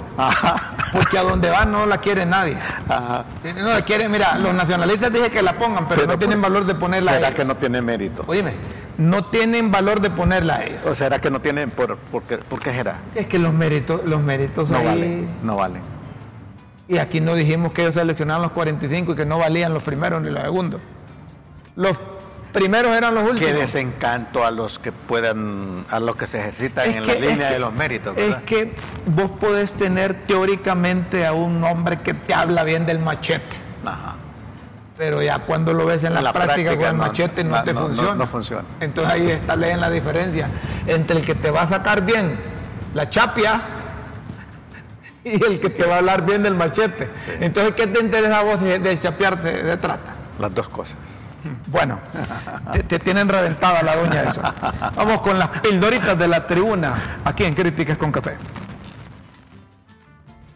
Porque 0.93 1.19
a 1.19 1.23
donde 1.23 1.51
va 1.51 1.65
no 1.65 1.87
la 1.87 1.99
quiere 1.99 2.25
nadie. 2.27 2.57
Ajá. 2.89 3.25
No 3.57 3.69
la 3.71 3.83
quieren, 3.83 4.11
mira, 4.11 4.37
los 4.39 4.55
nacionalistas 4.55 5.13
dicen 5.13 5.31
que 5.31 5.43
la 5.43 5.53
pongan, 5.55 5.87
pero, 5.89 6.01
Pero 6.03 6.13
no 6.15 6.19
tienen 6.19 6.41
valor 6.41 6.65
de 6.67 6.75
ponerla 6.75 7.13
a 7.13 7.15
¿Será 7.17 7.31
que 7.33 7.45
no 7.45 7.55
tiene 7.57 7.83
mérito? 7.83 8.25
Oíme, 8.27 8.53
no 8.97 9.25
tienen 9.27 9.71
valor 9.71 10.01
de 10.01 10.11
ponerla 10.11 10.57
a 10.57 10.65
ellos. 10.65 10.81
¿O 10.87 10.95
será 10.95 11.21
que 11.21 11.31
no 11.31 11.41
tienen 11.41 11.71
por, 11.71 11.97
por, 11.99 12.23
qué, 12.23 12.39
por 12.39 12.59
qué 12.61 12.73
será? 12.73 12.97
Si 13.13 13.19
es 13.19 13.27
que 13.27 13.39
los 13.39 13.53
méritos, 13.53 14.01
los 14.05 14.21
méritos 14.21 14.71
No 14.71 14.79
ahí- 14.79 14.85
valen, 14.87 15.29
no 15.43 15.57
valen. 15.57 15.83
Y 16.89 16.97
aquí 16.99 17.21
no 17.21 17.35
dijimos 17.35 17.73
que 17.75 17.83
ellos 17.83 17.95
seleccionaron 17.95 18.43
los 18.43 18.53
45 18.53 19.13
y 19.13 19.15
que 19.15 19.27
no 19.27 19.39
valían 19.39 19.75
los 19.75 19.83
primeros 19.83 20.23
ni 20.23 20.31
los 20.31 20.43
segundos. 20.43 20.81
Los 21.77 21.99
primeros 22.59 22.93
eran 22.97 23.15
los 23.15 23.25
últimos. 23.25 23.53
Qué 23.53 23.53
desencanto 23.59 24.45
a 24.45 24.51
los 24.51 24.79
que 24.79 24.93
puedan, 24.93 25.85
a 25.91 26.01
los 26.01 26.17
que 26.17 26.27
se 26.27 26.39
ejercitan 26.39 26.89
Es 26.91 26.97
en 26.97 27.05
que- 27.05 27.15
la 27.15 27.21
línea 27.21 27.49
que- 27.49 27.55
de 27.55 27.59
los 27.61 27.73
méritos, 27.73 28.17
Es 28.17 28.37
que 28.47 28.75
vos 29.07 29.31
podés 29.33 29.73
tener 29.73 30.15
teóricamente 30.27 31.27
a 31.27 31.33
un 31.33 31.63
hombre 31.65 32.01
que 32.01 32.15
te 32.15 32.35
habla 32.35 32.65
bien 32.65 32.87
del 32.87 32.99
machete, 32.99 33.57
Ajá. 33.85 34.17
pero 34.97 35.23
ya 35.23 35.39
cuando 35.41 35.73
lo 35.73 35.87
ves 35.87 36.05
en 36.05 36.15
la, 36.15 36.21
la 36.23 36.33
práctica, 36.33 36.55
práctica 36.57 36.77
con 36.77 36.87
el 36.91 36.97
no- 36.97 37.07
machete 37.07 37.45
no, 37.45 37.57
no- 37.57 37.63
te 37.65 37.73
no- 37.75 37.81
funciona. 37.81 38.15
no 38.15 38.27
funciona. 38.27 38.65
Entonces 38.81 39.13
ahí 39.15 39.31
está 39.31 39.57
leen 39.57 39.81
la 39.81 39.91
diferencia 39.91 40.49
entre 40.87 41.19
el 41.21 41.25
que 41.25 41.35
te 41.35 41.51
va 41.51 41.63
a 41.63 41.69
sacar 41.69 42.03
bien 42.05 42.37
la 42.95 43.09
chapia 43.09 43.61
y 45.25 45.45
el 45.45 45.61
que 45.61 45.71
te 45.71 45.85
va 45.87 45.97
a 45.97 45.99
hablar 45.99 46.25
bien 46.25 46.43
del 46.43 46.55
machete. 46.55 47.09
Entonces, 47.41 47.75
¿qué 47.75 47.87
te 47.87 48.01
interesa 48.01 48.39
a 48.39 48.43
vos 48.45 48.61
de, 48.61 48.79
de 48.79 48.99
chapearte 48.99 49.63
de 49.63 49.77
trata? 49.77 50.15
Las 50.39 50.55
dos 50.55 50.69
cosas. 50.69 50.97
Bueno, 51.67 52.01
te, 52.89 52.99
tienen 52.99 53.29
reventada 53.29 53.83
la 53.83 53.97
doña 53.97 54.23
esa. 54.23 54.55
Vamos 54.95 55.21
con 55.21 55.39
las 55.39 55.49
pildoritas 55.61 56.19
de 56.19 56.29
la 56.29 56.47
tribuna 56.47 57.21
aquí 57.25 57.45
en 57.45 57.55
Críticas 57.55 57.99
con 57.99 58.13
Café. 58.13 58.37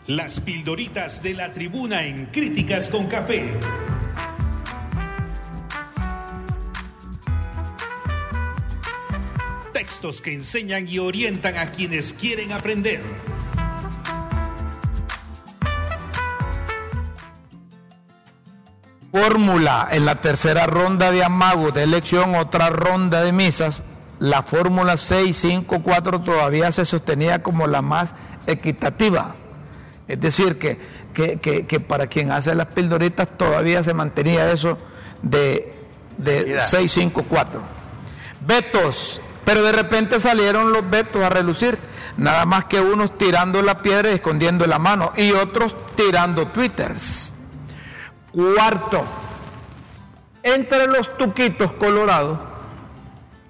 Las 0.07 0.41
pildoritas 0.41 1.23
de 1.23 1.35
la 1.35 1.53
tribuna 1.53 2.05
en 2.05 2.27
Críticas 2.27 2.91
con 2.91 3.07
Café. 3.07 3.55
Textos 9.73 10.21
que 10.21 10.35
enseñan 10.35 10.89
y 10.89 10.99
orientan 10.99 11.57
a 11.57 11.71
quienes 11.71 12.13
quieren 12.13 12.53
aprender. 12.53 13.03
Fórmula 19.13 19.89
en 19.91 20.07
la 20.07 20.23
tercera 20.23 20.67
ronda 20.67 21.13
de 21.13 21.23
amago 21.23 21.71
de 21.71 21.83
elección, 21.83 22.35
otra 22.35 22.71
ronda 22.71 23.23
de 23.23 23.31
misas. 23.33 23.83
La 24.19 24.43
fórmula 24.43 24.97
654 24.97 26.23
todavía 26.23 26.73
se 26.73 26.87
sostenía 26.87 27.43
como 27.43 27.67
la 27.67 27.83
más 27.83 28.15
equitativa. 28.47 29.35
Es 30.09 30.19
decir, 30.19 30.59
que, 30.59 30.79
que- 31.13 31.39
que- 31.41 31.67
que 31.67 31.79
para 31.81 32.07
quien 32.07 32.31
hace 32.31 32.55
las 32.55 32.69
pildoritas 32.69 33.29
todavía 33.37 33.85
se 33.85 33.93
mantenía 33.93 34.51
eso 34.51 34.79
de, 35.21 35.75
de 36.17 36.39
Equidad. 36.41 36.61
654. 36.61 37.61
Vetos, 38.47 39.21
pero 39.45 39.63
de 39.63 39.73
repente 39.73 40.21
salieron 40.21 40.73
los 40.73 40.89
vetos 40.89 41.23
a 41.23 41.29
relucir. 41.29 41.79
Nada 42.17 42.47
más 42.47 42.65
que 42.65 42.81
unos 42.81 43.19
tirando 43.19 43.61
la 43.61 43.83
piedra 43.83 44.11
y 44.11 44.15
escondiendo 44.15 44.67
la 44.67 44.79
mano 44.79 45.13
y 45.17 45.33
otros 45.33 45.77
tirando 45.97 46.47
twitters. 46.49 47.35
Cuarto, 48.33 49.05
entre 50.43 50.87
los 50.87 51.17
tuquitos 51.17 51.73
colorados, 51.73 52.39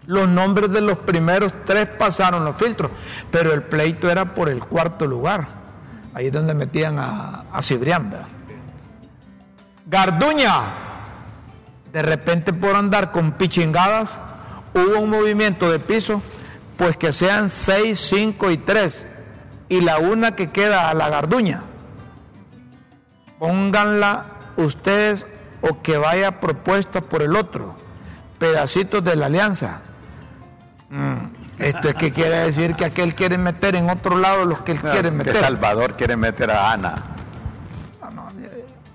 los 0.06 0.28
nombres 0.28 0.70
de 0.70 0.80
los 0.80 0.98
primeros 0.98 1.52
tres 1.64 1.86
pasaron 1.86 2.44
los 2.44 2.56
filtros, 2.56 2.90
pero 3.30 3.52
el 3.52 3.62
pleito 3.62 4.10
era 4.10 4.34
por 4.34 4.48
el 4.48 4.60
cuarto 4.64 5.06
lugar. 5.06 5.46
Ahí 6.14 6.30
donde 6.30 6.52
metían 6.52 6.98
a, 6.98 7.44
a 7.52 7.62
Cibrián. 7.62 8.12
Garduña, 9.86 10.62
de 11.92 12.02
repente 12.02 12.52
por 12.52 12.76
andar 12.76 13.12
con 13.12 13.32
pichingadas, 13.32 14.18
hubo 14.74 14.98
un 14.98 15.10
movimiento 15.10 15.70
de 15.70 15.78
piso, 15.78 16.20
pues 16.76 16.96
que 16.96 17.12
sean 17.12 17.48
6, 17.48 17.98
5 17.98 18.50
y 18.50 18.56
3, 18.58 19.06
y 19.68 19.80
la 19.80 19.98
una 19.98 20.34
que 20.34 20.50
queda 20.50 20.90
a 20.90 20.94
la 20.94 21.08
Garduña 21.08 21.62
pónganla 23.42 24.26
ustedes 24.56 25.26
o 25.60 25.80
que 25.82 25.96
vaya 25.96 26.40
propuesta 26.40 27.00
por 27.00 27.22
el 27.22 27.36
otro, 27.36 27.74
pedacitos 28.38 29.02
de 29.04 29.16
la 29.16 29.26
alianza. 29.26 29.80
Mm, 30.90 31.16
Esto 31.58 31.88
es 31.88 31.94
que 31.94 32.12
quiere 32.12 32.38
decir 32.38 32.74
que 32.74 32.84
aquel 32.84 33.14
quiere 33.14 33.38
meter 33.38 33.76
en 33.76 33.88
otro 33.88 34.16
lado 34.16 34.44
los 34.44 34.60
que 34.60 34.72
él 34.72 34.80
quiere 34.80 35.02
que 35.02 35.10
meter. 35.10 35.36
Salvador 35.36 35.94
quiere 35.94 36.16
meter 36.16 36.50
a 36.50 36.72
Ana. 36.72 36.94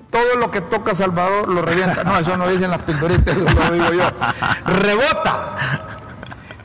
Todo 0.10 0.38
lo 0.38 0.49
que 0.49 0.62
toca 0.62 0.95
Salvador 0.95 1.49
lo 1.49 1.62
revienta. 1.62 2.03
No, 2.03 2.18
eso 2.18 2.38
no 2.38 2.47
dicen 2.47 2.72
las 2.72 2.82
pildoritas, 2.82 3.36
eso 3.36 3.45
lo 3.45 3.72
digo 3.72 3.93
yo. 3.93 4.74
Rebota. 4.74 5.55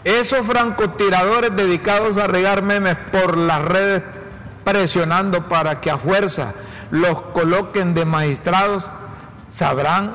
Esos 0.04 0.46
francotiradores 0.46 1.54
dedicados 1.54 2.18
a 2.18 2.26
regar 2.26 2.62
memes 2.62 2.96
por 3.10 3.36
las 3.36 3.62
redes 3.62 4.02
presionando 4.64 5.48
para 5.48 5.80
que 5.80 5.90
a 5.90 5.98
fuerza 5.98 6.54
los 6.92 7.20
coloquen 7.32 7.94
de 7.94 8.04
magistrados, 8.04 8.88
sabrán 9.48 10.14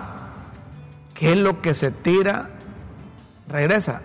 qué 1.13 1.33
es 1.33 1.37
lo 1.37 1.61
que 1.61 1.73
se 1.75 1.91
tira, 1.91 2.47
regresa. 3.49 4.01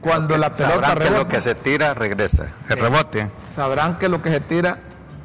Cuando 0.00 0.36
la 0.38 0.54
pelota 0.54 0.74
Sabrán 0.74 0.92
que 0.98 1.04
rebota. 1.04 1.18
lo 1.18 1.28
que 1.28 1.40
se 1.40 1.54
tira 1.54 1.94
regresa. 1.94 2.46
El 2.68 2.78
rebote. 2.78 3.30
Sabrán 3.54 3.98
que 3.98 4.08
lo 4.08 4.20
que 4.22 4.30
se 4.30 4.40
tira 4.40 4.78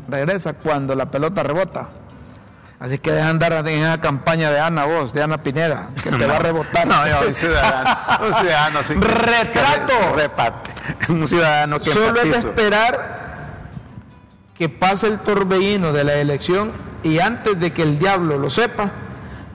regresa 0.07 0.53
cuando 0.53 0.95
la 0.95 1.11
pelota 1.11 1.43
rebota. 1.43 1.89
Así 2.79 2.97
que 2.97 3.11
deja 3.11 3.27
andar 3.29 3.51
en 3.51 3.67
esa 3.67 3.99
campaña 3.99 4.49
de 4.51 4.59
Ana 4.61 4.85
vos, 4.85 5.11
de 5.11 5.21
Ana 5.21 5.43
Pineda, 5.43 5.89
que 6.01 6.11
te 6.11 6.25
va 6.25 6.37
a 6.37 6.39
rebotar. 6.49 6.87
No, 6.87 7.05
yo, 7.07 7.27
un 7.27 7.33
ciudadano, 7.33 8.25
un 8.25 8.33
ciudadano 8.33 8.83
sin 8.83 9.01
Retrato. 9.01 9.93
que 10.15 10.21
reparte. 10.21 10.71
Un 11.09 11.27
ciudadano 11.27 11.79
que 11.79 11.91
Solo 11.91 12.21
es 12.21 12.31
de 12.31 12.37
esperar 12.37 13.28
que 14.59 14.67
pase 14.69 15.07
el 15.07 15.19
torbellino 15.19 15.93
de 15.93 16.03
la 16.03 16.15
elección 16.15 16.71
y 17.01 17.19
antes 17.19 17.57
de 17.59 17.71
que 17.71 17.81
el 17.81 17.97
diablo 17.97 18.37
lo 18.37 18.49
sepa, 18.49 18.91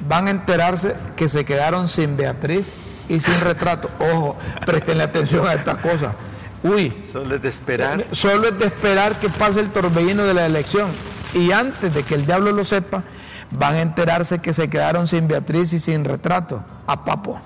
van 0.08 0.28
a 0.28 0.30
enterarse 0.30 0.96
que 1.14 1.28
se 1.28 1.44
quedaron 1.44 1.88
sin 1.88 2.16
Beatriz 2.16 2.72
y 3.08 3.20
sin 3.20 3.38
retrato. 3.42 3.90
Ojo, 3.98 4.36
prestenle 4.64 5.04
atención 5.04 5.46
a 5.46 5.52
estas 5.52 5.76
cosas. 5.76 6.14
Uy, 6.62 7.04
Solo 7.12 7.34
es 7.34 7.42
de 7.42 7.50
esperar. 7.50 8.06
solo 8.12 8.48
es 8.48 8.58
de 8.58 8.64
esperar 8.64 9.20
que 9.20 9.28
pase 9.28 9.60
el 9.60 9.68
torbellino 9.68 10.24
de 10.24 10.32
la 10.32 10.46
elección 10.46 10.88
y 11.34 11.52
antes 11.52 11.92
de 11.92 12.02
que 12.02 12.14
el 12.14 12.24
diablo 12.24 12.52
lo 12.52 12.64
sepa, 12.64 13.04
van 13.50 13.74
a 13.74 13.82
enterarse 13.82 14.38
que 14.38 14.54
se 14.54 14.70
quedaron 14.70 15.06
sin 15.06 15.28
Beatriz 15.28 15.74
y 15.74 15.80
sin 15.80 16.06
retrato. 16.06 16.64
A 16.86 17.04
papo. 17.04 17.38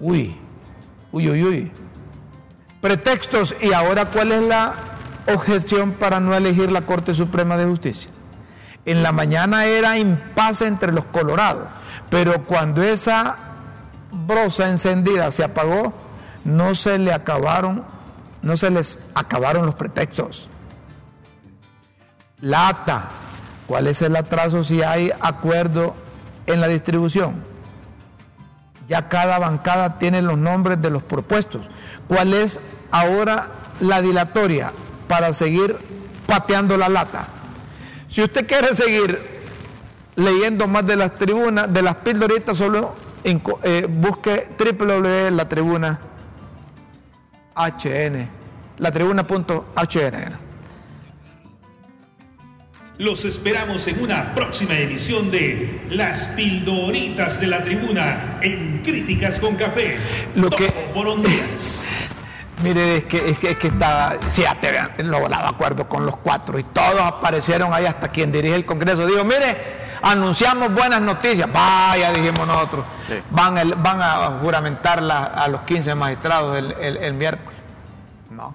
Uy, 0.00 0.36
uy, 1.12 1.30
uy, 1.30 1.44
uy. 1.44 1.72
Pretextos. 2.80 3.54
¿Y 3.62 3.72
ahora 3.72 4.06
cuál 4.06 4.32
es 4.32 4.42
la 4.42 4.74
objeción 5.26 5.92
para 5.92 6.20
no 6.20 6.34
elegir 6.34 6.70
la 6.70 6.82
Corte 6.82 7.14
Suprema 7.14 7.56
de 7.56 7.66
Justicia? 7.66 8.10
En 8.84 9.02
la 9.02 9.12
mañana 9.12 9.64
era 9.64 9.98
impasse 9.98 10.66
entre 10.66 10.92
los 10.92 11.04
colorados, 11.06 11.68
pero 12.10 12.42
cuando 12.42 12.82
esa 12.82 13.36
brosa 14.10 14.68
encendida 14.70 15.30
se 15.30 15.44
apagó, 15.44 15.94
no 16.44 16.74
se 16.74 16.98
le 16.98 17.12
acabaron, 17.12 17.84
no 18.42 18.56
se 18.56 18.70
les 18.70 18.98
acabaron 19.14 19.64
los 19.64 19.74
pretextos. 19.74 20.50
La 22.40 22.68
acta, 22.68 23.08
¿cuál 23.66 23.86
es 23.86 24.02
el 24.02 24.16
atraso 24.16 24.62
si 24.64 24.82
hay 24.82 25.10
acuerdo 25.20 25.94
en 26.46 26.60
la 26.60 26.68
distribución? 26.68 27.42
Ya 28.86 29.08
cada 29.08 29.38
bancada 29.38 29.98
tiene 29.98 30.20
los 30.20 30.36
nombres 30.36 30.82
de 30.82 30.90
los 30.90 31.02
propuestos. 31.02 31.62
¿Cuál 32.06 32.34
es 32.34 32.60
ahora 32.90 33.46
la 33.80 34.02
dilatoria 34.02 34.72
para 35.08 35.32
seguir 35.32 35.76
pateando 36.26 36.76
la 36.76 36.88
lata? 36.88 37.28
Si 38.08 38.22
usted 38.22 38.46
quiere 38.46 38.74
seguir 38.74 39.18
leyendo 40.16 40.66
más 40.68 40.86
de 40.86 40.96
las 40.96 41.16
tribunas, 41.16 41.72
de 41.72 41.82
las 41.82 41.96
pildoritas, 41.96 42.56
solo 42.56 42.94
eh, 43.24 43.86
busque 43.88 44.48
www.latribuna 44.58 45.98
HN, 47.56 48.28
latribuna.hn. 48.78 50.44
Los 52.98 53.24
esperamos 53.24 53.88
en 53.88 54.00
una 54.04 54.32
próxima 54.34 54.78
edición 54.78 55.28
de 55.32 55.80
Las 55.90 56.28
Pildoritas 56.28 57.40
de 57.40 57.48
la 57.48 57.64
Tribuna 57.64 58.38
en 58.40 58.82
Críticas 58.84 59.40
con 59.40 59.56
Café. 59.56 59.96
Lo 60.36 60.48
que- 60.48 60.68
por 60.94 61.08
Honduras. 61.08 61.86
Mire, 62.64 62.96
es 62.96 63.04
que, 63.04 63.28
es 63.30 63.38
que, 63.38 63.50
es 63.50 63.58
que 63.58 63.68
está, 63.68 64.16
sí, 64.30 64.40
ya 64.42 64.54
te 64.58 64.70
vean, 64.70 64.90
logrado 64.98 65.46
acuerdo 65.46 65.86
con 65.86 66.06
los 66.06 66.16
cuatro 66.16 66.58
y 66.58 66.64
todos 66.64 66.98
aparecieron 67.00 67.74
ahí 67.74 67.84
hasta 67.84 68.08
quien 68.08 68.32
dirige 68.32 68.54
el 68.54 68.64
Congreso. 68.64 69.06
Digo, 69.06 69.22
mire, 69.22 69.56
anunciamos 70.00 70.72
buenas 70.72 71.02
noticias. 71.02 71.46
Vaya, 71.52 72.10
dijimos 72.12 72.46
nosotros. 72.46 72.86
Sí. 73.06 73.14
Van, 73.30 73.58
el- 73.58 73.74
van 73.74 74.00
a 74.00 74.38
juramentar 74.40 75.02
la- 75.02 75.24
a 75.24 75.46
los 75.48 75.60
15 75.62 75.94
magistrados 75.94 76.56
el, 76.56 76.72
el- 76.72 76.96
el 76.96 77.12
miércoles. 77.14 77.58
No. 78.30 78.54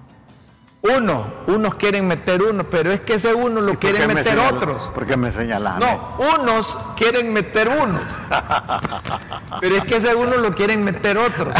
Uno, 0.82 1.26
unos 1.46 1.74
quieren 1.74 2.08
meter 2.08 2.42
uno, 2.42 2.64
pero 2.64 2.90
es 2.90 3.00
que 3.00 3.14
ese 3.14 3.34
uno 3.34 3.60
lo 3.60 3.72
¿Y 3.72 3.76
por 3.76 3.80
qué 3.80 3.90
quieren 3.90 4.08
me 4.08 4.14
meter 4.14 4.38
otros. 4.38 4.90
¿Por 4.94 5.06
qué 5.06 5.14
me 5.16 5.30
mí? 5.30 5.84
No, 5.84 6.16
unos 6.40 6.78
quieren 6.96 7.32
meter 7.34 7.68
unos. 7.68 8.00
Pero 9.60 9.76
es 9.76 9.84
que 9.84 9.96
ese 9.98 10.14
uno 10.14 10.36
lo 10.38 10.54
quieren 10.54 10.82
meter 10.82 11.18
otros. 11.18 11.52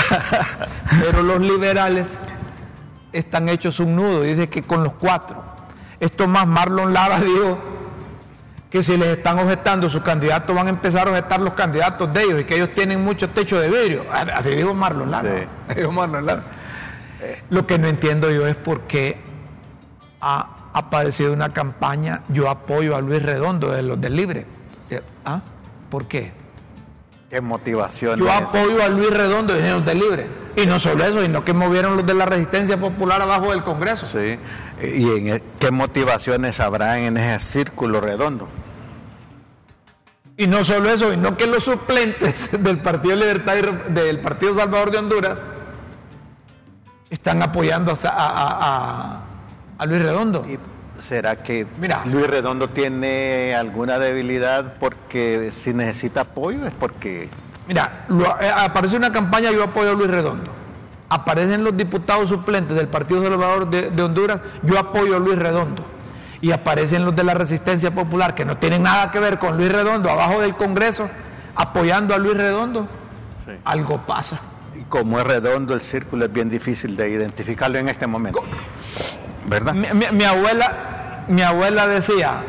Pero 1.01 1.23
los 1.23 1.41
liberales 1.41 2.19
están 3.13 3.49
hechos 3.49 3.81
un 3.81 3.97
nudo. 3.97 4.23
Dice 4.23 4.49
que 4.49 4.63
con 4.63 4.85
los 4.85 4.95
cuatro. 4.95 5.43
Esto 5.99 6.27
más 6.29 6.47
Marlon 6.47 6.93
Lara 6.93 7.21
dijo 7.21 7.59
que 8.71 8.83
si 8.83 8.97
les 8.97 9.09
están 9.19 9.39
objetando 9.39 9.91
sus 9.91 10.03
candidatos 10.03 10.55
van 10.55 10.69
a 10.69 10.71
empezar 10.71 11.09
a 11.09 11.11
objetar 11.11 11.41
los 11.41 11.55
candidatos 11.55 12.13
de 12.13 12.23
ellos 12.23 12.41
y 12.41 12.45
que 12.45 12.55
ellos 12.55 12.71
tienen 12.75 13.03
mucho 13.05 13.29
techo 13.31 13.59
de 13.61 13.69
vidrio. 13.69 14.05
Así 14.13 14.51
dijo 14.51 14.75
Marlon 14.75 15.11
Lara. 15.11 15.29
Sí. 15.69 15.75
Dijo 15.77 15.93
Marlon 15.93 16.25
Lara. 16.25 16.43
Eh, 17.21 17.43
Lo 17.51 17.67
que 17.67 17.79
no 17.79 17.89
entiendo 17.89 18.31
yo 18.31 18.47
es 18.47 18.57
por 18.57 18.83
qué 18.83 19.19
ha 20.21 20.49
aparecido 20.73 21.33
una 21.33 21.49
campaña, 21.49 22.23
yo 22.29 22.49
apoyo 22.49 22.97
a 22.97 23.01
Luis 23.01 23.23
Redondo 23.23 23.71
de 23.73 23.83
los 23.83 24.01
del 24.01 24.15
Libre. 24.17 24.47
Eh, 24.89 25.03
¿Ah? 25.25 25.41
¿Por 25.91 26.07
qué? 26.07 26.33
¿Qué 27.31 27.41
motivación 27.41 28.19
Yo 28.19 28.31
apoyo 28.31 28.83
a 28.83 28.89
Luis 28.89 29.11
Redondo 29.11 29.55
de 29.55 29.71
los 29.71 29.85
del 29.87 30.01
Libre. 30.01 30.27
Y 30.57 30.67
no 30.67 30.81
solo 30.81 31.05
eso, 31.05 31.23
sino 31.23 31.45
que 31.45 31.53
movieron 31.55 31.97
los 31.97 32.05
de 32.05 32.13
la 32.13 32.27
resistencia 32.27 32.77
popular 32.77 33.23
abajo 33.23 33.51
del 33.53 33.63
Congreso. 33.63 34.05
Sí. 34.07 34.37
¿Y 34.83 35.09
en 35.17 35.29
e- 35.37 35.43
qué 35.61 35.71
motivaciones 35.71 36.59
habrá 36.59 36.99
en 36.99 37.17
ese 37.17 37.39
círculo 37.47 38.01
redondo? 38.01 38.49
Y 40.37 40.49
no 40.49 40.65
solo 40.65 40.91
eso, 40.91 41.13
sino 41.13 41.37
que 41.37 41.47
los 41.47 41.63
suplentes 41.65 42.51
del 42.65 42.79
Partido 42.79 43.15
Libertad 43.15 43.55
y 43.59 43.93
del 43.93 44.19
Partido 44.19 44.55
Salvador 44.55 44.91
de 44.91 44.99
Honduras 44.99 45.39
están 47.11 47.43
apoyando 47.43 47.93
a, 47.93 48.09
a- 48.09 48.59
a- 48.61 49.21
a 49.79 49.87
Luis 49.87 50.03
Redondo. 50.03 50.43
¿Y 50.49 50.59
será 51.01 51.37
que 51.37 51.67
Mira. 51.79 52.03
Luis 52.07 52.27
Redondo 52.27 52.69
tiene 52.69 53.55
alguna 53.55 53.99
debilidad 53.99 54.75
porque 54.79 55.51
si 55.55 55.73
necesita 55.75 56.23
apoyo 56.23 56.67
es 56.67 56.73
porque 56.79 57.29
Mira, 57.69 58.05
lo- 58.09 58.41
eh, 58.41 58.51
aparece 58.55 58.97
una 58.97 59.13
campaña 59.13 59.51
yo 59.53 59.63
apoyo 59.65 59.91
a 59.91 59.95
Luis 59.95 60.09
Redondo. 60.11 60.51
Aparecen 61.09 61.65
los 61.65 61.77
diputados 61.77 62.29
suplentes 62.29 62.77
del 62.77 62.89
Partido 62.89 63.23
Salvador 63.23 63.69
de, 63.69 63.91
de 63.91 64.03
Honduras, 64.03 64.41
yo 64.63 64.79
apoyo 64.79 65.17
a 65.17 65.19
Luis 65.19 65.39
Redondo. 65.39 65.85
Y 66.41 66.53
aparecen 66.53 67.05
los 67.05 67.15
de 67.15 67.23
la 67.25 67.35
Resistencia 67.35 67.91
Popular, 67.93 68.35
que 68.35 68.45
no 68.45 68.57
tienen 68.57 68.83
nada 68.85 69.11
que 69.11 69.19
ver 69.21 69.39
con 69.39 69.57
Luis 69.57 69.71
Redondo, 69.71 70.09
abajo 70.11 70.41
del 70.41 70.55
Congreso, 70.55 71.11
apoyando 71.55 72.15
a 72.15 72.19
Luis 72.19 72.37
Redondo. 72.37 72.89
Sí. 73.45 73.53
Algo 73.65 74.07
pasa. 74.07 74.39
y 74.79 74.85
como 74.85 75.19
es 75.19 75.27
redondo 75.27 75.75
el 75.75 75.81
círculo 75.81 76.25
es 76.27 76.33
bien 76.33 76.49
difícil 76.49 76.97
de 76.97 77.09
identificarlo 77.11 77.79
en 77.79 77.89
este 77.89 78.07
momento. 78.07 78.41
¿Verdad? 79.51 79.75
Mi, 79.75 79.89
mi- 79.93 80.11
mi 80.13 80.25
abuela, 80.25 81.25
mi 81.29 81.43
abuela 81.43 81.87
decía, 81.87 82.43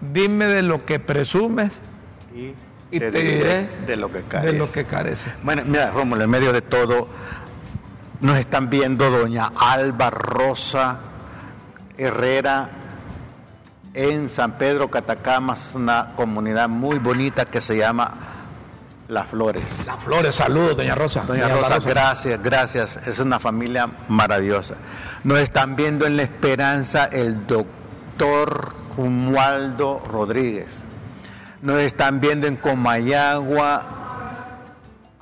dime 0.00 0.46
de 0.46 0.62
lo 0.62 0.84
que 0.86 0.98
presumes 1.00 1.72
Y, 2.34 2.54
y 2.90 2.98
te, 3.00 3.10
diré 3.10 3.68
de 3.86 3.96
lo 3.96 4.08
que 4.10 4.18
de 4.18 4.24
carece. 4.24 4.58
lo 4.58 4.70
que 4.72 4.84
carece. 4.84 5.32
Bueno, 5.42 5.62
mira, 5.66 5.90
Rómulo, 5.90 6.24
en 6.24 6.30
medio 6.30 6.52
de 6.52 6.62
todo, 6.62 7.08
nos 8.20 8.36
están 8.38 8.70
viendo 8.70 9.10
doña 9.10 9.50
Alba 9.56 10.10
Rosa 10.10 11.00
Herrera 11.98 12.70
en 13.94 14.30
San 14.30 14.52
Pedro 14.58 14.90
Catacama, 14.90 15.52
es 15.54 15.70
una 15.74 16.12
comunidad 16.16 16.68
muy 16.68 16.98
bonita 16.98 17.44
que 17.44 17.60
se 17.60 17.76
llama 17.76 18.12
Las 19.12 19.26
Flores. 19.28 19.86
Las 19.86 20.02
flores, 20.02 20.34
saludos, 20.34 20.76
doña 20.76 20.94
Rosa. 20.94 21.22
Doña 21.26 21.48
Rosa, 21.48 21.78
gracias, 21.80 22.42
gracias. 22.42 22.96
Es 23.06 23.18
una 23.18 23.38
familia 23.38 23.88
maravillosa. 24.08 24.76
Nos 25.24 25.38
están 25.38 25.76
viendo 25.76 26.06
en 26.06 26.16
La 26.16 26.22
Esperanza 26.22 27.06
el 27.06 27.46
doctor 27.46 28.72
Romualdo 28.96 30.02
Rodríguez. 30.10 30.84
Nos 31.60 31.78
están 31.80 32.20
viendo 32.20 32.46
en 32.46 32.56
Comayagua 32.56 33.82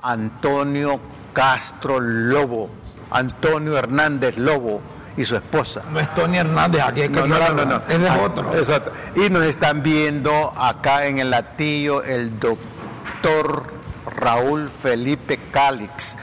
Antonio 0.01 0.99
Castro 1.33 1.99
Lobo, 1.99 2.69
Antonio 3.11 3.77
Hernández 3.77 4.37
Lobo 4.37 4.81
y 5.17 5.25
su 5.25 5.35
esposa. 5.35 5.83
No 5.91 5.99
es 5.99 6.13
Tony 6.15 6.37
Hernández, 6.37 6.81
aquí 6.81 7.01
que 7.01 7.09
No, 7.09 7.27
no, 7.27 7.49
no, 7.53 7.65
no. 7.65 7.81
Ese 7.87 8.05
es 8.05 8.09
Ah, 8.09 8.19
otro. 8.23 8.55
Exacto. 8.55 8.91
Y 9.15 9.29
nos 9.29 9.43
están 9.43 9.83
viendo 9.83 10.53
acá 10.57 11.05
en 11.05 11.19
el 11.19 11.29
latillo 11.29 12.01
el 12.03 12.39
doctor 12.39 13.80
Raúl 14.21 14.69
Felipe 14.69 15.39
Calix 15.51 16.15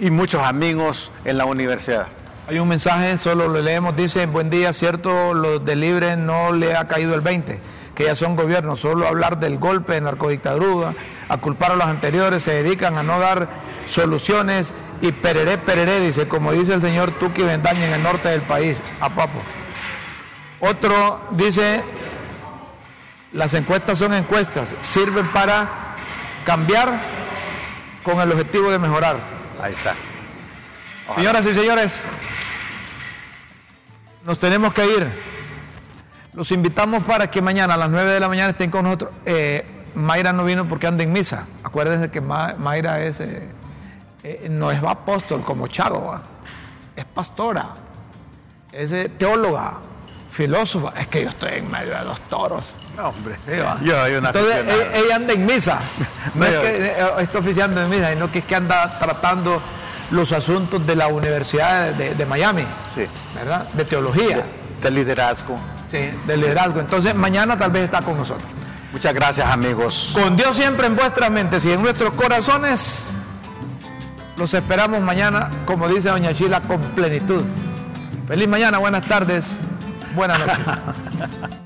y 0.00 0.10
muchos 0.10 0.42
amigos 0.42 1.12
en 1.24 1.36
la 1.38 1.44
universidad. 1.44 2.08
Hay 2.48 2.58
un 2.58 2.68
mensaje, 2.68 3.16
solo 3.18 3.48
lo 3.48 3.60
leemos, 3.62 3.94
dice, 3.94 4.26
buen 4.26 4.50
día, 4.50 4.72
cierto, 4.72 5.34
los 5.34 5.64
de 5.64 5.76
Libre 5.76 6.16
no 6.16 6.52
le 6.52 6.74
ha 6.74 6.86
caído 6.86 7.14
el 7.14 7.20
20, 7.20 7.60
que 7.94 8.04
ya 8.04 8.16
son 8.16 8.34
gobiernos, 8.34 8.80
solo 8.80 9.06
hablar 9.06 9.38
del 9.40 9.58
golpe 9.58 9.92
de 9.92 10.00
narcodictadura, 10.00 10.94
a 11.28 11.36
culpar 11.38 11.72
a 11.72 11.76
los 11.76 11.86
anteriores, 11.86 12.42
se 12.42 12.62
dedican 12.62 12.98
a 12.98 13.02
no 13.02 13.18
dar 13.18 13.48
soluciones 13.86 14.72
y 15.00 15.12
pereré, 15.12 15.58
pereré, 15.58 16.00
dice, 16.00 16.28
como 16.28 16.52
dice 16.52 16.74
el 16.74 16.80
señor 16.80 17.12
Tuki 17.12 17.42
Vendaña 17.42 17.86
en 17.86 17.92
el 17.94 18.02
norte 18.02 18.28
del 18.30 18.42
país, 18.42 18.78
a 19.00 19.10
papo. 19.10 19.40
Otro 20.60 21.20
dice, 21.32 21.82
las 23.32 23.52
encuestas 23.54 23.98
son 23.98 24.14
encuestas, 24.14 24.74
sirven 24.82 25.26
para 25.28 25.68
cambiar 26.44 27.23
con 28.04 28.20
el 28.20 28.30
objetivo 28.30 28.70
de 28.70 28.78
mejorar. 28.78 29.16
Ahí 29.60 29.72
está. 29.72 29.94
Señoras 31.16 31.44
y 31.46 31.54
señores, 31.54 31.94
nos 34.24 34.38
tenemos 34.38 34.72
que 34.72 34.86
ir. 34.86 35.08
Los 36.32 36.50
invitamos 36.50 37.02
para 37.04 37.30
que 37.30 37.40
mañana 37.42 37.74
a 37.74 37.76
las 37.76 37.90
9 37.90 38.12
de 38.12 38.20
la 38.20 38.28
mañana 38.28 38.50
estén 38.50 38.70
con 38.70 38.84
nosotros. 38.84 39.14
Eh, 39.24 39.64
Mayra 39.94 40.32
no 40.32 40.44
vino 40.44 40.64
porque 40.68 40.86
anda 40.86 41.04
en 41.04 41.12
misa. 41.12 41.46
Acuérdense 41.62 42.10
que 42.10 42.20
Ma- 42.20 42.54
Mayra 42.58 43.00
es, 43.04 43.20
eh, 43.20 43.48
eh, 44.22 44.48
no 44.50 44.70
es 44.70 44.82
apóstol 44.82 45.42
como 45.44 45.68
Charo, 45.68 46.04
¿va? 46.06 46.22
es 46.96 47.04
pastora, 47.04 47.74
es 48.72 48.90
teóloga, 49.18 49.74
filósofa. 50.30 50.92
Es 50.98 51.06
que 51.08 51.22
yo 51.22 51.28
estoy 51.28 51.54
en 51.58 51.70
medio 51.70 51.96
de 51.96 52.04
dos 52.04 52.20
toros. 52.28 52.74
No, 52.96 53.08
hombre. 53.08 53.36
Sí, 53.46 53.56
va. 53.58 53.78
Yo 53.82 54.00
hay 54.02 54.14
una 54.14 54.28
Entonces 54.28 54.56
ella, 54.66 54.96
ella 54.96 55.16
anda 55.16 55.32
en 55.32 55.46
misa. 55.46 55.78
No 56.34 56.40
No, 56.40 56.46
es 56.46 56.60
que 56.60 56.86
eh, 56.86 56.94
está 57.20 57.38
oficiando 57.38 57.82
en 57.82 57.90
misa, 57.90 58.10
sino 58.12 58.30
que 58.30 58.38
es 58.40 58.44
que 58.44 58.54
anda 58.54 58.98
tratando 58.98 59.60
los 60.10 60.30
asuntos 60.32 60.86
de 60.86 60.94
la 60.94 61.08
Universidad 61.08 61.92
de, 61.92 62.14
de 62.14 62.26
Miami, 62.26 62.64
Sí. 62.94 63.06
¿verdad? 63.34 63.66
De 63.72 63.84
teología, 63.84 64.44
De 64.82 64.90
liderazgo. 64.90 65.58
sí, 65.88 66.10
de 66.26 66.36
liderazgo. 66.36 66.78
Entonces 66.80 67.14
mañana 67.14 67.58
tal 67.58 67.70
vez 67.70 67.84
está 67.84 68.00
con 68.02 68.16
nosotros. 68.16 68.48
Muchas 68.92 69.12
gracias, 69.12 69.48
amigos. 69.50 70.10
Con 70.14 70.36
Dios 70.36 70.54
siempre 70.54 70.86
en 70.86 70.94
vuestras 70.94 71.28
mentes 71.30 71.64
y 71.64 71.72
en 71.72 71.82
nuestros 71.82 72.12
corazones. 72.12 73.08
Los 74.36 74.52
esperamos 74.54 75.00
mañana, 75.00 75.48
como 75.66 75.88
dice 75.88 76.10
Doña 76.10 76.30
Sheila, 76.32 76.60
con 76.62 76.80
plenitud. 76.80 77.42
Feliz 78.28 78.46
mañana, 78.48 78.78
buenas 78.78 79.04
tardes, 79.06 79.58
buenas 80.14 80.38
noches. 80.38 80.58